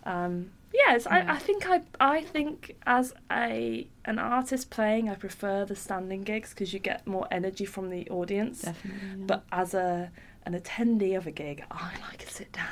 Um, 0.04 0.50
yes, 0.74 1.06
Yeah. 1.06 1.24
I, 1.28 1.34
I 1.34 1.38
think 1.38 1.66
I 1.68 1.82
I 2.00 2.22
think 2.22 2.76
as 2.86 3.14
a 3.30 3.86
an 4.04 4.18
artist 4.18 4.70
playing, 4.70 5.08
I 5.08 5.14
prefer 5.14 5.64
the 5.64 5.76
standing 5.76 6.22
gigs 6.22 6.50
because 6.50 6.72
you 6.72 6.80
get 6.80 7.06
more 7.06 7.26
energy 7.30 7.64
from 7.64 7.90
the 7.90 8.08
audience. 8.10 8.62
Definitely. 8.62 9.00
yeah. 9.20 9.24
But 9.26 9.44
as 9.52 9.74
a 9.74 10.10
an 10.44 10.58
attendee 10.58 11.16
of 11.16 11.26
a 11.26 11.30
gig, 11.30 11.64
I 11.70 11.92
like 12.08 12.18
to 12.18 12.28
sit 12.32 12.50
down. 12.52 12.66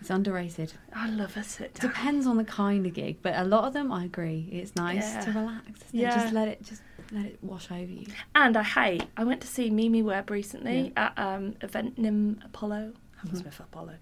It's 0.00 0.10
underrated. 0.10 0.72
I 0.94 1.10
love 1.10 1.36
a 1.36 1.42
sit 1.42 1.74
down. 1.74 1.90
Depends 1.90 2.26
on 2.26 2.36
the 2.36 2.44
kind 2.44 2.86
of 2.86 2.94
gig, 2.94 3.18
but 3.22 3.34
a 3.36 3.44
lot 3.44 3.64
of 3.64 3.72
them, 3.72 3.92
I 3.92 4.04
agree. 4.04 4.48
It's 4.52 4.76
nice 4.76 5.24
to 5.24 5.32
relax. 5.32 5.80
Yeah. 5.92 6.14
Just 6.14 6.32
let 6.32 6.48
it 6.48 6.62
just 6.62 6.82
let 7.12 7.26
it 7.26 7.38
wash 7.42 7.70
over 7.70 7.82
you. 7.82 8.06
And 8.34 8.56
I 8.56 8.62
hate. 8.62 9.04
I 9.16 9.24
went 9.24 9.40
to 9.40 9.46
see 9.46 9.70
Mimi 9.70 10.02
Webb 10.02 10.30
recently 10.30 10.92
at 10.96 11.18
um, 11.18 11.54
Eventim 11.60 12.44
Apollo, 12.44 12.92
Hammersmith 13.16 13.58
Apollo, 13.60 13.94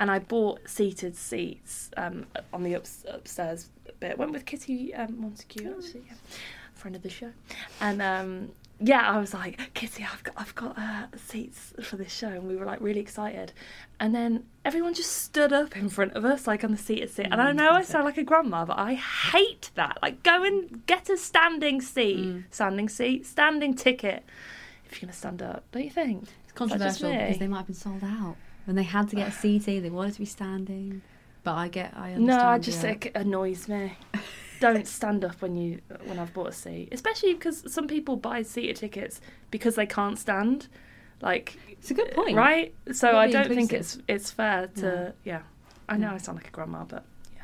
and 0.00 0.10
I 0.10 0.18
bought 0.18 0.60
seated 0.66 1.16
seats 1.16 1.90
um, 1.96 2.26
on 2.52 2.62
the 2.62 2.74
ups, 2.76 3.04
upstairs 3.08 3.70
bit. 4.00 4.18
Went 4.18 4.32
with 4.32 4.46
Kitty 4.46 4.94
um, 4.94 5.20
Montague 5.20 5.74
actually, 5.76 6.04
yeah, 6.06 6.14
friend 6.74 6.96
of 6.96 7.02
the 7.02 7.10
show, 7.10 7.32
and 7.80 8.00
um, 8.00 8.50
yeah, 8.80 9.08
I 9.10 9.18
was 9.18 9.32
like, 9.32 9.72
Kitty, 9.74 10.04
I've 10.10 10.22
got 10.24 10.34
I've 10.36 10.54
got 10.54 10.78
uh, 10.78 11.06
seats 11.16 11.72
for 11.82 11.96
this 11.96 12.12
show, 12.12 12.28
and 12.28 12.48
we 12.48 12.56
were 12.56 12.64
like 12.66 12.80
really 12.80 13.00
excited, 13.00 13.52
and 14.00 14.14
then 14.14 14.44
everyone 14.64 14.94
just 14.94 15.12
stood 15.12 15.52
up 15.52 15.76
in 15.76 15.88
front 15.88 16.12
of 16.14 16.24
us, 16.24 16.46
like 16.46 16.64
on 16.64 16.72
the 16.72 16.76
seated 16.78 17.10
seat, 17.10 17.28
and 17.30 17.40
I 17.40 17.52
Mm, 17.52 17.56
know 17.56 17.70
I 17.70 17.82
sound 17.82 18.04
like 18.04 18.18
a 18.18 18.24
grandma, 18.24 18.64
but 18.64 18.78
I 18.78 18.94
hate 18.94 19.70
that. 19.76 19.98
Like, 20.02 20.22
go 20.22 20.42
and 20.44 20.84
get 20.86 21.08
a 21.08 21.16
standing 21.16 21.80
seat, 21.80 22.18
Mm. 22.18 22.44
standing 22.50 22.88
seat, 22.88 23.26
standing 23.26 23.74
ticket. 23.74 24.24
If 24.86 25.00
you're 25.00 25.06
gonna 25.06 25.16
stand 25.16 25.40
up, 25.42 25.64
don't 25.72 25.84
you 25.84 25.90
think? 25.90 26.22
It's 26.22 26.30
Is 26.30 26.32
that 26.32 26.78
just 26.80 27.00
controversial 27.00 27.10
because 27.12 27.38
they 27.38 27.48
might 27.48 27.56
have 27.58 27.66
been 27.66 27.74
sold 27.74 28.02
out 28.04 28.36
and 28.66 28.76
they 28.76 28.82
had 28.82 29.08
to 29.10 29.16
get 29.16 29.28
a 29.28 29.32
seating. 29.42 29.82
They 29.82 29.90
wanted 29.90 30.14
to 30.14 30.20
be 30.20 30.24
standing, 30.26 31.02
but 31.42 31.54
I 31.54 31.68
get. 31.68 31.94
I 31.96 32.12
understand. 32.14 32.42
No, 32.42 32.48
I 32.48 32.58
just 32.58 32.82
yeah. 32.82 32.90
it 32.90 33.12
annoys 33.14 33.68
me. 33.68 33.96
Don't 34.72 34.86
stand 34.86 35.24
up 35.24 35.42
when 35.42 35.56
you 35.56 35.80
when 36.06 36.18
I've 36.18 36.32
bought 36.32 36.48
a 36.48 36.52
seat, 36.52 36.88
especially 36.92 37.34
because 37.34 37.70
some 37.72 37.86
people 37.86 38.16
buy 38.16 38.42
seated 38.42 38.76
tickets 38.76 39.20
because 39.50 39.74
they 39.74 39.86
can't 39.86 40.18
stand. 40.18 40.68
Like, 41.20 41.56
It's 41.70 41.90
a 41.90 41.94
good 41.94 42.10
uh, 42.12 42.14
point. 42.14 42.36
right? 42.36 42.74
So 42.92 43.16
I 43.16 43.30
don't 43.30 43.48
think 43.48 43.72
it's 43.72 43.98
it's 44.08 44.30
fair 44.30 44.68
to 44.76 45.14
yeah. 45.24 45.42
I 45.88 45.96
know 45.98 46.08
Yeah. 46.08 46.14
I 46.14 46.18
sound 46.18 46.36
like 46.38 46.48
a 46.48 46.50
grandma, 46.50 46.84
but 46.84 47.04
yeah. 47.36 47.42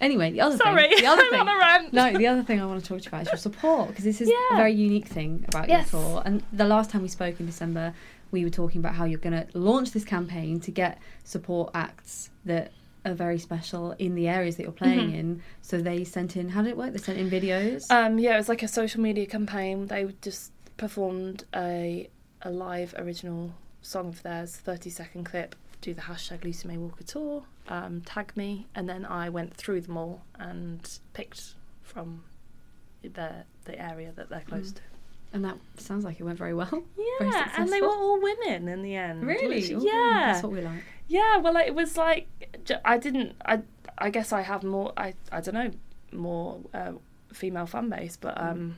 Anyway, 0.00 0.30
the 0.30 0.40
other 0.42 0.56
sorry, 0.58 0.88
thing. 0.88 0.98
The 1.00 1.06
other 1.06 1.22
I'm 1.22 1.30
thing. 1.30 1.40
on 1.40 1.48
a 1.48 1.58
rant. 1.58 1.92
No, 1.92 2.12
the 2.12 2.26
other 2.26 2.42
thing 2.42 2.60
I 2.60 2.66
want 2.66 2.82
to 2.82 2.86
talk 2.88 2.98
to 2.98 3.04
you 3.04 3.08
about 3.08 3.22
is 3.22 3.28
your 3.28 3.38
support 3.38 3.88
because 3.88 4.04
this 4.04 4.20
is 4.20 4.28
Yeah. 4.28 4.54
a 4.54 4.56
very 4.56 4.72
unique 4.72 5.06
thing 5.06 5.44
about 5.48 5.68
Yes. 5.68 5.92
your 5.92 6.02
tour. 6.02 6.22
And 6.26 6.42
the 6.52 6.64
last 6.66 6.90
time 6.90 7.02
we 7.02 7.08
spoke 7.08 7.40
in 7.40 7.46
December, 7.46 7.94
we 8.30 8.44
were 8.44 8.50
talking 8.50 8.78
about 8.80 8.94
how 8.94 9.04
you're 9.06 9.18
going 9.28 9.38
to 9.46 9.46
launch 9.58 9.92
this 9.92 10.04
campaign 10.04 10.60
to 10.60 10.70
get 10.70 10.98
support 11.24 11.70
acts 11.74 12.30
that 12.44 12.72
are 13.08 13.14
very 13.14 13.38
special 13.38 13.92
in 13.92 14.14
the 14.14 14.28
areas 14.28 14.56
that 14.56 14.62
you're 14.62 14.72
playing 14.72 15.10
Mhm. 15.10 15.18
in. 15.18 15.42
So 15.62 15.80
they 15.80 16.04
sent 16.04 16.36
in. 16.36 16.50
How 16.50 16.62
did 16.62 16.70
it 16.70 16.76
work? 16.76 16.92
They 16.92 16.98
sent 16.98 17.18
in 17.18 17.28
videos. 17.30 17.90
Um, 17.90 18.18
yeah, 18.18 18.34
it 18.34 18.38
was 18.38 18.48
like 18.48 18.62
a 18.62 18.68
social 18.68 19.00
media 19.00 19.26
campaign. 19.26 19.86
They 19.86 20.14
just 20.22 20.52
performed 20.76 21.44
a 21.54 22.08
a 22.42 22.50
live 22.50 22.94
original 22.96 23.52
song 23.82 24.08
of 24.08 24.22
theirs, 24.22 24.54
thirty 24.56 24.90
second 24.90 25.24
clip. 25.24 25.56
Do 25.80 25.94
the 25.94 26.02
hashtag 26.02 26.44
Lucy 26.44 26.68
May 26.68 26.76
Walker 26.76 27.04
tour, 27.04 27.44
um, 27.68 28.00
tag 28.02 28.36
me, 28.36 28.66
and 28.74 28.88
then 28.88 29.04
I 29.04 29.28
went 29.28 29.54
through 29.54 29.80
them 29.82 29.96
all 29.96 30.22
and 30.38 30.88
picked 31.14 31.54
from 31.82 32.24
the 33.02 33.44
the 33.64 33.80
area 33.80 34.12
that 34.16 34.28
they're 34.28 34.40
close 34.48 34.72
Mm. 34.72 34.76
to. 34.76 34.82
and 35.30 35.44
that 35.44 35.58
sounds 35.76 36.04
like 36.06 36.18
it 36.18 36.22
went 36.24 36.38
very 36.38 36.54
well. 36.54 36.70
Very 37.18 37.30
Yeah, 37.30 37.52
and 37.58 37.70
they 37.70 37.82
were 37.82 37.88
all 37.88 38.18
women 38.20 38.66
in 38.66 38.80
the 38.82 38.94
end. 38.96 39.22
Really? 39.26 39.46
which- 39.48 39.70
Ooh, 39.70 39.84
yeah, 39.84 40.32
That's 40.32 40.42
what 40.42 40.52
we 40.52 40.62
like. 40.62 40.82
Yeah. 41.08 41.36
Well, 41.38 41.56
it 41.56 41.74
was 41.74 41.96
like 41.96 42.26
I 42.84 42.98
didn't. 42.98 43.34
I 43.44 43.62
I 43.96 44.10
guess 44.10 44.32
I 44.32 44.42
have 44.42 44.62
more. 44.62 44.92
I 44.96 45.14
I 45.32 45.40
don't 45.40 45.54
know 45.54 45.70
more 46.12 46.60
uh, 46.72 46.92
female 47.32 47.66
fan 47.66 47.88
base, 47.88 48.16
but 48.16 48.36
Mm. 48.36 48.50
um, 48.50 48.76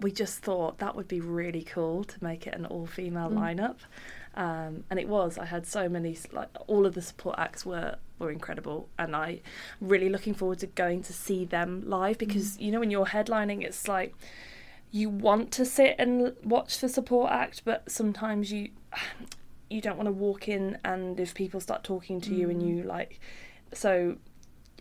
we 0.00 0.12
just 0.12 0.38
thought 0.40 0.78
that 0.78 0.94
would 0.94 1.08
be 1.08 1.20
really 1.20 1.62
cool 1.62 2.04
to 2.04 2.22
make 2.22 2.46
it 2.46 2.54
an 2.54 2.66
all 2.66 2.86
female 2.86 3.30
Mm. 3.30 3.38
lineup, 3.38 3.76
um, 4.34 4.84
and 4.90 4.98
it 5.00 5.08
was. 5.08 5.38
I 5.38 5.46
had 5.46 5.66
so 5.66 5.88
many 5.88 6.16
like 6.32 6.48
all 6.66 6.84
of 6.86 6.94
the 6.94 7.02
support 7.02 7.36
acts 7.38 7.64
were 7.66 7.96
were 8.18 8.30
incredible, 8.30 8.88
and 8.98 9.14
I 9.16 9.40
really 9.80 10.08
looking 10.08 10.34
forward 10.34 10.58
to 10.60 10.66
going 10.66 11.02
to 11.02 11.12
see 11.12 11.44
them 11.44 11.82
live 11.86 12.18
because 12.18 12.58
you 12.58 12.70
know 12.72 12.80
when 12.80 12.90
you're 12.90 13.06
headlining, 13.06 13.62
it's 13.64 13.88
like 13.88 14.14
you 14.90 15.08
want 15.10 15.50
to 15.52 15.64
sit 15.64 15.96
and 15.98 16.34
watch 16.44 16.78
the 16.80 16.88
support 16.88 17.30
act, 17.32 17.62
but 17.64 17.90
sometimes 17.90 18.52
you 18.52 18.70
you 19.70 19.80
don't 19.80 19.96
want 19.96 20.06
to 20.06 20.12
walk 20.12 20.48
in 20.48 20.78
and 20.84 21.18
if 21.18 21.34
people 21.34 21.60
start 21.60 21.82
talking 21.84 22.20
to 22.20 22.34
you 22.34 22.48
and 22.50 22.62
Mm. 22.62 22.68
you 22.68 22.82
like 22.84 23.18
so 23.72 24.16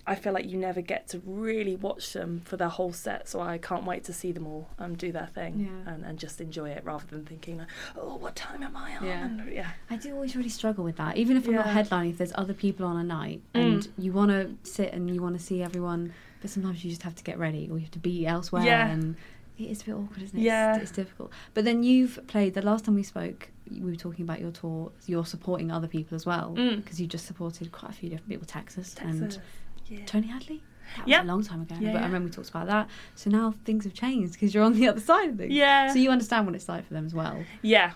I 0.07 0.13
feel 0.13 0.33
like 0.33 0.45
you 0.47 0.55
never 0.59 0.81
get 0.81 1.07
to 1.09 1.21
really 1.25 1.75
watch 1.75 2.13
them 2.13 2.41
for 2.45 2.57
their 2.57 2.69
whole 2.69 2.93
set, 2.93 3.27
so 3.27 3.39
I 3.41 3.57
can't 3.57 3.85
wait 3.85 4.03
to 4.03 4.13
see 4.13 4.31
them 4.31 4.45
all 4.45 4.69
um, 4.77 4.93
do 4.95 5.11
their 5.11 5.25
thing 5.33 5.61
Yeah. 5.85 5.91
and, 5.91 6.05
and 6.05 6.19
just 6.19 6.39
enjoy 6.39 6.69
it 6.69 6.83
rather 6.85 7.07
than 7.09 7.25
thinking, 7.25 7.57
like, 7.57 7.67
oh, 7.97 8.15
what 8.17 8.35
time 8.35 8.61
am 8.61 8.77
I 8.77 8.97
on? 8.97 9.03
Yeah. 9.03 9.25
And, 9.25 9.51
yeah. 9.51 9.69
I 9.89 9.95
do 9.95 10.13
always 10.13 10.35
really 10.35 10.49
struggle 10.49 10.83
with 10.83 10.97
that. 10.97 11.17
Even 11.17 11.37
if 11.37 11.47
I'm 11.47 11.55
not 11.55 11.65
headlining, 11.65 12.11
if 12.11 12.19
there's 12.19 12.33
other 12.35 12.53
people 12.53 12.85
on 12.85 12.97
a 12.97 13.03
night 13.03 13.41
Mm. 13.55 13.59
and 13.73 13.87
you 13.97 14.11
want 14.13 14.29
to 14.29 14.55
sit 14.69 14.93
and 14.93 15.09
you 15.09 15.23
want 15.23 15.39
to 15.39 15.43
see 15.43 15.63
everyone, 15.63 16.13
but 16.39 16.51
sometimes 16.51 16.83
you 16.85 16.91
just 16.91 17.01
have 17.01 17.15
to 17.15 17.23
get 17.23 17.39
ready 17.39 17.67
or 17.71 17.79
you 17.79 17.85
have 17.85 17.91
to 17.91 17.97
be 17.99 18.27
elsewhere. 18.27 18.61
Yeah. 18.63 18.87
And 18.87 19.15
it 19.57 19.63
is 19.63 19.81
a 19.81 19.85
bit 19.85 19.95
awkward, 19.95 20.21
isn't 20.23 20.37
it? 20.39 20.41
Yeah. 20.43 20.73
It's, 20.75 20.83
it's 20.83 20.91
difficult. 20.91 21.31
But 21.53 21.65
then 21.65 21.83
you've 21.83 22.19
played, 22.27 22.53
the 22.53 22.61
last 22.61 22.85
time 22.85 22.95
we 22.95 23.03
spoke, 23.03 23.49
we 23.71 23.79
were 23.81 23.95
talking 23.95 24.23
about 24.23 24.39
your 24.41 24.51
tour, 24.51 24.91
you're 25.07 25.25
supporting 25.25 25.71
other 25.71 25.87
people 25.87 26.15
as 26.15 26.25
well. 26.25 26.53
Mm. 26.57 26.77
Because 26.77 26.99
you 27.01 27.07
just 27.07 27.25
supported 27.25 27.71
quite 27.71 27.91
a 27.91 27.93
few 27.95 28.09
different 28.09 28.29
people, 28.29 28.45
Texas, 28.45 28.93
Texas. 28.93 29.21
and 29.35 29.41
Yeah. 29.87 30.05
Tony 30.05 30.27
Hadley. 30.27 30.61
That 30.97 31.05
was 31.05 31.09
Yeah. 31.11 31.23
a 31.23 31.25
long 31.25 31.43
time 31.43 31.61
ago, 31.61 31.75
Yeah, 31.79 31.93
but 31.93 32.01
I 32.03 32.05
remember 32.05 32.27
we 32.27 32.31
talked 32.31 32.49
about 32.49 32.67
that. 32.67 32.87
So 33.15 33.29
now 33.31 33.53
things 33.65 33.85
have 33.85 33.93
changed 33.93 34.33
because 34.33 34.53
you're 34.53 34.63
on 34.63 34.73
the 34.73 34.87
other 34.87 34.99
side 35.01 35.29
of 35.29 35.37
things. 35.37 35.51
Yeah. 35.53 35.91
So 35.91 35.97
you 35.99 36.11
understand 36.11 36.45
what 36.45 36.53
it's 36.55 36.69
like 36.69 36.85
for 36.87 36.93
them 36.93 37.05
as 37.07 37.13
well. 37.15 37.43
Yeah, 37.63 37.93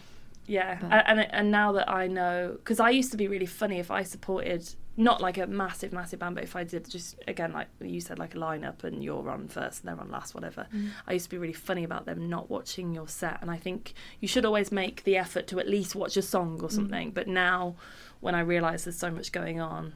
yeah, 0.48 0.80
But- 0.82 1.04
and 1.08 1.20
and 1.32 1.52
now 1.52 1.72
that 1.74 1.88
I 1.88 2.08
know, 2.08 2.54
because 2.58 2.80
I 2.80 2.90
used 2.90 3.12
to 3.12 3.18
be 3.18 3.28
really 3.28 3.46
funny 3.46 3.78
if 3.78 3.92
I 3.92 4.02
supported 4.02 4.74
not 5.00 5.22
like 5.22 5.38
a 5.38 5.48
massive, 5.48 5.94
massive 5.94 6.20
band, 6.20 6.36
but 6.36 6.44
if 6.44 6.56
I 6.56 6.64
did 6.64 6.90
just 6.90 7.16
again 7.28 7.54
like 7.54 7.68
you 7.82 8.02
said, 8.02 8.20
like 8.20 8.36
a 8.36 8.38
lineup 8.38 8.84
and 8.84 9.04
you're 9.04 9.30
on 9.30 9.48
first 9.48 9.82
and 9.82 9.88
they're 9.88 10.00
on 10.00 10.12
last, 10.12 10.36
whatever. 10.36 10.68
I 11.08 11.14
used 11.14 11.26
to 11.26 11.30
be 11.32 11.38
really 11.38 11.54
funny 11.54 11.84
about 11.84 12.06
them 12.06 12.30
not 12.30 12.50
watching 12.50 12.94
your 12.94 13.08
set, 13.08 13.38
and 13.42 13.50
I 13.50 13.58
think 13.58 13.94
you 14.20 14.28
should 14.28 14.46
always 14.46 14.72
make 14.72 15.04
the 15.06 15.16
effort 15.18 15.48
to 15.48 15.60
at 15.60 15.68
least 15.68 15.96
watch 15.96 16.18
a 16.18 16.22
song 16.22 16.60
or 16.62 16.70
something. 16.70 17.12
But 17.12 17.28
now, 17.28 17.76
when 18.20 18.36
I 18.36 18.42
realise 18.42 18.84
there's 18.84 18.98
so 18.98 19.10
much 19.10 19.32
going 19.32 19.60
on, 19.62 19.94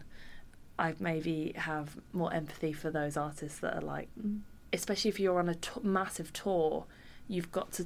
I 0.79 0.95
maybe 0.99 1.53
have 1.55 1.97
more 2.13 2.33
empathy 2.33 2.73
for 2.73 2.89
those 2.89 3.15
artists 3.17 3.59
that 3.59 3.75
are 3.75 3.81
like 3.81 4.09
Mm. 4.19 4.39
especially 4.71 5.09
if 5.09 5.19
you're 5.19 5.37
on 5.39 5.49
a 5.49 5.55
t- 5.55 5.81
massive 5.83 6.33
tour, 6.33 6.85
you've 7.27 7.51
got 7.51 7.71
to 7.73 7.85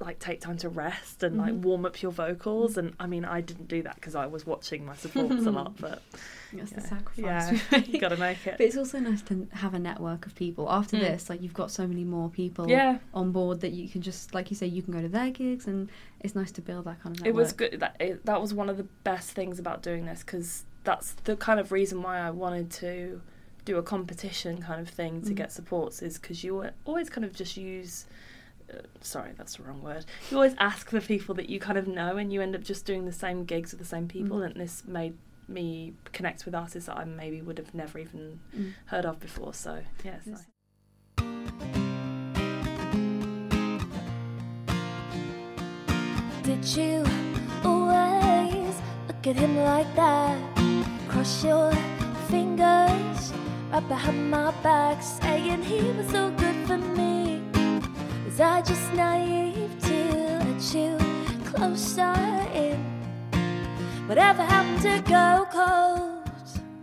like 0.00 0.18
take 0.18 0.40
time 0.40 0.56
to 0.58 0.68
rest 0.68 1.22
and 1.22 1.38
like 1.38 1.54
Mhm. 1.54 1.62
warm 1.62 1.86
up 1.86 2.02
your 2.02 2.12
vocals. 2.12 2.76
And 2.76 2.94
I 3.00 3.06
mean, 3.06 3.24
I 3.24 3.40
didn't 3.40 3.68
do 3.68 3.82
that 3.82 3.94
because 3.96 4.14
I 4.14 4.26
was 4.26 4.46
watching 4.46 4.84
my 4.84 4.94
supports 5.04 5.46
a 5.46 5.50
lot, 5.50 5.76
but 5.80 6.02
That's 6.52 6.70
the 6.72 6.80
yeah. 6.82 6.86
sacrifice. 6.86 7.22
yeah, 7.72 7.78
you 7.86 7.92
make. 7.92 8.00
got 8.00 8.08
to 8.10 8.16
make 8.16 8.46
it. 8.46 8.56
But 8.58 8.66
it's 8.66 8.76
also 8.76 8.98
nice 8.98 9.22
to 9.22 9.48
have 9.52 9.74
a 9.74 9.78
network 9.78 10.26
of 10.26 10.34
people. 10.34 10.70
After 10.70 10.96
Mm. 10.96 11.00
this, 11.00 11.30
like 11.30 11.40
you've 11.42 11.54
got 11.54 11.70
so 11.70 11.86
many 11.86 12.04
more 12.04 12.28
people 12.28 12.68
Yeah, 12.68 12.98
on 13.14 13.32
board 13.32 13.60
that 13.62 13.72
you 13.72 13.88
can 13.88 14.02
just, 14.02 14.34
like 14.34 14.50
you 14.50 14.56
say, 14.56 14.66
you 14.66 14.82
can 14.82 14.92
go 14.92 15.00
to 15.00 15.08
their 15.08 15.30
gigs, 15.30 15.66
and 15.66 15.88
it's 16.20 16.34
nice 16.34 16.52
to 16.52 16.60
build 16.62 16.84
that 16.84 17.00
kind 17.02 17.16
of 17.16 17.22
network. 17.24 17.34
it 17.34 17.34
was 17.34 17.52
good. 17.52 17.80
That 17.80 17.96
it, 17.98 18.24
that 18.26 18.40
was 18.40 18.52
one 18.54 18.68
of 18.68 18.76
the 18.76 18.86
best 19.04 19.30
things 19.32 19.58
about 19.58 19.82
doing 19.82 20.04
this 20.06 20.20
because 20.20 20.64
that's 20.84 21.12
the 21.24 21.36
kind 21.36 21.58
of 21.58 21.72
reason 21.72 22.02
why 22.02 22.18
I 22.18 22.30
wanted 22.30 22.70
to 22.72 23.20
do 23.64 23.78
a 23.78 23.82
competition 23.82 24.60
kind 24.62 24.80
of 24.80 24.88
thing 24.88 25.22
to 25.22 25.30
Mm. 25.32 25.36
get 25.36 25.52
supports 25.52 26.00
is 26.02 26.18
because 26.18 26.44
you 26.44 26.64
always 26.84 27.08
kind 27.10 27.24
of 27.24 27.34
just 27.34 27.56
use. 27.56 28.04
Uh, 28.72 28.78
sorry, 29.00 29.30
that's 29.36 29.56
the 29.56 29.62
wrong 29.62 29.80
word. 29.82 30.04
You 30.30 30.36
always 30.38 30.54
ask 30.58 30.90
the 30.90 31.00
people 31.00 31.34
that 31.36 31.48
you 31.48 31.60
kind 31.60 31.78
of 31.78 31.86
know, 31.86 32.16
and 32.16 32.32
you 32.32 32.42
end 32.42 32.54
up 32.56 32.62
just 32.62 32.84
doing 32.84 33.04
the 33.04 33.12
same 33.12 33.44
gigs 33.44 33.70
with 33.72 33.78
the 33.80 33.86
same 33.86 34.08
people. 34.08 34.38
Mm. 34.38 34.46
And 34.46 34.54
this 34.60 34.82
made 34.86 35.16
me 35.48 35.94
connect 36.12 36.44
with 36.44 36.54
artists 36.54 36.86
that 36.86 36.96
I 36.96 37.04
maybe 37.04 37.40
would 37.42 37.58
have 37.58 37.72
never 37.74 37.98
even 37.98 38.40
Mm. 38.56 38.72
heard 38.86 39.04
of 39.06 39.20
before. 39.20 39.54
So 39.54 39.82
yeah, 40.04 40.16
Yes. 40.26 40.26
nice. 40.26 41.56
Did 46.42 46.64
you 46.76 47.04
always 47.64 48.74
look 49.08 49.26
at 49.26 49.36
him 49.36 49.56
like 49.58 49.92
that? 49.96 50.38
Cross 51.08 51.44
your 51.44 51.72
fingers 52.28 53.32
right 53.72 53.84
behind 53.88 54.30
my 54.30 54.50
back, 54.62 55.02
saying 55.02 55.62
he 55.62 55.80
was 55.92 56.08
so 56.10 56.30
good 56.30 56.56
for 56.66 56.78
me. 56.78 57.25
Was 58.36 58.42
I 58.42 58.60
just 58.60 58.92
naive 58.92 59.70
to 59.80 59.94
let 60.44 60.74
you 60.74 60.98
closer 61.46 62.12
in? 62.52 62.76
Whatever 64.06 64.42
happened 64.42 64.82
to 64.82 65.00
go 65.10 65.46
cold? 65.50 66.28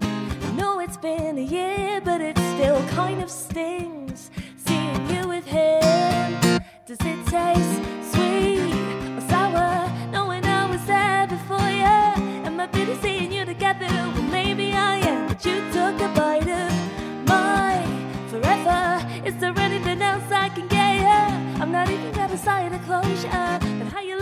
I 0.02 0.52
know 0.58 0.80
it's 0.80 0.98
been 0.98 1.38
a 1.38 1.44
year, 1.44 2.02
but 2.04 2.22
it 2.22 2.39
still 2.56 2.82
kind 2.88 3.22
of 3.22 3.30
stings. 3.30 4.32
Seeing 4.66 5.08
you 5.12 5.28
with 5.28 5.46
him, 5.46 6.60
does 6.88 6.98
it 7.02 7.24
taste 7.28 7.82
sweet 8.12 8.74
or 9.16 9.22
sour? 9.30 9.92
Knowing 10.10 10.44
I 10.46 10.68
was 10.68 10.84
there 10.88 11.28
before 11.28 11.70
you, 11.70 12.48
am 12.48 12.60
I 12.60 12.66
bitter 12.66 12.96
seeing 12.96 13.32
you 13.32 13.46
together? 13.46 13.86
Well, 13.86 14.24
maybe 14.24 14.74
I 14.74 14.96
am, 14.96 15.28
but 15.28 15.46
you 15.46 15.62
took 15.72 16.02
a 16.02 16.08
bite 16.16 16.50
of 16.50 17.28
my 17.28 17.86
forever. 18.28 19.06
Is 19.24 19.36
there 19.38 19.54
not 21.74 21.90
even 21.90 22.12
got 22.12 22.30
a 22.30 22.38
side 22.38 22.72
of 22.72 22.80
closure, 22.84 23.58
but 23.80 23.88
how 23.92 24.00
you 24.00 24.12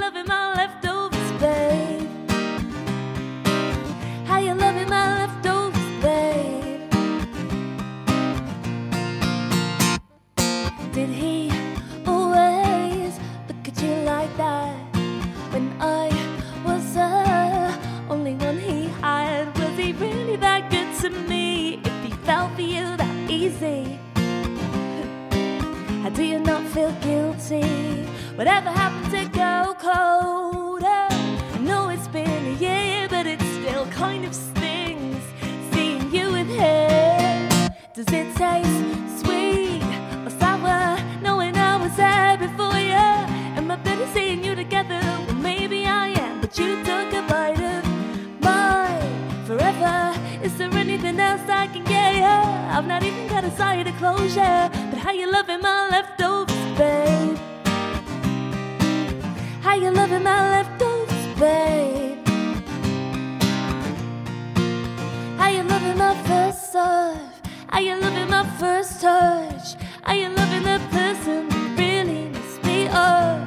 How 67.72 67.80
you 67.80 67.96
loving 67.96 68.30
my 68.30 68.46
first 68.60 69.00
touch? 69.00 69.76
How 70.04 70.14
you 70.14 70.28
loving 70.28 70.64
the 70.64 70.82
person 70.92 71.50
who 71.50 71.76
really 71.78 72.28
messed 72.28 72.62
me 72.66 72.88
up? 72.90 73.40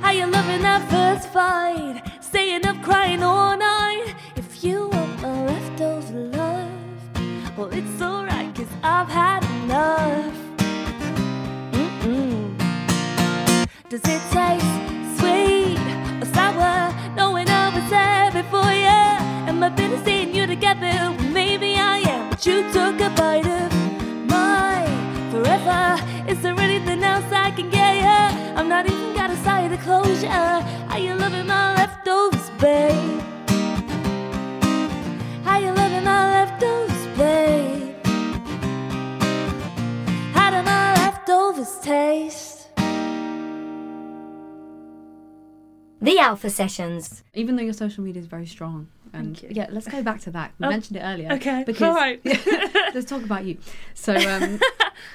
How 0.00 0.12
you 0.12 0.26
loving 0.26 0.62
that 0.62 0.88
first 0.88 1.28
fight? 1.32 2.02
Staying 2.20 2.64
up 2.66 2.80
crying 2.84 3.24
all 3.24 3.56
night. 3.56 4.14
If 4.36 4.62
you 4.62 4.90
want 4.92 5.22
my 5.22 5.44
leftover 5.46 6.18
love, 6.38 6.70
well, 7.56 7.68
it's 7.72 8.00
alright, 8.00 8.54
cause 8.54 8.72
I've 8.84 9.08
had 9.08 9.42
enough. 9.64 10.36
Does 13.88 14.04
it 14.04 14.22
taste 14.30 15.18
sweet 15.18 15.80
or 16.22 16.26
sour? 16.32 16.94
Knowing 17.16 17.48
I 17.48 17.74
was 17.74 17.90
there 17.90 18.30
before 18.30 18.72
you. 18.72 19.00
Am 19.50 19.60
I 19.64 19.68
bitter 19.68 20.00
seeing 20.04 20.32
you 20.32 20.46
together? 20.46 21.19
But 22.40 22.46
you 22.46 22.62
took 22.72 22.98
a 23.00 23.10
bite 23.10 23.46
of 23.46 23.70
my 24.26 24.86
forever. 25.30 26.00
Is 26.26 26.40
there 26.40 26.58
anything 26.58 27.02
else 27.02 27.30
I 27.30 27.50
can 27.50 27.68
get 27.68 27.96
you? 27.96 28.56
I'm 28.56 28.68
not 28.68 28.86
even 28.86 29.14
got 29.14 29.30
a 29.30 29.36
side 29.38 29.70
of 29.70 29.72
the 29.72 29.84
closure. 29.84 30.28
How 30.28 30.96
you 30.96 31.14
loving 31.14 31.46
my 31.46 31.74
leftovers, 31.74 32.48
babe? 32.58 33.20
How 35.44 35.58
you 35.58 35.72
loving 35.72 36.04
my 36.04 36.30
leftovers, 36.30 37.18
babe? 37.18 38.06
How 40.32 40.50
do 40.50 40.62
my 40.62 40.94
leftovers 40.94 41.78
taste? 41.80 42.68
The 46.00 46.18
Alpha 46.18 46.48
Sessions. 46.48 47.22
Even 47.34 47.56
though 47.56 47.62
your 47.62 47.74
social 47.74 48.02
media 48.02 48.20
is 48.20 48.26
very 48.26 48.46
strong. 48.46 48.88
And 49.12 49.42
yeah, 49.50 49.66
let's 49.70 49.88
go 49.88 50.02
back 50.02 50.20
to 50.22 50.30
that. 50.32 50.52
We 50.58 50.66
Oh, 50.66 50.70
mentioned 50.70 50.96
it 50.98 51.02
earlier. 51.02 51.32
okay, 51.32 51.64
Because 51.66 51.82
alright. 51.82 52.20
let's 52.94 53.06
talk 53.06 53.22
about 53.22 53.44
you. 53.44 53.58
So 53.94 54.14
um, 54.34 54.60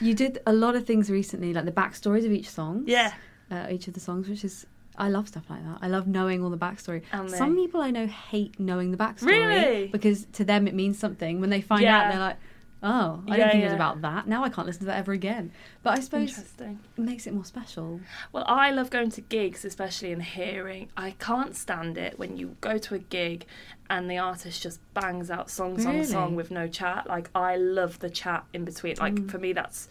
you 0.02 0.14
did 0.14 0.40
a 0.46 0.54
lot 0.54 0.76
of 0.76 0.86
things 0.86 1.10
recently, 1.10 1.54
like 1.54 1.66
the 1.66 1.72
backstories 1.72 2.26
of 2.26 2.32
each 2.32 2.50
song. 2.50 2.84
Yeah. 2.88 3.14
Uh, 3.52 3.68
each 3.70 3.88
of 3.88 3.94
the 3.94 4.00
songs, 4.00 4.28
which 4.28 4.44
is 4.44 4.66
I 4.98 5.10
love 5.10 5.28
stuff 5.28 5.44
like 5.50 5.64
that. 5.64 5.80
I 5.82 5.88
love 5.88 6.08
knowing 6.08 6.44
all 6.44 6.50
the 6.50 6.58
backstory. 6.58 7.02
And 7.12 7.30
Some 7.30 7.56
people 7.56 7.82
I 7.82 7.92
know 7.92 8.08
hate 8.08 8.60
knowing 8.60 8.92
the 8.92 8.98
backstory 8.98 9.26
Really? 9.28 9.88
because 9.88 10.26
to 10.34 10.46
them 10.46 10.68
it 10.68 10.74
means 10.74 10.98
something. 10.98 11.42
When 11.42 11.50
they 11.50 11.62
find 11.62 11.82
Yeah. 11.84 11.98
out, 12.02 12.12
they're 12.12 12.20
like, 12.20 12.38
"Oh, 12.86 13.24
I 13.28 13.32
Yeah, 13.32 13.36
didn't 13.38 13.52
think 13.52 13.62
it 13.64 13.66
was 13.66 13.74
about 13.74 14.02
that. 14.02 14.28
Now 14.28 14.44
I 14.44 14.50
can't 14.50 14.68
listen 14.68 14.82
to 14.82 14.86
that 14.86 14.98
ever 15.00 15.12
again." 15.12 15.52
But 15.84 15.98
I 15.98 16.02
suppose 16.02 16.38
it 16.38 16.78
makes 16.98 17.26
it 17.28 17.34
more 17.34 17.44
special. 17.46 18.00
Well, 18.32 18.46
I 18.48 18.70
love 18.72 18.90
going 18.90 19.10
to 19.12 19.22
gigs, 19.22 19.66
especially 19.66 20.12
and 20.14 20.22
hearing. 20.24 20.90
I 20.96 21.12
can't 21.20 21.56
stand 21.56 21.98
it 21.98 22.18
when 22.20 22.38
you 22.38 22.56
go 22.62 22.78
to 22.78 22.96
a 22.96 23.00
gig 23.00 23.46
and 23.90 24.10
the 24.10 24.18
artist 24.20 24.62
just 24.62 24.80
bangs 24.94 25.30
out 25.32 25.50
song, 25.50 25.80
song, 25.80 25.94
Really? 25.96 26.06
song 26.06 26.36
with 26.36 26.52
no 26.52 26.68
chat. 26.68 27.08
Like, 27.08 27.30
I 27.36 27.56
love 27.58 28.00
the 28.00 28.10
chat 28.10 28.46
in 28.54 28.64
between. 28.66 28.96
Like, 29.00 29.16
Mm. 29.16 29.30
for 29.32 29.40
me, 29.40 29.52
that's 29.54 29.90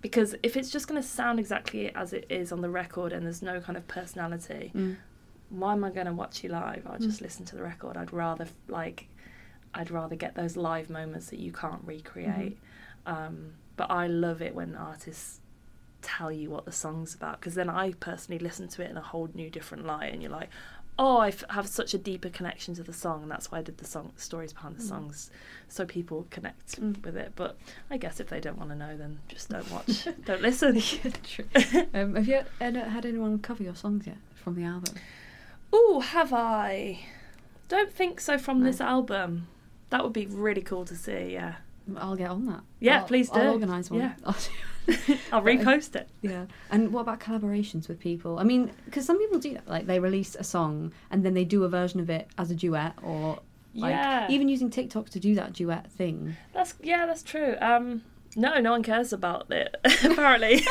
because 0.00 0.34
if 0.42 0.56
it's 0.56 0.70
just 0.70 0.88
going 0.88 1.00
to 1.00 1.06
sound 1.06 1.38
exactly 1.38 1.94
as 1.94 2.12
it 2.12 2.26
is 2.28 2.50
on 2.50 2.60
the 2.60 2.68
record 2.70 3.12
and 3.12 3.24
there's 3.24 3.42
no 3.42 3.60
kind 3.60 3.76
of 3.76 3.86
personality, 3.86 4.72
Mm. 4.74 4.96
why 5.50 5.72
am 5.72 5.84
I 5.84 5.90
going 5.90 6.06
to 6.06 6.12
watch 6.12 6.42
you 6.42 6.50
live? 6.50 6.86
I'll 6.90 6.98
just 6.98 7.20
listen 7.20 7.44
to 7.46 7.56
the 7.56 7.62
record. 7.62 7.96
I'd 7.96 8.12
rather 8.12 8.48
like, 8.68 9.06
I'd 9.74 9.90
rather 9.90 10.16
get 10.16 10.34
those 10.34 10.56
live 10.56 10.90
moments 10.90 11.26
that 11.30 11.38
you 11.38 11.52
can't 11.52 11.80
recreate. 11.84 12.58
Um, 13.06 13.54
but 13.76 13.90
I 13.90 14.06
love 14.06 14.42
it 14.42 14.54
when 14.54 14.74
artists 14.76 15.40
tell 16.02 16.30
you 16.32 16.50
what 16.50 16.64
the 16.64 16.72
song's 16.72 17.14
about 17.14 17.40
because 17.40 17.54
then 17.54 17.70
I 17.70 17.92
personally 17.92 18.38
listen 18.38 18.68
to 18.68 18.82
it 18.82 18.90
in 18.90 18.96
a 18.96 19.00
whole 19.02 19.28
new 19.34 19.48
different 19.50 19.86
light, 19.86 20.12
and 20.12 20.20
you're 20.22 20.30
like, 20.30 20.50
oh, 20.98 21.16
I 21.18 21.28
f- 21.28 21.44
have 21.50 21.66
such 21.66 21.94
a 21.94 21.98
deeper 21.98 22.28
connection 22.28 22.74
to 22.74 22.82
the 22.82 22.92
song, 22.92 23.22
and 23.22 23.30
that's 23.30 23.50
why 23.50 23.58
I 23.58 23.62
did 23.62 23.78
the 23.78 23.86
song 23.86 24.12
stories 24.16 24.52
behind 24.52 24.76
the 24.76 24.82
songs, 24.82 25.30
so 25.68 25.86
people 25.86 26.26
connect 26.30 26.80
Mm. 26.80 27.02
with 27.04 27.16
it. 27.16 27.32
But 27.34 27.56
I 27.90 27.96
guess 27.96 28.20
if 28.20 28.28
they 28.28 28.40
don't 28.40 28.58
want 28.58 28.70
to 28.70 28.76
know, 28.76 28.96
then 28.96 29.20
just 29.28 29.48
don't 29.48 29.68
watch, 29.72 30.06
don't 30.26 30.42
listen. 30.42 30.80
True. 30.80 31.46
um, 31.94 32.14
have 32.16 32.28
you 32.28 32.42
had 32.60 32.76
had 32.76 33.06
anyone 33.06 33.38
cover 33.38 33.62
your 33.62 33.74
songs 33.74 34.06
yet 34.06 34.18
from 34.34 34.54
the 34.54 34.64
album? 34.64 34.94
Oh, 35.72 36.00
have 36.00 36.32
I? 36.34 37.00
Don't 37.68 37.90
think 37.92 38.20
so 38.20 38.36
from 38.36 38.60
No. 38.60 38.66
this 38.66 38.80
album. 38.80 39.48
That 39.92 40.02
would 40.04 40.12
be 40.12 40.26
really 40.26 40.62
cool 40.62 40.84
to 40.86 40.96
see. 40.96 41.32
Yeah, 41.34 41.54
I'll 41.96 42.16
get 42.16 42.30
on 42.30 42.46
that. 42.46 42.60
Yeah, 42.80 43.00
I'll- 43.00 43.06
please 43.06 43.28
do. 43.30 43.38
I'll 43.40 43.52
organise 43.52 43.90
one. 43.90 44.00
Yeah. 44.00 44.14
I'll 44.24 44.36
I'll 45.32 45.42
repost 45.52 45.94
it. 45.94 46.08
Yeah. 46.22 46.46
And 46.70 46.92
what 46.92 47.02
about 47.02 47.20
collaborations 47.20 47.88
with 47.88 48.00
people? 48.00 48.38
I 48.38 48.42
mean, 48.44 48.72
because 48.86 49.04
some 49.06 49.18
people 49.18 49.38
do 49.38 49.52
that. 49.54 49.68
Like 49.68 49.86
they 49.86 50.00
release 50.00 50.34
a 50.34 50.44
song 50.44 50.92
and 51.10 51.24
then 51.24 51.34
they 51.34 51.44
do 51.44 51.62
a 51.64 51.68
version 51.68 52.00
of 52.00 52.10
it 52.10 52.26
as 52.38 52.50
a 52.50 52.54
duet, 52.54 52.94
or 53.02 53.38
like 53.74 53.92
Yeah. 53.92 54.26
even 54.30 54.48
using 54.48 54.70
TikTok 54.70 55.10
to 55.10 55.20
do 55.20 55.34
that 55.36 55.52
duet 55.52 55.90
thing. 55.92 56.36
That's 56.54 56.74
yeah, 56.82 57.06
that's 57.06 57.22
true. 57.22 57.54
Um, 57.60 58.02
no, 58.34 58.58
no 58.60 58.70
one 58.72 58.82
cares 58.82 59.12
about 59.12 59.52
it. 59.52 59.76
Apparently, 60.04 60.62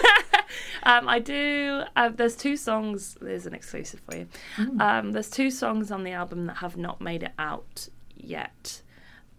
um, 0.84 1.08
I 1.08 1.20
do. 1.20 1.84
Uh, 1.96 2.10
there's 2.10 2.36
two 2.36 2.58
songs. 2.58 3.18
There's 3.22 3.46
an 3.46 3.54
exclusive 3.54 4.02
for 4.10 4.18
you. 4.18 4.28
Mm. 4.58 4.82
Um, 4.82 5.12
there's 5.12 5.30
two 5.30 5.52
songs 5.52 5.92
on 5.92 6.04
the 6.04 6.12
album 6.12 6.48
that 6.48 6.58
have 6.58 6.76
not 6.76 7.00
made 7.02 7.22
it 7.22 7.34
out 7.38 7.88
yet, 8.18 8.82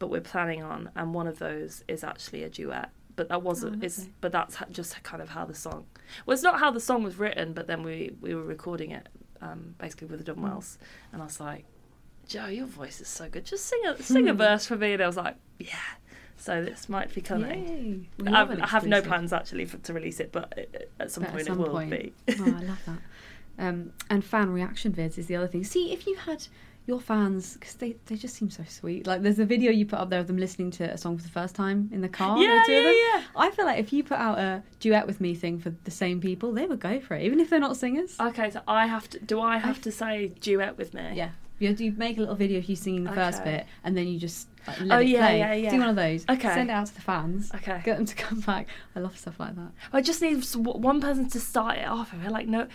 but 0.03 0.11
we're 0.11 0.21
planning 0.21 0.65
on, 0.65 0.91
and 0.97 1.15
one 1.15 1.29
of 1.29 1.39
those 1.39 1.85
is 1.87 2.03
actually 2.03 2.43
a 2.43 2.51
duet. 2.51 2.91
But 3.15 3.29
that 3.29 3.43
wasn't. 3.43 3.77
Oh, 3.83 3.87
it's 3.87 4.09
but 4.21 4.33
that's 4.33 4.57
just 4.73 5.01
kind 5.05 5.23
of 5.23 5.29
how 5.29 5.45
the 5.45 5.55
song. 5.55 5.87
Well, 6.27 6.35
it's 6.35 6.43
not 6.43 6.59
how 6.59 6.73
the 6.73 6.81
song 6.81 7.05
was 7.05 7.17
written, 7.19 7.53
but 7.53 7.69
then 7.69 7.85
we 7.85 8.11
we 8.21 8.35
were 8.35 8.43
recording 8.43 8.91
it 8.91 9.09
um, 9.41 9.77
basically 9.79 10.09
with 10.09 10.25
the 10.25 10.33
Dunwells, 10.35 10.77
and 11.13 11.23
I 11.23 11.25
was 11.27 11.39
like, 11.39 11.65
Joe, 12.27 12.47
your 12.47 12.67
voice 12.67 13.01
is 13.01 13.07
so 13.07 13.29
good. 13.29 13.45
Just 13.45 13.67
sing 13.67 13.81
a 13.87 14.03
sing 14.15 14.29
a 14.29 14.35
verse 14.35 14.67
for 14.67 14.77
me, 14.77 14.95
and 14.95 15.03
I 15.03 15.07
was 15.07 15.17
like, 15.17 15.37
yeah. 15.61 15.77
So 16.37 16.65
this 16.65 16.89
might 16.89 17.15
be 17.15 17.21
coming. 17.21 18.09
I, 18.27 18.43
I 18.43 18.67
have 18.67 18.85
no 18.87 19.01
plans 19.03 19.33
actually 19.33 19.67
for, 19.67 19.77
to 19.79 19.93
release 19.93 20.19
it, 20.19 20.33
but 20.33 20.53
it- 20.57 20.91
at 20.99 21.13
some 21.13 21.23
But 21.23 21.31
point 21.31 21.41
at 21.43 21.47
some 21.47 21.61
it 21.61 21.63
will 21.63 21.71
point. 21.71 21.91
be. 21.91 22.13
oh, 22.41 22.45
I 22.47 22.61
love 22.63 22.79
that. 22.87 22.99
Um, 23.59 23.93
and 24.11 24.25
fan 24.25 24.51
reaction 24.51 24.93
vids 24.93 25.19
is 25.19 25.27
the 25.27 25.37
other 25.37 25.47
thing. 25.47 25.63
See, 25.63 25.93
if 25.93 26.07
you 26.07 26.17
had 26.17 26.49
your 26.87 27.01
fans, 27.01 27.55
because 27.55 27.75
they, 27.75 27.97
they 28.07 28.17
just 28.17 28.35
seem 28.35 28.51
so 28.51 28.65
sweet. 28.69 29.07
Like, 29.07 29.23
there's 29.23 29.39
a 29.39 29.45
video 29.45 29.71
you 29.71 29.87
put 29.87 29.99
up 30.01 30.11
there 30.11 30.19
of 30.21 30.27
them 30.27 30.37
listening 30.37 30.71
to 30.73 30.85
a 30.85 30.99
song 30.99 31.17
for 31.17 31.23
the 31.23 31.29
first 31.31 31.55
time 31.55 31.89
in 31.93 32.01
the 32.01 32.09
car. 32.09 32.37
the 32.37 32.45
yeah, 32.45 32.63
of 32.63 32.69
yeah, 32.69 32.91
yeah. 32.91 33.23
I 33.37 33.51
feel 33.51 33.65
like 33.65 33.79
if 33.79 33.93
you 33.93 34.03
put 34.03 34.19
out 34.19 34.39
a 34.39 34.63
duet 34.81 35.07
with 35.07 35.21
me 35.21 35.35
thing 35.35 35.59
for 35.61 35.71
the 35.85 35.91
same 35.93 36.21
people, 36.21 36.53
they 36.53 36.67
would 36.67 36.81
go 36.81 36.99
for 37.01 37.15
it, 37.15 37.23
even 37.23 37.39
if 37.41 37.51
they're 37.51 37.61
not 37.61 37.77
singers. 37.77 38.17
Okay, 38.21 38.51
so 38.51 38.61
I 38.67 38.87
have 38.87 39.09
to. 39.11 39.21
Do 39.21 39.41
I 39.41 39.59
have 39.59 39.79
I- 39.79 39.81
to 39.83 39.93
say 39.93 40.29
duet 40.41 40.77
with 40.77 40.93
me? 40.95 41.11
yeah. 41.15 41.31
You, 41.59 41.71
you 41.79 41.93
make 41.93 42.17
a 42.17 42.21
little 42.21 42.35
video 42.35 42.59
of 42.59 42.65
you 42.65 42.75
singing 42.75 43.05
the 43.05 43.13
first 43.13 43.45
bit, 43.45 43.67
and 43.85 43.97
then 43.97 44.09
you 44.09 44.19
just 44.19 44.49
like, 44.67 44.81
oh, 44.81 44.85
let 44.85 44.97
Oh, 44.97 45.01
it 45.01 45.07
yeah, 45.07 45.19
play. 45.29 45.39
yeah, 45.39 45.53
yeah. 45.55 45.71
Do 45.71 45.79
one 45.79 45.91
of 45.91 45.95
those. 45.95 46.25
Okay. 46.29 46.49
Send 46.49 46.71
it 46.71 46.73
out 46.73 46.87
to 46.89 46.95
the 46.97 47.01
fans. 47.03 47.53
Okay. 47.55 47.81
Get 47.85 47.99
them 47.99 48.07
to 48.07 48.15
come 48.17 48.41
back. 48.41 48.67
I 48.97 48.99
love 48.99 49.17
stuff 49.17 49.39
like 49.39 49.55
that. 49.55 49.71
I 49.93 50.01
just 50.03 50.21
need 50.23 50.45
one 50.57 51.01
person 51.01 51.29
to 51.31 51.39
start 51.39 51.79
it 51.79 51.87
off. 51.87 52.13
I 52.13 52.17
feel 52.21 52.33
like 52.33 52.49
no. 52.49 52.67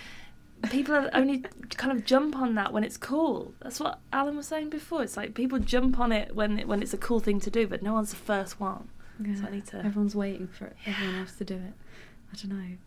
People 0.71 1.09
only 1.13 1.43
kind 1.75 1.97
of 1.97 2.03
jump 2.05 2.35
on 2.35 2.55
that 2.55 2.73
when 2.73 2.83
it's 2.83 2.97
cool. 2.97 3.53
That's 3.61 3.79
what 3.79 3.99
Alan 4.11 4.35
was 4.35 4.47
saying 4.47 4.69
before. 4.69 5.03
It's 5.03 5.15
like 5.15 5.33
people 5.35 5.59
jump 5.59 5.99
on 5.99 6.11
it 6.11 6.35
when 6.35 6.59
when 6.67 6.81
it's 6.81 6.93
a 6.93 6.97
cool 6.97 7.19
thing 7.19 7.39
to 7.41 7.49
do, 7.51 7.67
but 7.67 7.81
no 7.83 7.93
one's 7.93 8.09
the 8.09 8.15
first 8.17 8.59
one. 8.59 8.89
Yeah. 9.23 9.35
So 9.35 9.45
I 9.47 9.51
need 9.51 9.65
to. 9.67 9.77
Everyone's 9.77 10.15
waiting 10.15 10.47
for 10.47 10.73
everyone 10.85 11.15
else 11.19 11.33
to 11.35 11.45
do 11.45 11.55
it. 11.55 11.73
I 12.33 12.35
don't 12.35 12.57
know. 12.57 12.77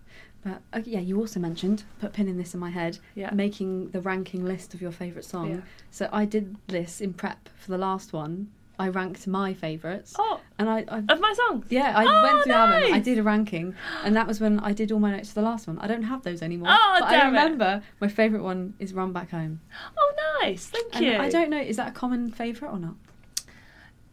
But 0.42 0.62
uh, 0.72 0.82
yeah, 0.84 1.00
you 1.00 1.18
also 1.18 1.38
mentioned, 1.38 1.84
put 2.00 2.12
pin 2.14 2.26
in 2.26 2.38
this 2.38 2.54
in 2.54 2.60
my 2.60 2.70
head, 2.70 2.98
Yeah. 3.14 3.30
making 3.34 3.90
the 3.90 4.00
ranking 4.00 4.44
list 4.44 4.72
of 4.74 4.80
your 4.80 4.90
favourite 4.90 5.24
song. 5.24 5.50
Yeah. 5.50 5.60
So 5.90 6.08
I 6.12 6.24
did 6.24 6.56
this 6.66 7.00
in 7.00 7.12
prep 7.12 7.48
for 7.56 7.70
the 7.70 7.78
last 7.78 8.12
one. 8.12 8.50
I 8.80 8.88
ranked 8.88 9.26
my 9.26 9.52
favourites. 9.54 10.14
Oh, 10.18 10.40
And 10.58 10.68
I, 10.68 10.78
I 10.88 10.98
of 11.12 11.20
my 11.20 11.32
songs. 11.40 11.66
yeah, 11.70 11.92
I 11.96 12.04
Oh, 12.08 12.22
went 12.22 12.42
through 12.44 12.52
the 12.52 12.58
album. 12.58 12.94
I 12.94 13.00
did 13.00 13.18
a 13.18 13.22
ranking, 13.22 13.74
and 14.04 14.16
that 14.16 14.26
was 14.26 14.40
when 14.40 14.58
I 14.60 14.72
did 14.72 14.90
all 14.92 14.98
my 15.06 15.10
notes 15.14 15.28
for 15.28 15.36
the 15.40 15.46
last 15.50 15.66
one. 15.68 15.78
I 15.78 15.86
don't 15.86 16.04
have 16.12 16.22
those 16.22 16.40
anymore. 16.42 16.68
Oh, 16.70 16.96
but 17.00 17.08
I 17.08 17.22
it. 17.22 17.24
remember 17.26 17.82
my 18.00 18.08
favourite 18.08 18.42
one 18.42 18.74
is 18.78 18.92
Run 18.94 19.12
Back 19.12 19.30
Home. 19.30 19.60
Oh, 19.98 20.12
nice. 20.42 20.66
Thank 20.66 20.96
And 20.96 21.04
you. 21.04 21.16
I 21.18 21.28
don't 21.28 21.50
know, 21.50 21.60
is 21.60 21.76
that 21.76 21.88
a 21.88 21.92
common 21.92 22.30
favourite 22.30 22.72
or 22.72 22.78
not? 22.78 22.94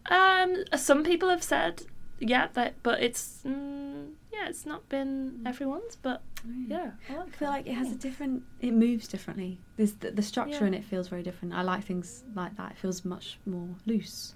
Um, 0.10 0.64
some 0.78 1.04
people 1.04 1.30
have 1.30 1.44
said 1.44 1.84
yeah, 2.20 2.48
that, 2.54 2.76
but 2.82 3.02
it's 3.04 3.42
mm, 3.46 4.12
yeah, 4.34 4.48
it's 4.48 4.66
not 4.66 4.88
been 4.90 5.42
everyone's, 5.46 5.96
but 5.98 6.22
yeah, 6.68 6.92
I, 7.10 7.14
I 7.14 7.16
feel 7.16 7.26
that. 7.40 7.50
like 7.50 7.68
it 7.68 7.74
has 7.74 7.92
a 7.92 7.96
different. 7.96 8.44
It 8.62 8.72
moves 8.74 9.08
differently. 9.08 9.60
There's 9.76 9.94
the, 9.94 10.12
the 10.12 10.22
structure 10.24 10.62
Yeah. 10.62 10.68
in 10.68 10.74
it 10.74 10.84
feels 10.86 11.10
very 11.10 11.24
different. 11.24 11.54
I 11.54 11.62
like 11.62 11.84
things 11.84 12.24
like 12.36 12.56
that. 12.58 12.72
It 12.72 12.78
feels 12.78 13.04
much 13.06 13.38
more 13.46 13.68
loose. 13.86 14.34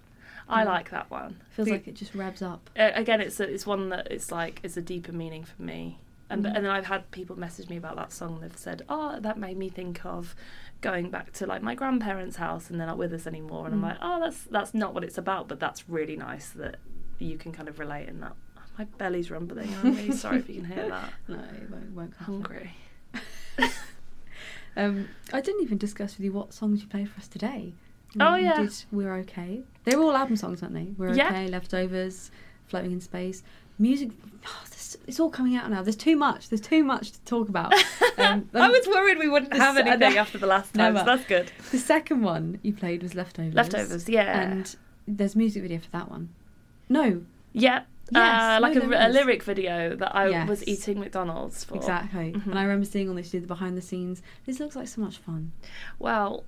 I 0.51 0.63
Mm. 0.63 0.67
like 0.67 0.89
that 0.91 1.09
one. 1.09 1.37
Feels 1.51 1.69
like 1.69 1.87
it 1.87 1.95
just 1.95 2.13
revs 2.13 2.41
up. 2.41 2.69
uh, 2.77 2.91
again, 2.93 3.21
it's 3.21 3.39
a, 3.39 3.43
it's 3.51 3.65
one 3.65 3.89
that 3.89 4.07
it's 4.11 4.31
like 4.31 4.59
it's 4.63 4.77
a 4.77 4.81
deeper 4.81 5.11
meaning 5.11 5.43
for 5.43 5.61
me. 5.61 5.99
And 6.29 6.45
Mhm. 6.45 6.55
and 6.55 6.65
then 6.65 6.71
I've 6.71 6.85
had 6.85 7.09
people 7.11 7.37
message 7.37 7.69
me 7.69 7.77
about 7.77 7.95
that 7.97 8.11
song. 8.13 8.39
They've 8.41 8.55
said, 8.57 8.83
"Oh, 8.87 9.19
that 9.19 9.37
made 9.37 9.57
me 9.57 9.69
think 9.69 10.05
of 10.05 10.35
going 10.81 11.09
back 11.09 11.31
to 11.33 11.45
like 11.45 11.61
my 11.61 11.75
grandparents' 11.75 12.37
house, 12.37 12.69
and 12.69 12.79
they're 12.79 12.87
not 12.87 12.97
with 12.97 13.13
us 13.13 13.27
anymore." 13.27 13.65
And 13.65 13.73
Mm. 13.73 13.77
I'm 13.77 13.81
like, 13.83 13.97
"Oh, 14.01 14.19
that's 14.19 14.43
that's 14.45 14.73
not 14.73 14.93
what 14.93 15.03
it's 15.03 15.17
about, 15.17 15.47
but 15.47 15.59
that's 15.59 15.89
really 15.89 16.15
nice 16.15 16.49
that 16.51 16.77
you 17.19 17.37
can 17.37 17.51
kind 17.51 17.67
of 17.67 17.79
relate 17.79 18.07
in 18.07 18.19
that." 18.21 18.35
My 18.77 18.85
belly's 18.97 19.29
rumbling. 19.29 19.69
I'm 19.75 19.93
really 19.95 20.11
sorry 20.15 20.37
if 20.39 20.47
you 20.49 20.55
can 20.61 20.65
hear 20.65 20.87
that. 20.89 21.13
No, 21.27 21.35
it 21.39 21.69
won't, 21.69 21.91
won't. 21.91 22.13
Hungry. 22.15 22.71
Um, 24.77 25.09
I 25.33 25.41
didn't 25.41 25.63
even 25.63 25.77
discuss 25.77 26.17
with 26.17 26.23
you 26.23 26.31
what 26.31 26.53
songs 26.53 26.81
you 26.81 26.87
played 26.87 27.09
for 27.09 27.19
us 27.19 27.27
today. 27.27 27.73
Oh, 28.19 28.36
yeah. 28.36 28.58
did 28.58 28.74
We're 28.91 29.15
Okay. 29.19 29.62
They 29.84 29.95
were 29.95 30.04
all 30.04 30.15
album 30.15 30.36
songs, 30.36 30.62
aren't 30.62 30.76
they? 30.76 30.89
We're 30.97 31.13
Yeah. 31.13 31.28
Okay, 31.30 31.47
Leftovers, 31.47 32.30
Floating 32.67 32.91
in 32.91 33.02
Space. 33.02 33.43
Music, 33.80 34.10
oh, 34.45 34.62
this, 34.69 34.95
it's 35.08 35.19
all 35.19 35.30
coming 35.32 35.56
out 35.56 35.69
now. 35.71 35.82
There's 35.82 35.95
too 35.95 36.15
much. 36.15 36.50
There's 36.50 36.62
too 36.62 36.84
much 36.84 37.12
to 37.13 37.21
talk 37.21 37.50
about. 37.50 37.74
Um, 38.17 38.50
I 38.54 38.67
was 38.69 38.86
worried 38.88 39.17
we 39.17 39.28
wouldn't 39.30 39.54
have 39.54 39.78
anything 39.78 40.17
after 40.17 40.38
the 40.38 40.45
last 40.45 40.74
time, 40.76 40.95
so 40.95 41.04
that's 41.06 41.26
good. 41.26 41.52
The 41.71 41.80
second 41.80 42.21
one 42.21 42.60
you 42.62 42.71
played 42.74 43.02
was 43.02 43.15
Leftovers. 43.15 43.56
Leftovers, 43.56 44.08
yeah. 44.08 44.41
And 44.41 44.76
there's 45.08 45.36
music 45.36 45.63
video 45.63 45.80
for 45.80 45.89
that 45.91 46.12
one. 46.12 46.30
No, 46.89 47.24
Yeah. 47.54 47.84
Yes, 48.12 48.58
uh, 48.58 48.60
like 48.62 48.76
no, 48.76 48.91
a, 48.91 49.08
a 49.08 49.10
lyric 49.10 49.41
video 49.43 49.95
that 49.95 50.13
I 50.15 50.28
Yes. 50.28 50.47
was 50.50 50.67
eating 50.67 51.00
McDonald's 51.00 51.63
for. 51.63 51.78
exactly. 51.78 52.34
Mhm. 52.34 52.47
And 52.47 52.60
I 52.60 52.63
remember 52.63 52.86
seeing 52.86 53.08
all 53.10 53.15
this, 53.15 53.34
you 53.34 53.39
did 53.39 53.45
the 53.45 53.47
behind 53.47 53.78
the 53.78 53.82
scenes. 53.82 54.21
This 54.45 54.60
looks 54.60 54.76
like 54.76 54.89
so 54.89 55.00
much 55.02 55.17
fun. 55.17 55.54
Well, 55.97 56.43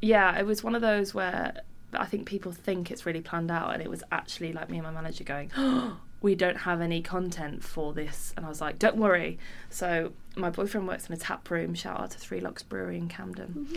yeah, 0.00 0.38
it 0.38 0.46
was 0.46 0.62
one 0.62 0.74
of 0.74 0.82
those 0.82 1.14
where 1.14 1.60
I 1.92 2.06
think 2.06 2.26
people 2.26 2.52
think 2.52 2.90
it's 2.90 3.06
really 3.06 3.20
planned 3.20 3.50
out, 3.50 3.72
and 3.72 3.82
it 3.82 3.90
was 3.90 4.02
actually 4.12 4.52
like 4.52 4.70
me 4.70 4.78
and 4.78 4.86
my 4.86 4.92
manager 4.92 5.24
going, 5.24 5.50
"We 6.20 6.34
don't 6.34 6.58
have 6.58 6.80
any 6.80 7.02
content 7.02 7.64
for 7.64 7.92
this," 7.92 8.32
and 8.36 8.44
I 8.44 8.48
was 8.48 8.60
like, 8.60 8.78
"Don't 8.78 8.96
worry." 8.96 9.38
So 9.70 10.12
my 10.36 10.50
boyfriend 10.50 10.86
works 10.86 11.08
in 11.08 11.14
a 11.14 11.18
tap 11.18 11.50
room. 11.50 11.74
Shout 11.74 12.00
out 12.00 12.10
to 12.12 12.18
Three 12.18 12.40
Locks 12.40 12.62
Brewery 12.62 12.98
in 12.98 13.08
Camden, 13.08 13.68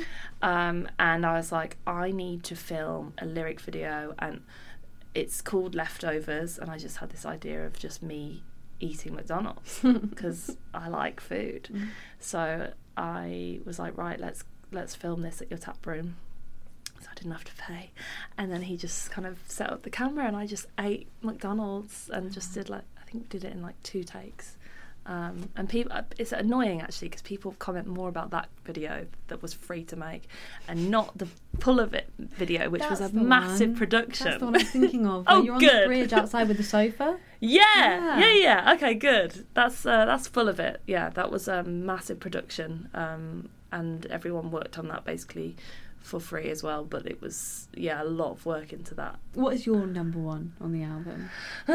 um, 0.41 0.87
and 0.97 1.25
I 1.25 1.33
was 1.33 1.51
like, 1.51 1.77
"I 1.87 2.11
need 2.11 2.43
to 2.45 2.55
film 2.55 3.13
a 3.17 3.25
lyric 3.25 3.59
video," 3.61 4.15
and 4.19 4.41
it's 5.15 5.41
called 5.41 5.75
Leftovers, 5.75 6.57
and 6.57 6.69
I 6.69 6.77
just 6.77 6.97
had 6.97 7.09
this 7.09 7.25
idea 7.25 7.65
of 7.65 7.77
just 7.77 8.03
me 8.03 8.43
eating 8.79 9.15
McDonald's 9.15 9.79
because 10.09 10.55
I 10.73 10.87
like 10.87 11.19
food. 11.19 11.69
So 12.19 12.71
I 12.95 13.59
was 13.65 13.79
like, 13.79 13.97
right, 13.97 14.19
let's 14.19 14.43
let's 14.71 14.95
film 14.95 15.21
this 15.21 15.41
at 15.41 15.49
your 15.49 15.59
tap 15.59 15.85
room. 15.85 16.15
So 17.01 17.07
I 17.11 17.13
didn't 17.15 17.31
have 17.31 17.45
to 17.45 17.53
pay. 17.55 17.91
And 18.37 18.51
then 18.51 18.63
he 18.63 18.75
just 18.77 19.09
kind 19.11 19.25
of 19.25 19.39
set 19.47 19.69
up 19.71 19.83
the 19.83 19.89
camera 19.89 20.25
and 20.25 20.35
I 20.35 20.45
just 20.45 20.65
ate 20.77 21.07
McDonald's 21.21 22.09
and 22.11 22.31
just 22.31 22.53
did 22.53 22.69
like 22.69 22.83
I 22.99 23.09
think 23.09 23.29
did 23.29 23.43
it 23.45 23.53
in 23.53 23.61
like 23.61 23.81
two 23.83 24.03
takes. 24.03 24.55
Um, 25.05 25.49
and 25.55 25.67
people, 25.67 25.91
it's 26.19 26.33
annoying 26.33 26.81
actually 26.81 27.07
because 27.07 27.23
people 27.23 27.55
comment 27.57 27.87
more 27.87 28.09
about 28.09 28.29
that 28.29 28.47
video 28.63 29.07
that 29.29 29.41
was 29.41 29.53
free 29.53 29.83
to 29.85 29.95
make, 29.95 30.27
and 30.67 30.91
not 30.91 31.17
the 31.17 31.27
pull 31.59 31.79
of 31.79 31.95
it 31.95 32.11
video, 32.19 32.69
which 32.69 32.83
was 32.87 33.01
a 33.01 33.09
massive 33.11 33.69
one. 33.69 33.77
production. 33.77 34.25
That's 34.27 34.39
the 34.39 34.45
one 34.45 34.55
I 34.55 34.59
was 34.59 34.69
thinking 34.69 35.07
of. 35.07 35.23
Oh, 35.27 35.41
you're 35.41 35.55
on 35.55 35.61
the 35.61 35.83
bridge 35.87 36.13
outside 36.13 36.47
with 36.47 36.57
the 36.57 36.63
sofa. 36.63 37.17
Yeah, 37.39 37.61
Yeah. 37.73 38.19
yeah, 38.19 38.33
yeah. 38.33 38.73
Okay, 38.73 38.93
good. 38.93 39.47
That's 39.55 39.83
uh, 39.83 40.05
that's 40.05 40.27
full 40.27 40.47
of 40.47 40.59
it. 40.59 40.81
Yeah, 40.85 41.09
that 41.11 41.31
was 41.31 41.47
a 41.47 41.63
massive 41.63 42.19
production, 42.19 42.89
um, 42.93 43.49
and 43.71 44.05
everyone 44.07 44.51
worked 44.51 44.77
on 44.77 44.87
that 44.89 45.05
basically 45.05 45.55
for 45.99 46.19
free 46.19 46.49
as 46.49 46.63
well. 46.63 46.83
But 46.85 47.05
it 47.05 47.21
was 47.21 47.67
yeah 47.73 48.01
a 48.01 48.05
lot 48.05 48.31
of 48.31 48.45
work 48.45 48.71
into 48.73 48.93
that. 48.95 49.19
What 49.33 49.53
is 49.53 49.65
your 49.65 49.85
number 49.87 50.19
one 50.19 50.53
on 50.61 50.71
the 50.71 50.83
album 50.83 51.29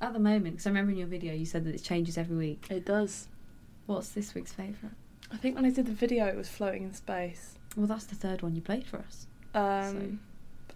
at 0.00 0.12
the 0.12 0.18
moment? 0.18 0.54
Because 0.56 0.66
I 0.66 0.70
remember 0.70 0.92
in 0.92 0.98
your 0.98 1.06
video 1.08 1.34
you 1.34 1.46
said 1.46 1.64
that 1.64 1.74
it 1.74 1.82
changes 1.82 2.16
every 2.18 2.36
week. 2.36 2.66
it 2.70 2.84
does. 2.84 3.28
What's 3.86 4.10
this 4.10 4.34
week's 4.34 4.52
favourite? 4.52 4.94
I 5.32 5.36
think 5.36 5.56
when 5.56 5.64
I 5.64 5.70
did 5.70 5.86
the 5.86 5.92
video, 5.92 6.26
it 6.26 6.36
was 6.36 6.48
floating 6.48 6.82
in 6.84 6.94
space. 6.94 7.58
Well, 7.76 7.86
that's 7.86 8.04
the 8.04 8.14
third 8.14 8.42
one 8.42 8.54
you 8.54 8.60
played 8.62 8.86
for 8.86 8.98
us. 8.98 9.26
Um, 9.54 10.20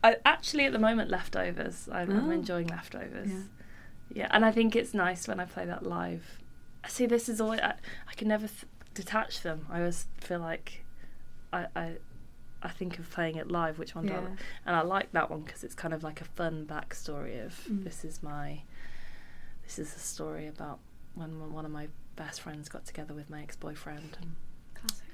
I 0.05 0.17
actually 0.25 0.65
at 0.67 0.73
the 0.73 0.79
moment 0.79 1.11
leftovers. 1.11 1.89
I'm, 1.93 2.11
I'm 2.11 2.29
Oh. 2.29 2.31
enjoying 2.31 2.67
leftovers. 2.69 3.31
Yeah. 3.31 3.39
Yeah, 4.15 4.29
and 4.31 4.45
I 4.45 4.51
think 4.53 4.77
it's 4.77 4.93
nice 4.93 5.27
when 5.27 5.41
I 5.41 5.47
play 5.47 5.65
that 5.65 5.85
live. 5.87 6.39
See, 6.87 7.07
this 7.07 7.29
is 7.31 7.41
all 7.41 7.53
I, 7.53 7.75
I 8.09 8.15
can 8.15 8.29
never 8.29 8.47
th- 8.47 8.65
detach 8.95 9.43
them. 9.43 9.67
I 9.71 9.79
always 9.79 10.07
feel 10.19 10.41
like 10.41 10.85
I, 11.53 11.67
I 11.75 11.97
I 12.63 12.69
think 12.69 12.99
of 12.99 13.11
playing 13.11 13.37
it 13.37 13.51
live, 13.51 13.79
which 13.79 13.95
one 13.95 14.07
do 14.07 14.13
I 14.15 14.21
Yeah. 14.21 14.29
And 14.67 14.77
I 14.77 14.83
like 14.83 15.11
that 15.13 15.31
one 15.31 15.41
because 15.43 15.65
it's 15.65 15.75
kind 15.75 15.93
of 15.93 16.03
like 16.05 16.21
a 16.21 16.25
fun 16.25 16.65
backstory 16.67 17.45
of 17.45 17.53
Mm. 17.69 17.85
this 17.85 18.05
is 18.05 18.23
my 18.23 18.63
this 19.65 19.79
is 19.79 19.95
a 19.97 19.99
story 19.99 20.47
about 20.47 20.79
when 21.15 21.53
one 21.53 21.65
of 21.65 21.71
my 21.73 21.89
best 22.17 22.41
friends 22.41 22.69
got 22.69 22.85
together 22.87 23.15
with 23.15 23.29
my 23.31 23.43
ex 23.43 23.57
boyfriend. 23.57 24.17
Classic. 24.75 25.05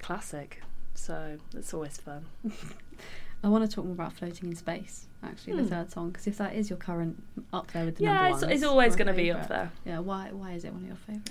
Classic. 0.00 0.62
So 0.94 1.38
it's 1.54 1.72
always 1.74 1.96
fun. 1.98 2.26
I 3.44 3.48
want 3.48 3.68
to 3.68 3.72
talk 3.72 3.84
more 3.84 3.94
about 3.94 4.12
floating 4.14 4.48
in 4.50 4.56
space. 4.56 5.06
Actually, 5.22 5.56
the 5.56 5.62
Hmm. 5.62 5.68
third 5.68 5.90
song, 5.92 6.10
because 6.10 6.26
if 6.26 6.38
that 6.38 6.54
is 6.56 6.68
your 6.70 6.76
current 6.76 7.22
up 7.52 7.70
there 7.72 7.84
with 7.84 7.96
the 7.96 8.04
yeah, 8.04 8.14
number 8.14 8.30
it's, 8.34 8.42
one, 8.42 8.50
it's 8.52 8.64
always 8.64 8.96
going 8.96 9.06
to 9.06 9.12
be 9.12 9.30
up 9.30 9.46
there. 9.48 9.70
Yeah, 9.84 10.00
why? 10.00 10.30
Why 10.32 10.52
is 10.52 10.64
it 10.64 10.72
one 10.72 10.82
of 10.82 10.88
your 10.88 10.96
favourites? 10.96 11.30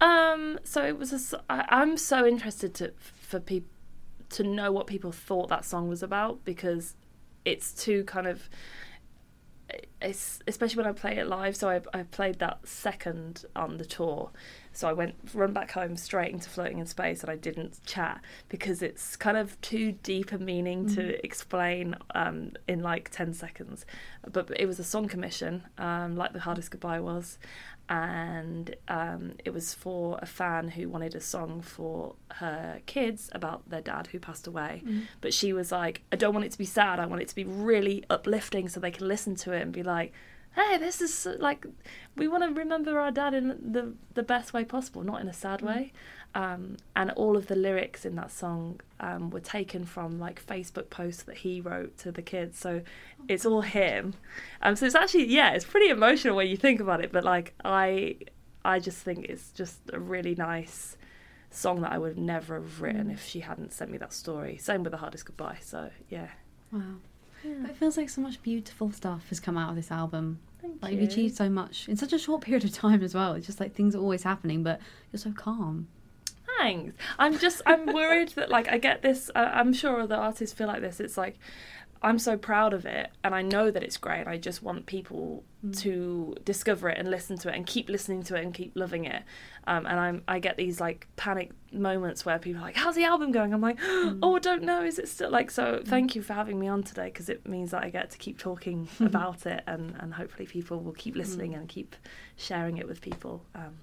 Um, 0.00 0.58
so 0.64 0.84
it 0.84 0.98
was 0.98 1.32
a. 1.32 1.42
I, 1.50 1.64
I'm 1.68 1.96
so 1.96 2.26
interested 2.26 2.74
to 2.74 2.92
for 2.98 3.40
people 3.40 3.70
to 4.30 4.42
know 4.42 4.70
what 4.70 4.86
people 4.86 5.10
thought 5.10 5.48
that 5.48 5.64
song 5.64 5.88
was 5.88 6.02
about 6.02 6.44
because 6.44 6.94
it's 7.44 7.72
too 7.72 8.04
kind 8.04 8.26
of. 8.26 8.48
It's 10.00 10.40
especially 10.46 10.82
when 10.82 10.86
I 10.86 10.92
play 10.92 11.18
it 11.18 11.26
live. 11.26 11.56
So 11.56 11.68
I 11.68 11.80
I 11.92 12.04
played 12.04 12.38
that 12.38 12.66
second 12.66 13.44
on 13.56 13.78
the 13.78 13.84
tour, 13.84 14.30
so 14.78 14.86
I 14.86 14.92
went 14.92 15.16
run 15.34 15.52
back 15.52 15.72
home 15.72 15.96
straight 15.96 16.32
into 16.32 16.48
floating 16.48 16.78
in 16.78 16.86
space, 16.86 17.22
and 17.22 17.28
I 17.28 17.34
didn't 17.34 17.84
chat 17.84 18.20
because 18.48 18.80
it's 18.80 19.16
kind 19.16 19.36
of 19.36 19.60
too 19.60 19.90
deep 20.04 20.30
a 20.30 20.38
meaning 20.38 20.86
to 20.94 21.24
explain 21.26 21.96
um, 22.14 22.52
in 22.68 22.80
like 22.80 23.10
ten 23.10 23.34
seconds. 23.34 23.84
But 24.30 24.52
it 24.54 24.66
was 24.66 24.78
a 24.78 24.84
song 24.84 25.08
commission, 25.08 25.64
um, 25.78 26.14
like 26.14 26.32
the 26.32 26.38
hardest 26.38 26.70
goodbye 26.70 27.00
was, 27.00 27.40
and 27.88 28.76
um, 28.86 29.32
it 29.44 29.52
was 29.52 29.74
for 29.74 30.16
a 30.22 30.26
fan 30.26 30.68
who 30.68 30.88
wanted 30.88 31.16
a 31.16 31.20
song 31.20 31.60
for 31.60 32.14
her 32.34 32.80
kids 32.86 33.30
about 33.32 33.68
their 33.68 33.80
dad 33.80 34.06
who 34.12 34.20
passed 34.20 34.46
away. 34.46 34.84
But 35.20 35.34
she 35.34 35.52
was 35.52 35.72
like, 35.72 36.02
I 36.12 36.16
don't 36.16 36.34
want 36.34 36.46
it 36.46 36.52
to 36.52 36.58
be 36.58 36.64
sad. 36.64 37.00
I 37.00 37.06
want 37.06 37.20
it 37.20 37.26
to 37.26 37.34
be 37.34 37.42
really 37.42 38.04
uplifting 38.08 38.68
so 38.68 38.78
they 38.78 38.92
can 38.92 39.08
listen 39.08 39.34
to 39.36 39.50
it 39.50 39.60
and 39.60 39.72
be 39.72 39.82
like, 39.82 40.12
hey, 40.56 40.76
this 40.78 41.00
is 41.00 41.12
so- 41.14 41.36
like, 41.38 41.66
we 42.16 42.26
want 42.28 42.42
to 42.44 42.50
remember 42.60 42.98
our 42.98 43.10
dad 43.10 43.34
in 43.34 43.48
the, 43.72 43.94
the 44.14 44.22
best 44.22 44.52
way 44.52 44.64
possible, 44.64 45.02
not 45.04 45.20
in 45.20 45.28
a 45.28 45.32
sad 45.32 45.62
way. 45.62 45.92
Um, 46.34 46.76
and 46.94 47.10
all 47.12 47.36
of 47.36 47.46
the 47.46 47.56
lyrics 47.56 48.04
in 48.04 48.14
that 48.16 48.30
song 48.30 48.80
um, 49.00 49.30
were 49.30 49.40
taken 49.40 49.84
from 49.86 50.18
like 50.18 50.44
Facebook 50.44 50.90
posts 50.90 51.22
that 51.22 51.38
he 51.38 51.60
wrote 51.60 51.96
to 51.98 52.12
the 52.12 52.20
kids. 52.22 52.58
So 52.58 52.82
it's 53.28 53.46
all 53.46 53.62
him. 53.62 54.14
Um, 54.60 54.76
so 54.76 54.84
it's 54.84 54.94
actually 54.94 55.26
yeah, 55.26 55.52
it's 55.52 55.64
pretty 55.64 55.88
emotional 55.88 56.36
when 56.36 56.48
you 56.48 56.56
think 56.56 56.80
about 56.80 57.02
it. 57.02 57.12
But 57.12 57.24
like 57.24 57.54
I, 57.64 58.16
I 58.62 58.78
just 58.78 58.98
think 58.98 59.24
it's 59.26 59.50
just 59.52 59.78
a 59.92 59.98
really 59.98 60.34
nice 60.34 60.98
song 61.50 61.80
that 61.80 61.92
I 61.92 61.98
would 61.98 62.18
never 62.18 62.54
have 62.56 62.82
written 62.82 63.06
Mm. 63.08 63.14
if 63.14 63.24
she 63.24 63.40
hadn't 63.40 63.72
sent 63.72 63.90
me 63.90 63.96
that 63.98 64.12
story. 64.12 64.58
Same 64.58 64.82
with 64.82 64.90
the 64.92 64.98
hardest 64.98 65.24
goodbye. 65.24 65.58
So 65.62 65.88
yeah, 66.10 66.28
Wow. 66.70 66.96
But 67.42 67.70
it 67.70 67.76
feels 67.76 67.96
like 67.96 68.08
so 68.10 68.20
much 68.20 68.42
beautiful 68.42 68.90
stuff 68.92 69.28
has 69.28 69.40
come 69.40 69.56
out 69.56 69.70
of 69.70 69.76
this 69.76 69.90
album. 69.90 70.38
thank 70.60 70.82
Like 70.82 70.92
you. 70.94 71.00
you've 71.00 71.08
achieved 71.10 71.36
so 71.36 71.48
much 71.48 71.88
in 71.88 71.96
such 71.96 72.12
a 72.12 72.18
short 72.18 72.40
period 72.46 72.64
of 72.64 72.72
time 72.72 73.02
as 73.02 73.14
well. 73.14 73.34
It's 73.34 73.46
just 73.46 73.60
like 73.60 73.74
things 73.74 73.94
are 73.94 74.00
always 74.00 74.22
happening, 74.24 74.62
but 74.62 74.80
you're 75.12 75.20
so 75.20 75.32
calm. 75.32 75.88
Thanks. 76.58 76.94
I'm 77.18 77.38
just 77.38 77.62
I'm 77.66 77.86
worried 77.92 78.30
that 78.30 78.50
like 78.50 78.68
I 78.68 78.78
get 78.78 79.02
this. 79.02 79.30
Uh, 79.34 79.50
I'm 79.52 79.72
sure 79.72 80.00
other 80.00 80.16
artists 80.16 80.56
feel 80.56 80.66
like 80.66 80.80
this. 80.80 80.98
It's 80.98 81.16
like 81.16 81.38
I'm 82.02 82.18
so 82.18 82.36
proud 82.36 82.72
of 82.72 82.86
it, 82.86 83.10
and 83.24 83.34
I 83.34 83.42
know 83.42 83.70
that 83.70 83.82
it's 83.82 83.96
great. 83.96 84.26
I 84.26 84.36
just 84.36 84.62
want 84.62 84.86
people 84.86 85.44
to 85.78 86.36
discover 86.44 86.88
it 86.88 86.98
and 86.98 87.10
listen 87.10 87.36
to 87.38 87.48
it 87.48 87.56
and 87.56 87.66
keep 87.66 87.88
listening 87.88 88.22
to 88.24 88.36
it 88.36 88.44
and 88.44 88.54
keep 88.54 88.72
loving 88.76 89.04
it. 89.04 89.22
Um, 89.66 89.86
and 89.86 89.98
I'm 89.98 90.22
I 90.28 90.38
get 90.38 90.56
these 90.56 90.80
like 90.80 91.08
panic 91.16 91.50
moments 91.72 92.24
where 92.24 92.38
people 92.38 92.60
are 92.60 92.64
like, 92.64 92.76
"How's 92.76 92.94
the 92.94 93.04
album 93.04 93.32
going?" 93.32 93.52
I'm 93.52 93.60
like, 93.60 93.78
"Oh, 93.82 94.36
I 94.36 94.38
don't 94.38 94.62
know. 94.62 94.82
Is 94.84 94.98
it 94.98 95.08
still 95.08 95.30
like?" 95.30 95.50
So 95.50 95.82
thank 95.84 96.14
you 96.14 96.22
for 96.22 96.34
having 96.34 96.58
me 96.60 96.68
on 96.68 96.82
today 96.82 97.06
because 97.06 97.28
it 97.28 97.46
means 97.48 97.72
that 97.72 97.82
I 97.82 97.90
get 97.90 98.10
to 98.10 98.18
keep 98.18 98.38
talking 98.38 98.88
about 99.00 99.46
it, 99.46 99.62
and 99.66 99.94
and 99.98 100.14
hopefully 100.14 100.46
people 100.46 100.80
will 100.80 100.92
keep 100.92 101.16
listening 101.16 101.54
and 101.54 101.68
keep 101.68 101.96
sharing 102.36 102.78
it 102.78 102.86
with 102.86 103.00
people. 103.00 103.44
Um, 103.54 103.74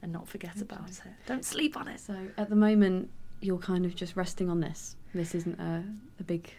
and 0.00 0.12
not 0.12 0.28
forget 0.28 0.52
Hope 0.52 0.62
about 0.62 0.94
so. 0.94 1.02
it. 1.06 1.12
Don't 1.26 1.44
sleep 1.44 1.76
on 1.76 1.88
it. 1.88 1.98
So 1.98 2.14
at 2.36 2.48
the 2.48 2.54
moment, 2.54 3.10
you're 3.40 3.58
kind 3.58 3.84
of 3.84 3.94
just 3.94 4.16
resting 4.16 4.48
on 4.48 4.60
this. 4.60 4.96
This 5.12 5.34
isn't 5.34 5.58
a, 5.58 5.84
a 6.20 6.22
big 6.22 6.52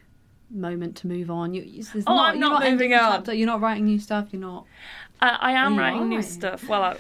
moment 0.49 0.95
to 0.97 1.07
move 1.07 1.29
on. 1.31 1.53
You, 1.53 1.83
Oh, 2.07 2.15
not, 2.15 2.29
I'm 2.33 2.39
you're 2.39 2.49
not 2.49 2.63
moving 2.63 2.93
on. 2.93 2.99
chapter, 3.11 3.33
You're 3.33 3.47
not 3.47 3.61
writing 3.61 3.85
new 3.85 3.99
stuff. 3.99 4.27
You're 4.31 4.41
not. 4.41 4.65
I, 5.21 5.29
I 5.29 5.51
am 5.51 5.77
writing 5.77 6.09
new 6.09 6.21
stuff. 6.21 6.67
Well, 6.67 6.81
I, 6.83 6.97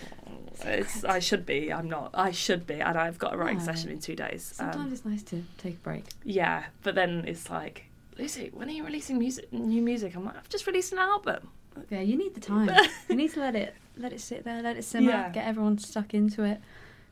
it's 0.65 1.03
I 1.05 1.19
should 1.19 1.45
be. 1.45 1.71
I'm 1.71 1.89
not. 1.89 2.11
I 2.13 2.31
should 2.31 2.67
be, 2.67 2.75
and 2.81 2.97
I've 2.97 3.17
got 3.17 3.33
a 3.33 3.37
writing 3.37 3.59
No. 3.59 3.63
session 3.65 3.89
in 3.91 3.99
two 3.99 4.15
days. 4.15 4.43
Sometimes 4.55 4.85
Um, 4.87 4.93
it's 4.93 5.05
nice 5.05 5.23
to 5.23 5.43
take 5.57 5.75
a 5.75 5.79
break. 5.79 6.05
yeah, 6.23 6.65
but 6.83 6.95
then 6.95 7.23
it's 7.27 7.49
like, 7.49 7.85
Lucy, 8.17 8.49
when 8.53 8.67
are 8.67 8.71
you 8.73 8.83
releasing 8.83 9.17
music? 9.17 9.51
New 9.53 9.81
music? 9.81 10.15
I'm 10.15 10.25
like, 10.25 10.35
I've 10.35 10.49
just 10.49 10.67
released 10.67 10.91
an 10.91 10.99
album. 10.99 11.49
Yeah, 11.89 12.01
you 12.01 12.17
need 12.17 12.33
the 12.35 12.41
time. 12.41 12.69
you 13.09 13.15
need 13.15 13.31
to 13.33 13.39
let 13.39 13.55
it 13.55 13.73
let 13.97 14.11
it 14.13 14.19
sit 14.21 14.43
there, 14.43 14.61
let 14.61 14.75
it 14.77 14.83
simmer, 14.83 15.11
Yeah. 15.11 15.29
get 15.29 15.45
everyone 15.47 15.77
stuck 15.77 16.13
into 16.13 16.43
it. 16.43 16.59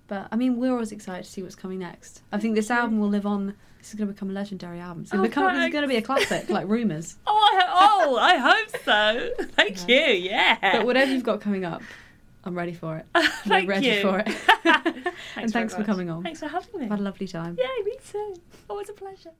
But 0.07 0.27
I 0.31 0.35
mean, 0.37 0.57
we're 0.57 0.71
always 0.71 0.91
excited 0.91 1.25
to 1.25 1.29
see 1.31 1.43
what's 1.43 1.55
coming 1.55 1.79
next. 1.79 2.21
I 2.31 2.37
think 2.39 2.55
this 2.55 2.71
album 2.71 2.99
will 2.99 3.09
live 3.09 3.25
on. 3.25 3.55
This 3.79 3.89
is 3.89 3.95
going 3.95 4.07
to 4.07 4.13
become 4.13 4.29
a 4.29 4.33
legendary 4.33 4.79
album. 4.79 5.03
It's, 5.03 5.11
gonna 5.11 5.23
Oh, 5.23 5.27
become, 5.27 5.45
this 5.45 5.53
is 5.53 5.59
thanks. 5.59 5.73
going 5.73 5.81
to 5.83 5.87
be 5.87 5.95
a 5.97 6.01
classic, 6.01 6.49
like 6.49 6.67
Rumours. 6.69 7.17
Oh, 7.27 7.35
I 7.53 7.61
ho- 7.61 8.09
oh, 8.11 8.17
I 8.17 8.37
hope 8.37 8.69
so. 8.83 9.45
Thank 9.51 9.87
you. 9.87 9.95
Yeah. 9.97 10.57
But 10.61 10.85
whatever 10.85 11.11
you've 11.11 11.23
got 11.23 11.41
coming 11.41 11.63
up, 11.65 11.81
I'm 12.43 12.55
ready 12.55 12.73
for 12.73 12.97
it. 12.97 13.05
Thank 13.15 13.63
I'm 13.63 13.67
ready 13.67 13.87
you. 13.87 14.01
for 14.01 14.19
it. 14.19 14.27
and 15.35 15.51
thanks 15.51 15.73
for 15.73 15.79
much. 15.81 15.87
coming 15.87 16.09
on. 16.09 16.23
Thanks 16.23 16.39
for 16.39 16.47
having 16.47 16.79
me. 16.79 16.85
I've 16.85 16.91
had 16.91 16.99
a 16.99 17.03
lovely 17.03 17.27
time. 17.27 17.57
Yeah, 17.59 17.67
me 17.85 17.93
too. 18.11 18.35
Always 18.69 18.89
a 18.89 18.93
pleasure. 18.93 19.31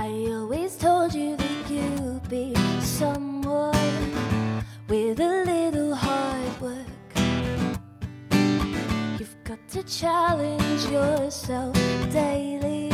I 0.00 0.08
always 0.32 0.76
told 0.76 1.14
you 1.14 1.36
that 1.36 1.70
you'd 1.70 2.28
be 2.28 2.54
someone 2.80 3.37
with 4.88 5.20
a 5.20 5.44
little 5.44 5.94
hard 5.94 6.60
work. 6.60 6.86
You've 9.18 9.36
got 9.44 9.58
to 9.68 9.82
challenge 9.82 10.86
yourself 10.86 11.74
daily 12.10 12.88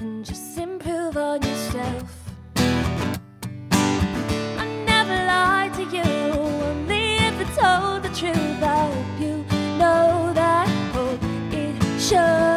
and 0.00 0.24
just 0.24 0.56
improve 0.56 1.16
on 1.16 1.42
yourself. 1.42 2.14
I 4.56 4.66
never 4.86 5.16
lied 5.26 5.74
to 5.74 5.82
you, 5.84 6.02
only 6.02 7.18
I 7.18 7.44
told 7.58 8.04
the 8.04 8.10
truth. 8.10 8.60
Hope 8.60 9.20
you 9.20 9.44
know 9.78 10.32
that. 10.34 10.68
Hope 10.92 11.20
it 11.52 12.00
shows. 12.00 12.49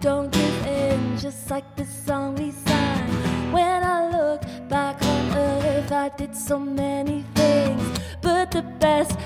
Don't 0.00 0.30
give 0.30 0.66
in. 0.66 1.18
Just 1.18 1.50
like 1.50 1.76
the 1.76 1.84
song 1.84 2.36
we 2.36 2.52
sang. 2.52 3.52
When 3.52 3.82
I 3.82 4.08
look 4.10 4.42
back 4.68 5.02
on 5.02 5.36
earth, 5.36 5.92
I 5.92 6.08
did 6.10 6.36
so 6.36 6.58
many 6.58 7.24
things. 7.34 7.98
But 8.20 8.50
the 8.50 8.62
best 8.62 9.18